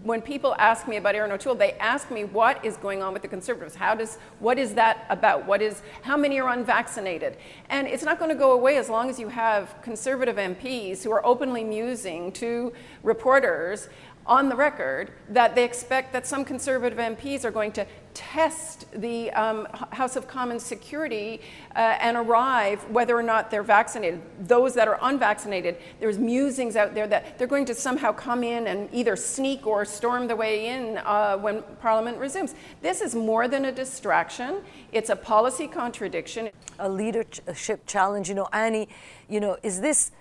when 0.03 0.21
people 0.21 0.53
ask 0.59 0.87
me 0.87 0.97
about 0.97 1.15
Erin 1.15 1.31
O'Toole, 1.31 1.55
they 1.55 1.73
ask 1.73 2.11
me 2.11 2.25
what 2.25 2.63
is 2.63 2.75
going 2.77 3.01
on 3.01 3.13
with 3.13 3.21
the 3.21 3.27
Conservatives. 3.27 3.75
How 3.75 3.95
does 3.95 4.17
what 4.39 4.59
is 4.59 4.73
that 4.73 5.05
about? 5.09 5.45
What 5.45 5.61
is 5.61 5.81
how 6.01 6.17
many 6.17 6.39
are 6.39 6.49
unvaccinated? 6.49 7.37
And 7.69 7.87
it's 7.87 8.03
not 8.03 8.19
going 8.19 8.29
to 8.29 8.35
go 8.37 8.51
away 8.51 8.77
as 8.77 8.89
long 8.89 9.09
as 9.09 9.17
you 9.17 9.29
have 9.29 9.81
Conservative 9.81 10.35
MPs 10.35 11.03
who 11.03 11.11
are 11.11 11.25
openly 11.25 11.63
musing 11.63 12.31
to 12.33 12.73
reporters 13.01 13.87
on 14.27 14.49
the 14.49 14.55
record 14.55 15.11
that 15.29 15.55
they 15.55 15.63
expect 15.63 16.11
that 16.13 16.25
some 16.25 16.43
conservative 16.43 16.97
MPs 16.97 17.45
are 17.45 17.51
going 17.51 17.71
to 17.73 17.85
test 18.15 18.89
the 18.93 19.29
um, 19.31 19.67
House 19.91 20.15
of 20.15 20.27
Commons 20.27 20.63
security 20.63 21.41
uh, 21.75 21.97
and 21.99 22.17
arrive 22.17 22.83
whether 22.89 23.15
or 23.15 23.21
not 23.21 23.51
they're 23.51 23.61
vaccinated. 23.61 24.21
Those 24.47 24.73
that 24.73 24.87
are 24.87 24.97
unvaccinated, 25.01 25.77
there's 25.99 26.17
musings 26.17 26.75
out 26.75 26.95
there 26.95 27.05
that 27.07 27.37
they're 27.37 27.47
going 27.47 27.65
to 27.65 27.75
somehow 27.75 28.13
come 28.13 28.43
in 28.43 28.67
and 28.67 28.89
either 28.91 29.15
sneak 29.15 29.67
or 29.67 29.85
storm 29.85 30.27
the 30.27 30.35
way 30.35 30.67
in 30.67 30.97
uh, 30.99 31.37
when 31.37 31.61
Parliament 31.81 32.17
resumes. 32.17 32.55
This 32.81 33.01
is 33.01 33.13
more 33.13 33.47
than 33.47 33.65
a 33.65 33.71
distraction. 33.71 34.61
It's 34.91 35.09
a 35.09 35.15
policy 35.15 35.67
contradiction. 35.67 36.49
A 36.79 36.89
leadership 36.89 37.85
challenge. 37.85 38.29
You 38.29 38.35
know, 38.35 38.47
Annie, 38.53 38.87
you 39.29 39.39
know, 39.39 39.57
is 39.61 39.81
this 39.81 40.11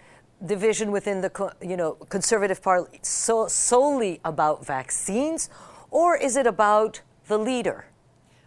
division 0.44 0.90
within 0.90 1.20
the 1.20 1.54
you 1.62 1.76
know 1.76 1.92
conservative 2.09 2.61
party 2.61 2.98
so 3.02 3.46
solely 3.46 4.20
about 4.24 4.66
vaccines 4.66 5.48
or 5.90 6.16
is 6.16 6.37
it 6.37 6.46
about 6.46 7.00
the 7.27 7.39
leader 7.39 7.87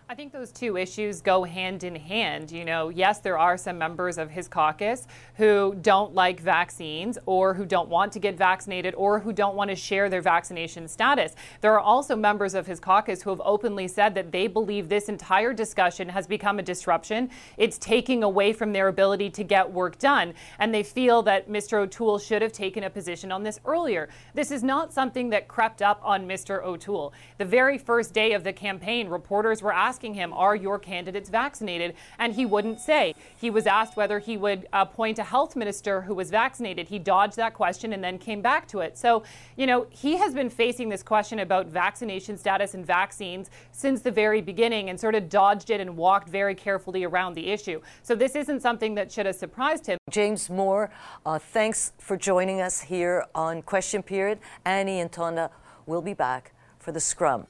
I 0.09 0.15
think 0.15 0.31
those 0.31 0.53
two 0.53 0.77
issues 0.77 1.19
go 1.19 1.43
hand 1.43 1.83
in 1.83 1.93
hand. 1.93 2.49
You 2.49 2.63
know, 2.63 2.87
yes, 2.87 3.19
there 3.19 3.37
are 3.37 3.57
some 3.57 3.77
members 3.77 4.17
of 4.17 4.31
his 4.31 4.47
caucus 4.47 5.05
who 5.35 5.75
don't 5.81 6.15
like 6.15 6.39
vaccines 6.39 7.17
or 7.25 7.53
who 7.53 7.65
don't 7.65 7.89
want 7.89 8.13
to 8.13 8.19
get 8.19 8.37
vaccinated 8.37 8.95
or 8.95 9.19
who 9.19 9.33
don't 9.33 9.57
want 9.57 9.69
to 9.69 9.75
share 9.75 10.07
their 10.09 10.21
vaccination 10.21 10.87
status. 10.87 11.35
There 11.59 11.73
are 11.73 11.81
also 11.81 12.15
members 12.15 12.53
of 12.53 12.65
his 12.65 12.79
caucus 12.79 13.21
who 13.21 13.31
have 13.31 13.41
openly 13.43 13.89
said 13.89 14.15
that 14.15 14.31
they 14.31 14.47
believe 14.47 14.87
this 14.87 15.09
entire 15.09 15.51
discussion 15.51 16.07
has 16.07 16.25
become 16.25 16.57
a 16.59 16.63
disruption. 16.63 17.29
It's 17.57 17.77
taking 17.77 18.23
away 18.23 18.53
from 18.53 18.71
their 18.71 18.87
ability 18.87 19.31
to 19.31 19.43
get 19.43 19.69
work 19.69 19.99
done. 19.99 20.33
And 20.59 20.73
they 20.73 20.83
feel 20.83 21.21
that 21.23 21.49
Mr. 21.49 21.79
O'Toole 21.79 22.19
should 22.19 22.41
have 22.41 22.53
taken 22.53 22.85
a 22.85 22.89
position 22.89 23.29
on 23.29 23.43
this 23.43 23.59
earlier. 23.65 24.07
This 24.33 24.51
is 24.51 24.63
not 24.63 24.93
something 24.93 25.31
that 25.31 25.49
crept 25.49 25.81
up 25.81 25.99
on 26.01 26.25
Mr. 26.25 26.63
O'Toole. 26.63 27.13
The 27.39 27.45
very 27.45 27.77
first 27.77 28.13
day 28.13 28.31
of 28.31 28.45
the 28.45 28.53
campaign, 28.53 29.09
reporters 29.09 29.61
were 29.61 29.73
asking 29.73 29.96
asking 29.97 30.13
him, 30.13 30.31
Are 30.31 30.55
your 30.55 30.77
candidates 30.77 31.27
vaccinated? 31.27 31.95
And 32.19 32.33
he 32.33 32.45
wouldn't 32.45 32.79
say. 32.79 33.15
He 33.41 33.49
was 33.49 33.65
asked 33.65 33.97
whether 33.97 34.19
he 34.19 34.37
would 34.37 34.67
appoint 34.71 35.17
a 35.17 35.23
health 35.23 35.55
minister 35.55 36.01
who 36.01 36.13
was 36.13 36.29
vaccinated. 36.29 36.87
He 36.87 36.99
dodged 36.99 37.35
that 37.37 37.55
question 37.55 37.93
and 37.93 38.03
then 38.03 38.19
came 38.19 38.43
back 38.43 38.67
to 38.67 38.81
it. 38.81 38.95
So, 38.95 39.23
you 39.55 39.65
know, 39.65 39.87
he 39.89 40.17
has 40.17 40.35
been 40.35 40.51
facing 40.51 40.89
this 40.89 41.01
question 41.01 41.39
about 41.39 41.65
vaccination 41.65 42.37
status 42.37 42.75
and 42.75 42.85
vaccines 42.85 43.49
since 43.71 44.01
the 44.01 44.11
very 44.11 44.39
beginning 44.39 44.91
and 44.91 44.99
sort 44.99 45.15
of 45.15 45.29
dodged 45.29 45.71
it 45.71 45.81
and 45.81 45.97
walked 45.97 46.29
very 46.29 46.53
carefully 46.53 47.03
around 47.03 47.33
the 47.33 47.49
issue. 47.49 47.81
So, 48.03 48.13
this 48.13 48.35
isn't 48.35 48.61
something 48.61 48.93
that 48.95 49.11
should 49.11 49.25
have 49.25 49.35
surprised 49.35 49.87
him. 49.87 49.97
James 50.11 50.47
Moore, 50.47 50.91
uh, 51.25 51.39
thanks 51.39 51.93
for 51.97 52.17
joining 52.17 52.61
us 52.61 52.81
here 52.81 53.25
on 53.33 53.63
Question 53.63 54.03
Period. 54.03 54.37
Annie 54.63 54.99
and 54.99 55.11
Tonda 55.11 55.49
will 55.87 56.03
be 56.03 56.13
back 56.13 56.53
for 56.77 56.91
the 56.91 56.99
scrum. 56.99 57.47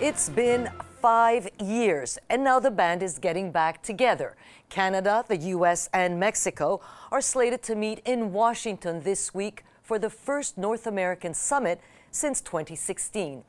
It's 0.00 0.28
been 0.28 0.70
five 1.02 1.48
years, 1.60 2.18
and 2.30 2.44
now 2.44 2.60
the 2.60 2.70
band 2.70 3.02
is 3.02 3.18
getting 3.18 3.50
back 3.50 3.82
together. 3.82 4.36
Canada, 4.68 5.24
the 5.26 5.36
U.S., 5.58 5.90
and 5.92 6.20
Mexico 6.20 6.80
are 7.10 7.20
slated 7.20 7.64
to 7.64 7.74
meet 7.74 8.00
in 8.04 8.32
Washington 8.32 9.02
this 9.02 9.34
week 9.34 9.64
for 9.82 9.98
the 9.98 10.08
first 10.08 10.56
North 10.56 10.86
American 10.86 11.34
summit 11.34 11.80
since 12.12 12.40
2016. 12.40 13.42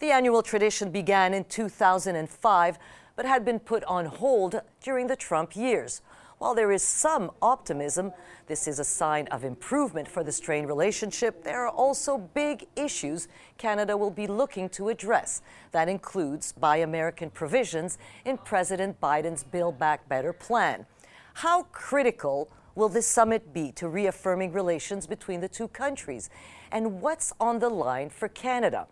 The 0.00 0.10
annual 0.10 0.42
tradition 0.42 0.90
began 0.90 1.32
in 1.32 1.44
2005, 1.44 2.78
but 3.14 3.24
had 3.24 3.44
been 3.44 3.60
put 3.60 3.84
on 3.84 4.06
hold 4.06 4.62
during 4.82 5.06
the 5.06 5.14
Trump 5.14 5.54
years. 5.54 6.02
While 6.38 6.54
there 6.54 6.72
is 6.72 6.82
some 6.82 7.30
optimism, 7.40 8.12
this 8.48 8.66
is 8.66 8.78
a 8.78 8.84
sign 8.84 9.28
of 9.28 9.44
improvement 9.44 10.08
for 10.08 10.24
the 10.24 10.32
strained 10.32 10.68
relationship, 10.68 11.44
there 11.44 11.64
are 11.64 11.70
also 11.70 12.18
big 12.18 12.66
issues 12.76 13.28
Canada 13.56 13.96
will 13.96 14.10
be 14.10 14.26
looking 14.26 14.68
to 14.70 14.88
address. 14.88 15.42
That 15.72 15.88
includes 15.88 16.52
Buy 16.52 16.78
American 16.78 17.30
provisions 17.30 17.98
in 18.24 18.38
President 18.38 19.00
Biden's 19.00 19.44
Build 19.44 19.78
Back 19.78 20.08
Better 20.08 20.32
plan. 20.32 20.86
How 21.34 21.64
critical 21.72 22.50
will 22.74 22.88
this 22.88 23.06
summit 23.06 23.52
be 23.52 23.70
to 23.72 23.88
reaffirming 23.88 24.52
relations 24.52 25.06
between 25.06 25.40
the 25.40 25.48
two 25.48 25.68
countries? 25.68 26.30
And 26.72 27.00
what's 27.00 27.32
on 27.38 27.60
the 27.60 27.68
line 27.68 28.10
for 28.10 28.28
Canada? 28.28 28.88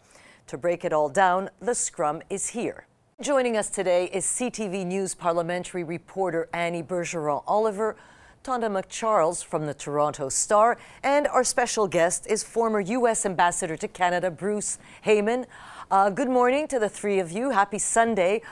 To 0.46 0.56
break 0.56 0.84
it 0.84 0.92
all 0.92 1.08
down, 1.08 1.50
the 1.60 1.74
scrum 1.74 2.22
is 2.30 2.50
here. 2.50 2.86
Joining 3.22 3.56
us 3.56 3.70
today 3.70 4.06
is 4.06 4.26
CTV 4.26 4.84
News 4.84 5.14
parliamentary 5.14 5.84
reporter 5.84 6.48
Annie 6.52 6.82
Bergeron 6.82 7.44
Oliver, 7.46 7.94
Tonda 8.42 8.68
MacCharles 8.68 9.44
from 9.44 9.64
the 9.64 9.74
Toronto 9.74 10.28
Star, 10.28 10.76
and 11.04 11.28
our 11.28 11.44
special 11.44 11.86
guest 11.86 12.26
is 12.26 12.42
former 12.42 12.80
U.S. 12.80 13.24
Ambassador 13.24 13.76
to 13.76 13.86
Canada, 13.86 14.28
Bruce 14.28 14.80
Heyman. 15.06 15.46
Uh, 15.88 16.10
good 16.10 16.28
morning 16.28 16.66
to 16.66 16.80
the 16.80 16.88
three 16.88 17.20
of 17.20 17.30
you. 17.30 17.50
Happy 17.50 17.78
Sunday. 17.78 18.42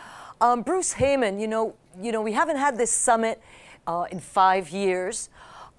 Um, 0.40 0.62
Bruce 0.62 0.94
Heyman, 0.94 1.40
you 1.40 1.48
know, 1.48 1.74
you 2.00 2.12
know, 2.12 2.22
we 2.22 2.34
haven't 2.34 2.58
had 2.58 2.78
this 2.78 2.92
summit 2.92 3.42
uh, 3.88 4.04
in 4.12 4.20
five 4.20 4.70
years. 4.70 5.30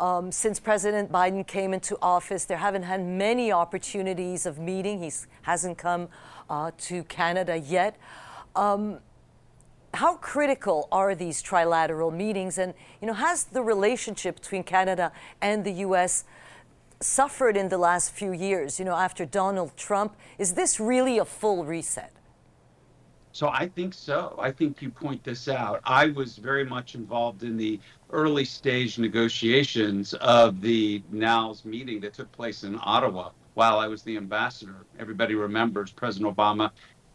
Um, 0.02 0.34
since 0.34 0.60
President 0.60 1.10
Biden 1.10 1.48
came 1.48 1.74
into 1.74 1.98
office, 2.02 2.44
there 2.44 2.58
haven't 2.58 2.84
had 2.84 3.06
many 3.06 3.54
opportunities 3.54 4.46
of 4.46 4.60
meeting. 4.60 5.02
He 5.02 5.14
hasn't 5.44 5.78
come 5.78 6.10
uh, 6.50 6.72
to 6.80 7.06
Canada 7.06 7.58
yet. 7.58 7.96
Um, 8.56 9.00
how 9.94 10.16
critical 10.16 10.88
are 10.92 11.16
these 11.16 11.44
trilateral 11.44 12.14
meetings? 12.14 12.58
And 12.58 12.74
you 13.02 13.08
know, 13.08 13.14
has 13.14 13.46
the 13.46 13.62
relationship 13.62 14.36
between 14.36 14.64
Canada 14.64 15.12
and 15.42 15.64
the 15.64 15.74
U.S. 15.86 16.24
suffered 17.00 17.58
in 17.58 17.70
the 17.70 17.78
last 17.78 18.12
few 18.12 18.32
years? 18.32 18.80
You 18.80 18.86
know, 18.86 18.96
after 18.96 19.26
Donald 19.26 19.76
Trump, 19.76 20.16
is 20.38 20.54
this 20.54 20.80
really 20.80 21.18
a 21.18 21.26
full 21.26 21.66
reset? 21.66 22.14
So 23.34 23.50
I 23.50 23.68
think 23.70 23.94
so. 23.94 24.38
I 24.42 24.52
think 24.52 24.82
you 24.82 24.90
point 24.90 25.24
this 25.24 25.48
out. 25.48 25.80
I 25.86 26.08
was 26.08 26.38
very 26.38 26.66
much 26.66 26.96
involved 26.96 27.44
in 27.44 27.56
the 27.56 27.80
early 28.10 28.44
stage 28.44 29.00
negotiations 29.00 30.14
of 30.16 30.60
the 30.60 31.02
NALS 31.12 31.64
meeting 31.64 32.02
that 32.02 32.14
took 32.14 32.30
place 32.34 32.64
in 32.64 32.78
Ottawa 32.82 33.30
while 33.54 33.80
I 33.80 33.88
was 33.88 34.04
the 34.04 34.18
ambassador. 34.18 34.86
Everybody 35.00 35.36
remembers 35.36 35.92
President 35.92 36.36
Obama 36.36 36.72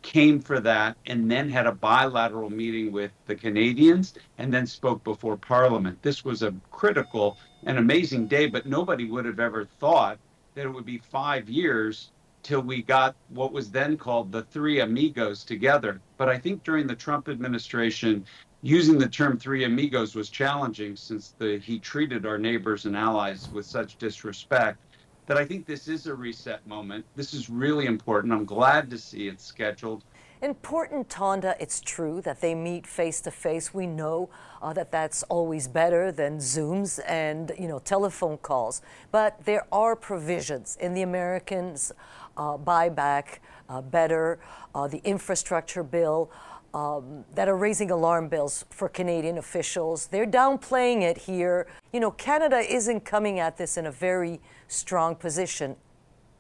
came 0.06 0.40
for 0.40 0.60
that 0.60 0.96
and 1.06 1.28
then 1.28 1.50
had 1.50 1.66
a 1.66 1.72
bilateral 1.72 2.48
meeting 2.48 2.92
with 2.92 3.10
the 3.26 3.34
Canadians 3.34 4.14
and 4.38 4.54
then 4.54 4.64
spoke 4.64 5.02
before 5.02 5.36
Parliament. 5.36 6.00
This 6.00 6.24
was 6.24 6.42
a 6.42 6.54
critical 6.70 7.36
and 7.64 7.76
amazing 7.76 8.28
day, 8.28 8.46
but 8.46 8.66
nobody 8.66 9.10
would 9.10 9.24
have 9.24 9.40
ever 9.40 9.64
thought 9.64 10.18
that 10.54 10.64
it 10.64 10.70
would 10.72 10.86
be 10.86 10.98
five 10.98 11.48
years 11.48 12.12
till 12.44 12.60
we 12.62 12.82
got 12.82 13.16
what 13.30 13.52
was 13.52 13.72
then 13.72 13.96
called 13.96 14.30
the 14.30 14.44
three 14.44 14.78
amigos 14.80 15.44
together. 15.44 16.00
But 16.18 16.28
I 16.28 16.38
think 16.38 16.62
during 16.62 16.86
the 16.86 16.94
Trump 16.94 17.28
administration, 17.28 18.24
using 18.62 18.98
the 18.98 19.08
term 19.08 19.36
three 19.36 19.64
amigos 19.64 20.14
was 20.14 20.30
challenging 20.30 20.94
since 20.94 21.34
the, 21.40 21.58
he 21.58 21.80
treated 21.80 22.24
our 22.26 22.38
neighbors 22.38 22.84
and 22.86 22.96
allies 22.96 23.50
with 23.50 23.66
such 23.66 23.98
disrespect 23.98 24.78
that 25.26 25.36
I 25.36 25.44
think 25.44 25.66
this 25.66 25.88
is 25.88 26.06
a 26.06 26.14
reset 26.14 26.66
moment. 26.66 27.04
This 27.14 27.34
is 27.34 27.50
really 27.50 27.86
important. 27.86 28.32
I'm 28.32 28.44
glad 28.44 28.90
to 28.90 28.98
see 28.98 29.28
it 29.28 29.40
scheduled. 29.40 30.04
Important, 30.42 31.08
Tonda. 31.08 31.56
It's 31.58 31.80
true 31.80 32.20
that 32.20 32.42
they 32.42 32.54
meet 32.54 32.86
face 32.86 33.22
to 33.22 33.30
face. 33.30 33.72
We 33.72 33.86
know 33.86 34.28
uh, 34.60 34.74
that 34.74 34.92
that's 34.92 35.22
always 35.24 35.66
better 35.66 36.12
than 36.12 36.38
Zooms 36.38 37.00
and 37.06 37.52
you 37.58 37.66
know 37.66 37.78
telephone 37.78 38.36
calls. 38.38 38.82
But 39.10 39.44
there 39.46 39.66
are 39.72 39.96
provisions 39.96 40.76
in 40.78 40.92
the 40.92 41.02
Americans' 41.02 41.90
uh, 42.36 42.58
buyback 42.58 43.38
uh, 43.70 43.80
better, 43.80 44.38
uh, 44.74 44.88
the 44.88 45.00
infrastructure 45.04 45.82
bill. 45.82 46.30
Um, 46.74 47.24
that 47.34 47.48
are 47.48 47.56
raising 47.56 47.90
alarm 47.90 48.28
bells 48.28 48.66
for 48.68 48.90
Canadian 48.90 49.38
officials. 49.38 50.08
They're 50.08 50.26
downplaying 50.26 51.00
it 51.00 51.16
here. 51.16 51.66
You 51.90 52.00
know, 52.00 52.10
Canada 52.10 52.58
isn't 52.58 53.06
coming 53.06 53.40
at 53.40 53.56
this 53.56 53.78
in 53.78 53.86
a 53.86 53.90
very 53.90 54.40
strong 54.68 55.14
position, 55.14 55.76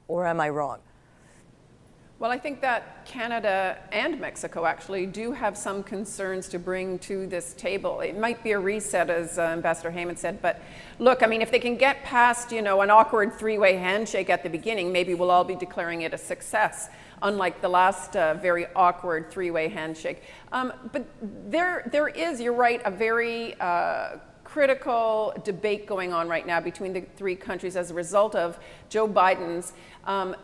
or 0.08 0.26
am 0.26 0.40
I 0.40 0.48
wrong? 0.48 0.80
Well, 2.18 2.30
I 2.30 2.38
think 2.38 2.62
that 2.62 3.04
Canada 3.04 3.76
and 3.92 4.18
Mexico 4.18 4.64
actually 4.64 5.04
do 5.04 5.32
have 5.32 5.54
some 5.54 5.82
concerns 5.82 6.48
to 6.48 6.58
bring 6.58 6.98
to 7.00 7.26
this 7.26 7.52
table. 7.52 8.00
It 8.00 8.18
might 8.18 8.42
be 8.42 8.52
a 8.52 8.58
reset, 8.58 9.10
as 9.10 9.38
uh, 9.38 9.42
Ambassador 9.42 9.90
Heyman 9.90 10.16
said, 10.16 10.40
but 10.40 10.62
look, 10.98 11.22
I 11.22 11.26
mean, 11.26 11.42
if 11.42 11.50
they 11.50 11.58
can 11.58 11.76
get 11.76 12.02
past, 12.04 12.52
you 12.52 12.62
know, 12.62 12.80
an 12.80 12.90
awkward 12.90 13.34
three-way 13.34 13.76
handshake 13.76 14.30
at 14.30 14.42
the 14.42 14.48
beginning, 14.48 14.92
maybe 14.92 15.12
we'll 15.12 15.30
all 15.30 15.44
be 15.44 15.56
declaring 15.56 16.02
it 16.02 16.14
a 16.14 16.18
success, 16.18 16.88
unlike 17.20 17.60
the 17.60 17.68
last 17.68 18.16
uh, 18.16 18.32
very 18.32 18.66
awkward 18.74 19.30
three-way 19.30 19.68
handshake. 19.68 20.22
Um, 20.52 20.72
but 20.92 21.04
there, 21.20 21.86
there 21.92 22.08
is, 22.08 22.40
you're 22.40 22.54
right, 22.54 22.80
a 22.86 22.90
very 22.90 23.60
uh, 23.60 24.16
critical 24.56 25.34
debate 25.44 25.86
going 25.86 26.14
on 26.14 26.30
right 26.30 26.46
now 26.46 26.58
between 26.58 26.94
the 26.94 27.02
three 27.14 27.36
countries 27.36 27.76
as 27.76 27.90
a 27.90 27.94
result 27.94 28.34
of 28.34 28.58
Joe 28.88 29.06
Biden's 29.06 29.74
um, 30.06 30.34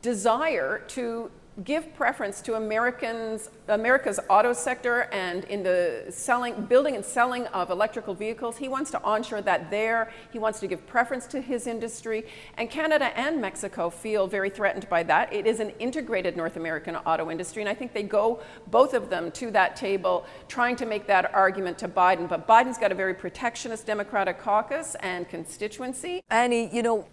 desire 0.00 0.84
to 0.86 1.28
give 1.64 1.92
preference 1.94 2.40
to 2.42 2.54
Americans, 2.54 3.50
America's 3.66 4.20
auto 4.28 4.52
sector 4.52 5.02
and 5.12 5.44
in 5.44 5.62
the 5.62 6.04
selling, 6.08 6.66
building 6.66 6.94
and 6.94 7.04
selling 7.04 7.46
of 7.48 7.70
electrical 7.70 8.14
vehicles. 8.14 8.56
He 8.56 8.68
wants 8.68 8.90
to 8.92 9.02
onshore 9.02 9.42
that 9.42 9.70
there. 9.70 10.12
He 10.32 10.38
wants 10.38 10.60
to 10.60 10.68
give 10.68 10.86
preference 10.86 11.26
to 11.28 11.40
his 11.40 11.66
industry. 11.66 12.26
And 12.56 12.70
Canada 12.70 13.06
and 13.18 13.40
Mexico 13.40 13.90
feel 13.90 14.28
very 14.28 14.50
threatened 14.50 14.88
by 14.88 15.02
that. 15.04 15.32
It 15.32 15.46
is 15.46 15.58
an 15.58 15.70
integrated 15.80 16.36
North 16.36 16.56
American 16.56 16.94
auto 16.96 17.30
industry. 17.30 17.62
And 17.62 17.68
I 17.68 17.74
think 17.74 17.92
they 17.92 18.04
go, 18.04 18.40
both 18.68 18.94
of 18.94 19.10
them, 19.10 19.32
to 19.32 19.50
that 19.50 19.74
table 19.74 20.26
trying 20.46 20.76
to 20.76 20.86
make 20.86 21.06
that 21.08 21.34
argument 21.34 21.76
to 21.78 21.88
Biden. 21.88 22.28
But 22.28 22.46
Biden's 22.46 22.78
got 22.78 22.92
a 22.92 22.94
very 22.94 23.14
protectionist 23.14 23.84
Democratic 23.84 24.38
caucus 24.38 24.94
and 25.00 25.28
constituency. 25.28 26.22
Annie, 26.30 26.68
you 26.72 26.82
know, 26.82 27.06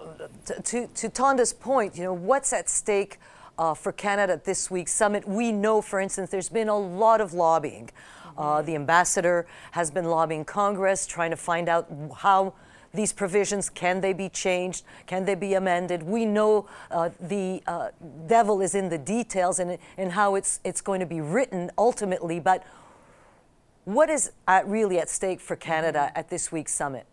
to, 0.66 0.88
to 0.88 1.10
Tonda's 1.10 1.54
point, 1.54 1.98
you 1.98 2.04
know, 2.04 2.14
what's 2.14 2.54
at 2.54 2.70
stake? 2.70 3.20
Uh, 3.58 3.74
for 3.74 3.92
Canada 3.92 4.34
at 4.34 4.46
this 4.46 4.70
week's 4.70 4.92
summit. 4.92 5.28
We 5.28 5.52
know, 5.52 5.82
for 5.82 6.00
instance, 6.00 6.30
there's 6.30 6.50
been 6.50 6.70
a 6.70 6.78
lot 6.78 7.22
of 7.22 7.34
lobbying. 7.34 7.90
Uh, 8.38 8.62
the 8.62 8.76
ambassador 8.76 9.48
has 9.72 9.92
been 9.92 10.06
lobbying 10.06 10.46
Congress, 10.46 11.08
trying 11.08 11.32
to 11.32 11.38
find 11.38 11.70
out 11.70 11.90
how 12.18 12.54
these 12.94 13.14
provisions 13.14 13.70
can 13.70 14.02
they 14.02 14.14
be 14.14 14.30
changed, 14.30 14.84
can 15.06 15.26
they 15.26 15.36
be 15.36 15.54
amended. 15.54 16.04
We 16.04 16.26
know 16.26 16.68
uh, 16.90 17.10
the 17.20 17.62
uh, 17.68 17.90
devil 18.28 18.62
is 18.62 18.74
in 18.74 18.90
the 18.90 18.98
details 18.98 19.60
and, 19.60 19.78
and 19.98 20.14
how 20.14 20.36
it's 20.36 20.60
it's 20.64 20.82
going 20.82 21.02
to 21.02 21.06
be 21.06 21.22
written 21.22 21.72
ultimately. 21.78 22.40
But 22.40 22.64
what 23.84 24.10
is 24.10 24.32
at 24.48 24.68
really 24.68 24.98
at 25.00 25.10
stake 25.10 25.40
for 25.40 25.56
Canada 25.56 26.12
at 26.16 26.30
this 26.30 26.52
week's 26.52 26.74
summit? 26.74 27.06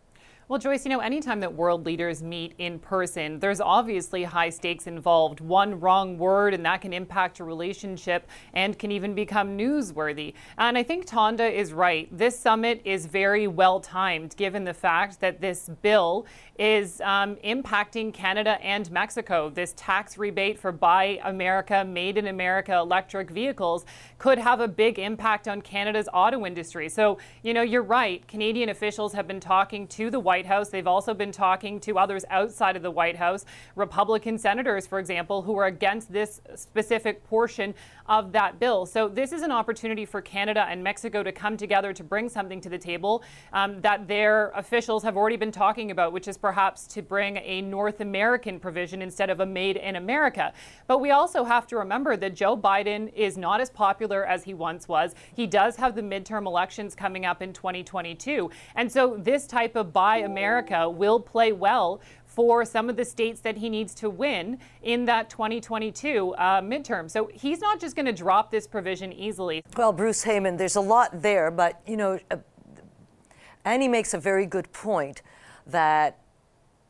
Well, 0.53 0.59
Joyce, 0.59 0.85
you 0.85 0.91
know, 0.91 1.01
anytime 1.01 1.41
that 1.41 1.55
world 1.55 1.87
leaders 1.87 2.23
meet 2.23 2.53
in 2.59 2.79
person, 2.79 3.39
there's 3.39 3.59
obviously 3.59 4.23
high 4.23 4.51
stakes 4.51 4.87
involved. 4.87 5.41
One 5.41 5.81
wrong 5.81 6.19
word, 6.19 6.53
and 6.53 6.63
that 6.67 6.83
can 6.83 6.93
impact 6.93 7.41
a 7.41 7.45
relationship 7.45 8.29
and 8.53 8.79
can 8.79 8.93
even 8.93 9.15
become 9.15 9.57
newsworthy. 9.57 10.35
And 10.59 10.77
I 10.77 10.83
think 10.83 11.07
Tonda 11.07 11.51
is 11.51 11.73
right. 11.73 12.07
This 12.15 12.39
summit 12.39 12.83
is 12.85 13.07
very 13.07 13.47
well 13.47 13.81
timed, 13.81 14.37
given 14.37 14.65
the 14.65 14.75
fact 14.75 15.21
that 15.21 15.41
this 15.41 15.71
bill 15.81 16.27
is 16.63 17.01
um, 17.01 17.35
impacting 17.45 18.15
Canada 18.15 18.51
and 18.65 18.89
Mexico. 18.93 19.51
This 19.51 19.75
tax 19.77 20.17
rebate 20.17 20.61
for 20.61 20.71
Buy 20.71 21.19
America, 21.25 21.85
Made 21.85 22.17
in 22.17 22.29
America 22.29 22.77
electric 22.77 23.31
vehicles 23.31 23.85
could 24.19 24.39
have 24.39 24.61
a 24.61 24.69
big 24.69 25.01
impact 25.01 25.49
on 25.49 25.61
Canada's 25.61 26.09
auto 26.15 26.47
industry. 26.47 26.89
So, 26.89 27.19
you 27.43 27.53
know, 27.53 27.63
you're 27.63 27.83
right. 27.83 28.25
Canadian 28.29 28.69
officials 28.69 29.13
have 29.13 29.27
been 29.27 29.41
talking 29.41 29.89
to 29.89 30.09
the 30.09 30.21
White 30.21 30.47
House. 30.47 30.69
They've 30.69 30.87
also 30.87 31.15
been 31.15 31.33
talking 31.33 31.81
to 31.81 31.99
others 31.99 32.25
outside 32.31 32.77
of 32.77 32.83
the 32.83 32.93
White 32.93 33.17
House, 33.17 33.45
Republican 33.75 34.39
senators, 34.39 34.87
for 34.87 35.01
example, 35.01 35.43
who 35.43 35.57
are 35.57 35.67
against 35.67 36.13
this 36.13 36.41
specific 36.55 37.25
portion 37.25 37.75
of 38.07 38.31
that 38.33 38.61
bill. 38.61 38.87
So, 38.87 39.09
this 39.09 39.33
is 39.33 39.43
an 39.43 39.51
opportunity 39.51 40.05
for 40.05 40.21
Canada 40.21 40.65
and 40.69 40.85
Mexico 40.85 41.25
to 41.25 41.33
come 41.33 41.57
together 41.57 41.93
to 41.93 42.05
bring 42.05 42.29
something 42.29 42.61
to 42.61 42.69
the 42.69 42.79
table 42.79 43.25
um, 43.53 43.81
that 43.81 44.07
their 44.07 44.51
officials 44.51 45.03
have 45.03 45.17
already 45.17 45.37
been 45.37 45.51
talking 45.51 45.91
about, 45.91 46.13
which 46.13 46.29
is 46.29 46.39
perhaps 46.39 46.52
to 46.53 47.03
bring 47.03 47.39
a 47.39 47.61
North 47.63 48.01
American 48.01 48.61
provision 48.61 49.03
instead 49.03 49.31
of 49.31 49.41
a 49.41 49.47
Made 49.47 49.77
in 49.77 49.97
America. 49.97 50.53
But 50.87 50.99
we 51.01 51.11
also 51.11 51.45
have 51.45 51.67
to 51.69 51.77
remember 51.77 52.17
that 52.17 52.35
Joe 52.35 52.57
Biden 52.57 53.13
is 53.15 53.37
not 53.37 53.61
as 53.61 53.71
popular 53.71 54.25
as 54.25 54.45
he 54.45 54.55
once 54.55 54.87
was. 54.87 55.15
He 55.35 55.47
does 55.47 55.77
have 55.77 55.95
the 55.95 56.03
midterm 56.03 56.47
elections 56.47 56.95
coming 56.95 57.27
up 57.27 57.43
in 57.43 57.53
2022. 57.53 58.51
And 58.77 58.91
so 58.91 59.17
this 59.19 59.47
type 59.47 59.75
of 59.77 59.93
Buy 59.93 60.19
America 60.19 60.89
will 60.89 61.19
play 61.19 61.53
well 61.53 62.01
for 62.25 62.65
some 62.65 62.89
of 62.89 62.97
the 62.97 63.05
states 63.05 63.41
that 63.43 63.59
he 63.59 63.69
needs 63.69 63.93
to 63.95 64.09
win 64.09 64.59
in 64.83 65.05
that 65.05 65.29
2022 65.29 66.35
uh, 66.35 66.61
midterm. 66.63 67.11
So 67.11 67.31
he's 67.35 67.61
not 67.61 67.79
just 67.79 67.95
going 67.95 68.07
to 68.07 68.13
drop 68.13 68.51
this 68.51 68.67
provision 68.67 69.13
easily. 69.13 69.63
Well, 69.77 69.93
Bruce 69.93 70.25
Heyman, 70.25 70.57
there's 70.57 70.77
a 70.77 70.81
lot 70.81 71.23
there, 71.23 71.51
but 71.51 71.81
you 71.87 71.97
know. 71.97 72.19
Uh, 72.31 72.37
And 73.65 73.81
he 73.81 73.89
makes 73.89 74.13
a 74.13 74.19
very 74.19 74.47
good 74.47 74.73
point 74.73 75.23
that, 75.69 76.19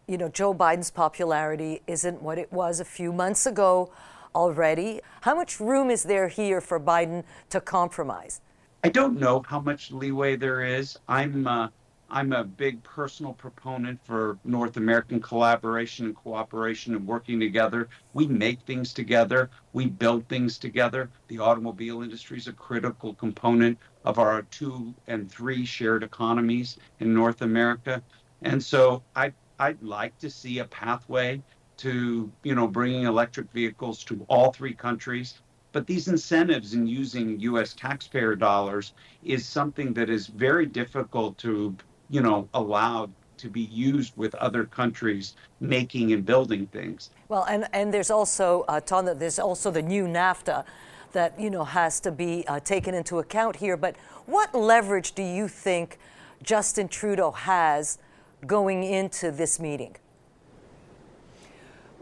you 0.06 0.18
know, 0.18 0.28
Joe 0.28 0.54
Biden's 0.54 0.90
popularity 0.90 1.82
isn't 1.86 2.22
what 2.22 2.38
it 2.38 2.52
was 2.52 2.80
a 2.80 2.84
few 2.84 3.12
months 3.12 3.46
ago 3.46 3.92
already. 4.34 5.00
How 5.22 5.34
much 5.34 5.60
room 5.60 5.90
is 5.90 6.04
there 6.04 6.28
here 6.28 6.60
for 6.60 6.80
Biden 6.80 7.24
to 7.50 7.60
compromise? 7.60 8.40
I 8.84 8.88
don't 8.88 9.18
know 9.18 9.42
how 9.46 9.60
much 9.60 9.92
leeway 9.92 10.36
there 10.36 10.62
is. 10.62 10.98
I'm 11.08 11.46
uh, 11.46 11.68
I'm 12.14 12.34
a 12.34 12.44
big 12.44 12.82
personal 12.82 13.32
proponent 13.32 13.98
for 14.04 14.38
North 14.44 14.76
American 14.76 15.18
collaboration 15.18 16.04
and 16.04 16.14
cooperation 16.14 16.94
and 16.94 17.06
working 17.06 17.40
together. 17.40 17.88
We 18.12 18.26
make 18.26 18.60
things 18.62 18.92
together, 18.92 19.48
we 19.72 19.86
build 19.86 20.28
things 20.28 20.58
together. 20.58 21.08
The 21.28 21.38
automobile 21.38 22.02
industry 22.02 22.36
is 22.36 22.48
a 22.48 22.52
critical 22.52 23.14
component 23.14 23.78
of 24.04 24.18
our 24.18 24.42
two 24.42 24.92
and 25.06 25.30
three 25.30 25.64
shared 25.64 26.02
economies 26.02 26.76
in 27.00 27.14
North 27.14 27.40
America. 27.40 28.02
And 28.42 28.62
so 28.62 29.02
I, 29.16 29.32
I'd 29.62 29.82
like 29.82 30.18
to 30.18 30.30
see 30.30 30.58
a 30.58 30.64
pathway 30.64 31.42
to, 31.78 32.30
you 32.42 32.54
know, 32.54 32.66
bringing 32.66 33.04
electric 33.04 33.50
vehicles 33.52 34.04
to 34.04 34.24
all 34.28 34.52
three 34.52 34.74
countries. 34.74 35.40
But 35.72 35.86
these 35.86 36.08
incentives 36.08 36.74
in 36.74 36.86
using 36.86 37.40
U.S. 37.40 37.72
taxpayer 37.72 38.34
dollars 38.34 38.92
is 39.24 39.46
something 39.46 39.94
that 39.94 40.10
is 40.10 40.26
very 40.26 40.66
difficult 40.66 41.38
to 41.38 41.76
you 42.12 42.20
know, 42.20 42.46
allowed 42.52 43.10
to 43.38 43.48
be 43.48 43.62
used 43.62 44.12
with 44.16 44.34
other 44.36 44.64
countries 44.64 45.34
making 45.60 46.12
and 46.12 46.24
building 46.24 46.66
things. 46.66 47.10
Well, 47.28 47.44
and, 47.44 47.66
and 47.72 47.92
there's 47.92 48.10
also, 48.10 48.64
uh, 48.68 48.80
Tom, 48.80 49.06
there's 49.06 49.38
also 49.38 49.70
the 49.70 49.82
new 49.82 50.06
NAFTA 50.06 50.64
that, 51.12 51.40
you 51.40 51.50
know, 51.50 51.64
has 51.64 52.00
to 52.00 52.12
be 52.12 52.46
uh, 52.46 52.60
taken 52.60 52.94
into 52.94 53.18
account 53.18 53.56
here. 53.56 53.78
But 53.78 53.96
what 54.26 54.54
leverage 54.54 55.12
do 55.12 55.22
you 55.22 55.48
think 55.48 55.98
Justin 56.42 56.86
Trudeau 56.86 57.30
has 57.30 57.98
going 58.46 58.82
into 58.82 59.30
this 59.30 59.60
meeting? 59.60 59.96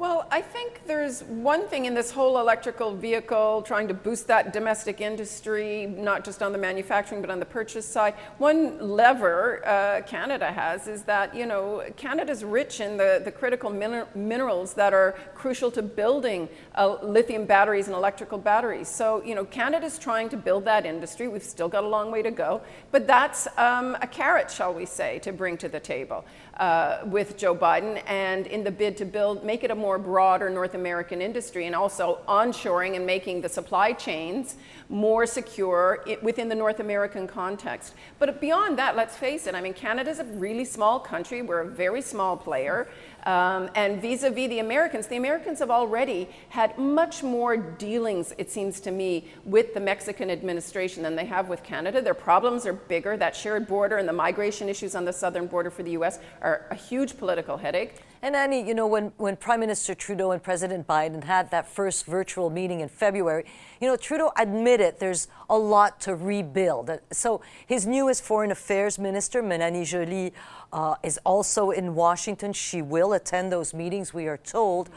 Well, 0.01 0.27
I 0.31 0.41
think 0.41 0.87
there's 0.87 1.23
one 1.25 1.69
thing 1.69 1.85
in 1.85 1.93
this 1.93 2.11
whole 2.11 2.39
electrical 2.39 2.97
vehicle, 2.97 3.61
trying 3.61 3.87
to 3.89 3.93
boost 3.93 4.29
that 4.29 4.51
domestic 4.51 5.03
industry, 5.03 5.87
not 5.87 6.25
just 6.25 6.43
on 6.43 6.53
the 6.53 6.59
manufacturing, 6.59 7.21
but 7.21 7.29
on 7.29 7.39
the 7.39 7.45
purchase 7.45 7.85
side. 7.85 8.15
One 8.39 8.79
lever 8.97 9.61
uh, 9.63 10.01
Canada 10.07 10.51
has 10.53 10.87
is 10.87 11.03
that, 11.03 11.37
you 11.37 11.45
know, 11.45 11.85
Canada's 11.99 12.45
rich 12.45 12.81
in 12.81 12.97
the, 12.97 13.21
the 13.23 13.31
critical 13.31 13.69
min- 13.69 14.07
minerals 14.15 14.73
that 14.73 14.95
are 14.95 15.17
crucial 15.35 15.71
to 15.73 15.83
building 15.83 16.49
uh, 16.77 16.97
lithium 17.03 17.45
batteries 17.45 17.87
and 17.87 17.95
electrical 17.95 18.39
batteries. 18.39 18.89
So, 18.89 19.23
you 19.23 19.35
know, 19.35 19.45
Canada's 19.45 19.99
trying 19.99 20.31
to 20.31 20.39
build 20.39 20.65
that 20.65 20.87
industry. 20.87 21.29
We've 21.29 21.43
still 21.43 21.69
got 21.69 21.85
a 21.85 21.89
long 21.89 22.11
way 22.11 22.23
to 22.23 22.31
go, 22.31 22.63
but 22.91 23.07
that's 23.07 23.49
um, 23.59 23.99
a 24.01 24.07
carrot, 24.07 24.51
shall 24.51 24.73
we 24.73 24.87
say, 24.87 25.19
to 25.19 25.31
bring 25.31 25.59
to 25.59 25.69
the 25.69 25.79
table 25.79 26.25
uh, 26.57 26.99
with 27.07 27.37
Joe 27.37 27.55
Biden 27.55 28.03
and 28.07 28.47
in 28.47 28.65
the 28.65 28.71
bid 28.71 28.97
to 28.99 29.05
build, 29.05 29.45
make 29.45 29.65
it 29.65 29.71
a 29.71 29.75
more 29.75 29.99
broader 29.99 30.51
North 30.51 30.75
American 30.75 31.23
industry 31.23 31.67
and 31.67 31.75
also 31.75 32.19
onshoring 32.29 32.97
and 32.97 33.07
making 33.07 33.41
the 33.41 33.49
supply 33.49 33.93
chains 33.93 34.57
more 34.91 35.25
secure 35.25 36.05
within 36.21 36.49
the 36.49 36.55
North 36.55 36.81
American 36.81 37.29
context. 37.29 37.95
But 38.19 38.41
beyond 38.41 38.77
that, 38.79 38.97
let's 38.97 39.17
face 39.17 39.47
it, 39.47 39.55
I 39.55 39.61
mean, 39.61 39.73
Canada's 39.73 40.19
a 40.19 40.25
really 40.25 40.65
small 40.65 40.99
country. 40.99 41.43
We're 41.43 41.61
a 41.61 41.69
very 41.69 42.03
small 42.03 42.37
player. 42.37 42.89
Um, 43.25 43.71
and 43.75 44.01
vis 44.03 44.25
a 44.25 44.31
vis 44.31 44.49
the 44.49 44.59
Americans, 44.59 45.07
the 45.07 45.17
Americans 45.17 45.61
have 45.61 45.71
already 45.71 46.29
had 46.49 46.77
much 46.77 47.23
more 47.23 47.57
dealings, 47.57 48.35
it 48.37 48.51
seems 48.51 48.81
to 48.81 48.91
me, 48.91 49.29
with 49.45 49.75
the 49.75 49.81
Mexican 49.81 50.31
administration 50.31 51.03
than 51.05 51.15
they 51.15 51.27
have 51.27 51.49
with 51.49 51.63
Canada. 51.63 52.03
Their 52.03 52.15
problems 52.15 52.67
are 52.67 52.73
bigger. 52.73 53.17
That 53.17 53.37
shared 53.37 53.69
border 53.69 53.99
and 53.99 54.09
the 54.09 54.13
migration 54.13 54.69
issues 54.69 54.95
on 54.95 55.05
the 55.05 55.13
southern 55.13 55.47
border 55.47 55.71
for 55.71 55.83
the 55.85 55.93
US 55.93 56.19
are 56.41 56.67
a 56.71 56.75
huge 56.75 57.17
political 57.17 57.59
headache. 57.59 58.01
And 58.23 58.37
Annie, 58.37 58.67
you 58.67 58.75
know, 58.75 58.87
when, 58.87 59.13
when 59.17 59.37
Prime 59.37 59.61
Minister 59.61 59.95
Trudeau 59.95 60.33
and 60.33 60.43
President 60.43 60.87
Biden 60.87 61.25
had 61.25 61.51
that 61.53 61.67
first 61.67 62.05
virtual 62.05 62.51
meeting 62.51 62.81
in 62.81 62.89
February, 62.89 63.47
you 63.81 63.89
know, 63.89 63.97
Trudeau 63.97 64.31
admitted 64.37 64.99
there's 64.99 65.29
a 65.49 65.57
lot 65.57 66.01
to 66.01 66.15
rebuild. 66.15 66.91
So 67.13 67.41
his 67.67 67.87
newest 67.87 68.23
foreign 68.23 68.51
affairs 68.51 68.99
minister, 68.99 69.43
Mélanie 69.43 69.87
Joly, 69.87 70.35
uh, 70.71 70.97
is 71.03 71.19
also 71.25 71.71
in 71.71 71.95
Washington. 71.95 72.53
She 72.53 72.83
will 72.83 73.15
attend 73.15 73.51
those 73.51 73.73
meetings, 73.73 74.13
we 74.13 74.27
are 74.27 74.37
told. 74.37 74.91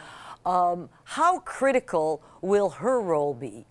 Um, 0.46 0.90
how 1.06 1.40
critical 1.40 2.22
will 2.42 2.72
her 2.72 3.00
role 3.00 3.34
be? 3.34 3.66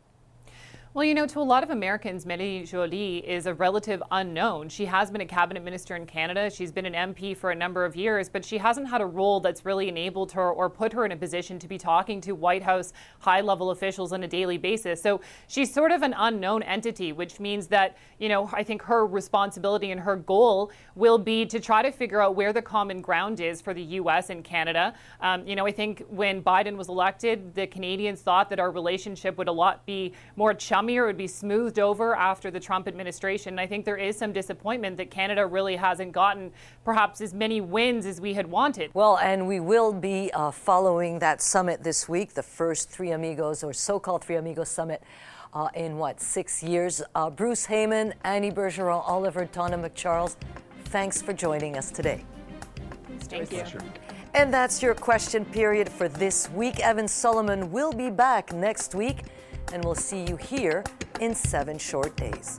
Well, 0.95 1.07
you 1.07 1.15
know, 1.15 1.27
to 1.29 1.39
a 1.39 1.41
lot 1.41 1.63
of 1.63 1.71
Americans, 1.71 2.27
Mélanie 2.27 2.69
Joly 2.69 3.27
is 3.27 3.47
a 3.47 3.55
relative 3.55 4.03
unknown. 4.11 4.69
She 4.69 4.85
has 4.85 5.11
been 5.11 5.23
a 5.23 5.27
cabinet 5.27 5.65
minister 5.65 5.97
in 5.97 6.05
Canada. 6.05 6.51
She's 6.51 6.71
been 6.71 6.85
an 6.85 7.15
MP 7.15 7.35
for 7.35 7.51
a 7.51 7.55
number 7.55 7.87
of 7.87 7.97
years, 7.97 8.29
but 8.29 8.45
she 8.45 8.59
hasn't 8.59 8.91
had 8.91 9.01
a 9.01 9.07
role 9.07 9.41
that's 9.41 9.65
really 9.65 9.89
enabled 9.89 10.33
her 10.33 10.51
or 10.51 10.69
put 10.69 10.93
her 10.93 11.07
in 11.07 11.13
a 11.13 11.17
position 11.17 11.59
to 11.61 11.67
be 11.67 11.79
talking 11.79 12.21
to 12.21 12.33
White 12.33 12.63
House 12.63 12.93
high 13.21 13.41
level 13.41 13.71
officials 13.71 14.13
on 14.13 14.23
a 14.23 14.29
daily 14.29 14.59
basis. 14.59 15.01
So 15.01 15.23
she's 15.49 15.73
sort 15.73 15.93
of 15.93 16.03
an 16.03 16.15
unknown 16.15 16.63
entity, 16.63 17.15
which 17.15 17.41
means 17.41 17.69
that, 17.69 17.97
you 18.19 18.29
know, 18.29 18.51
I 18.53 18.63
think 18.63 18.83
her 18.83 19.07
responsibility 19.07 19.93
and 19.93 20.01
her 20.03 20.17
goal 20.17 20.73
will 20.95 21.17
be 21.17 21.47
to 21.47 21.59
try 21.59 21.81
to 21.81 21.91
figure 21.91 22.21
out 22.21 22.37
where 22.37 22.53
the 22.53 22.61
common 22.61 23.01
ground 23.01 23.41
is 23.41 23.63
for 23.63 23.73
the 23.73 23.83
U.S. 23.83 24.29
and 24.29 24.45
Canada. 24.45 24.93
Um, 25.23 25.47
you 25.47 25.57
know, 25.57 25.67
I 25.67 25.73
think 25.73 26.05
when 26.11 26.43
Biden 26.43 26.77
was 26.77 26.91
elected, 26.91 27.55
the 27.55 27.67
Canadians 27.67 28.21
thought 28.21 28.51
that 28.51 28.61
our 28.61 28.71
relationship 28.71 29.39
would 29.39 29.49
a 29.49 29.53
lot 29.53 29.87
be 29.87 30.13
more 30.37 30.53
chummy 30.53 30.82
it 30.89 31.07
would 31.07 31.17
be 31.17 31.27
smoothed 31.27 31.79
over 31.79 32.15
after 32.15 32.51
the 32.51 32.61
Trump 32.61 32.89
administration. 32.89 33.55
And 33.55 33.61
I 33.61 33.67
think 33.67 33.85
there 33.85 33.97
is 33.97 34.17
some 34.17 34.33
disappointment 34.33 34.97
that 34.99 35.11
Canada 35.11 35.47
really 35.47 35.77
hasn't 35.77 36.13
gotten 36.13 36.53
perhaps 36.85 37.21
as 37.21 37.35
many 37.35 37.61
wins 37.61 38.07
as 38.07 38.21
we 38.21 38.35
had 38.35 38.47
wanted. 38.47 38.91
Well, 38.95 39.19
and 39.19 39.47
we 39.47 39.61
will 39.61 39.93
be 39.93 40.31
uh, 40.33 40.51
following 40.51 41.19
that 41.21 41.41
summit 41.41 41.83
this 41.83 42.09
week, 42.09 42.35
the 42.35 42.43
first 42.43 42.91
Three 42.91 43.11
Amigos 43.11 43.63
or 43.63 43.73
so 43.73 43.99
called 43.99 44.25
Three 44.25 44.37
Amigos 44.37 44.69
summit. 44.69 45.03
Uh, 45.55 45.69
in 45.75 45.99
what, 45.99 46.19
six 46.19 46.63
years? 46.63 47.03
Uh, 47.15 47.29
Bruce 47.29 47.67
Heyman, 47.67 48.15
Annie 48.25 48.51
Bergeron, 48.51 49.07
Oliver 49.07 49.45
Tonda 49.45 49.79
MacCharles, 49.79 50.37
thanks 50.87 51.21
for 51.21 51.35
joining 51.35 51.77
us 51.77 51.91
today. 51.91 52.25
Thank 53.21 53.53
you. 53.53 53.65
And 54.35 54.53
that's 54.53 54.83
your 54.83 54.95
question 54.95 55.45
period 55.45 55.91
for 55.91 56.09
this 56.09 56.49
week. 56.51 56.81
Evan 56.81 57.07
Solomon 57.07 57.71
will 57.71 57.93
be 57.93 58.09
back 58.09 58.55
next 58.55 58.95
week 58.95 59.25
and 59.73 59.85
we'll 59.85 59.95
see 59.95 60.25
you 60.25 60.37
here 60.37 60.85
in 61.21 61.35
seven 61.35 61.79
short 61.79 62.17
days. 62.17 62.59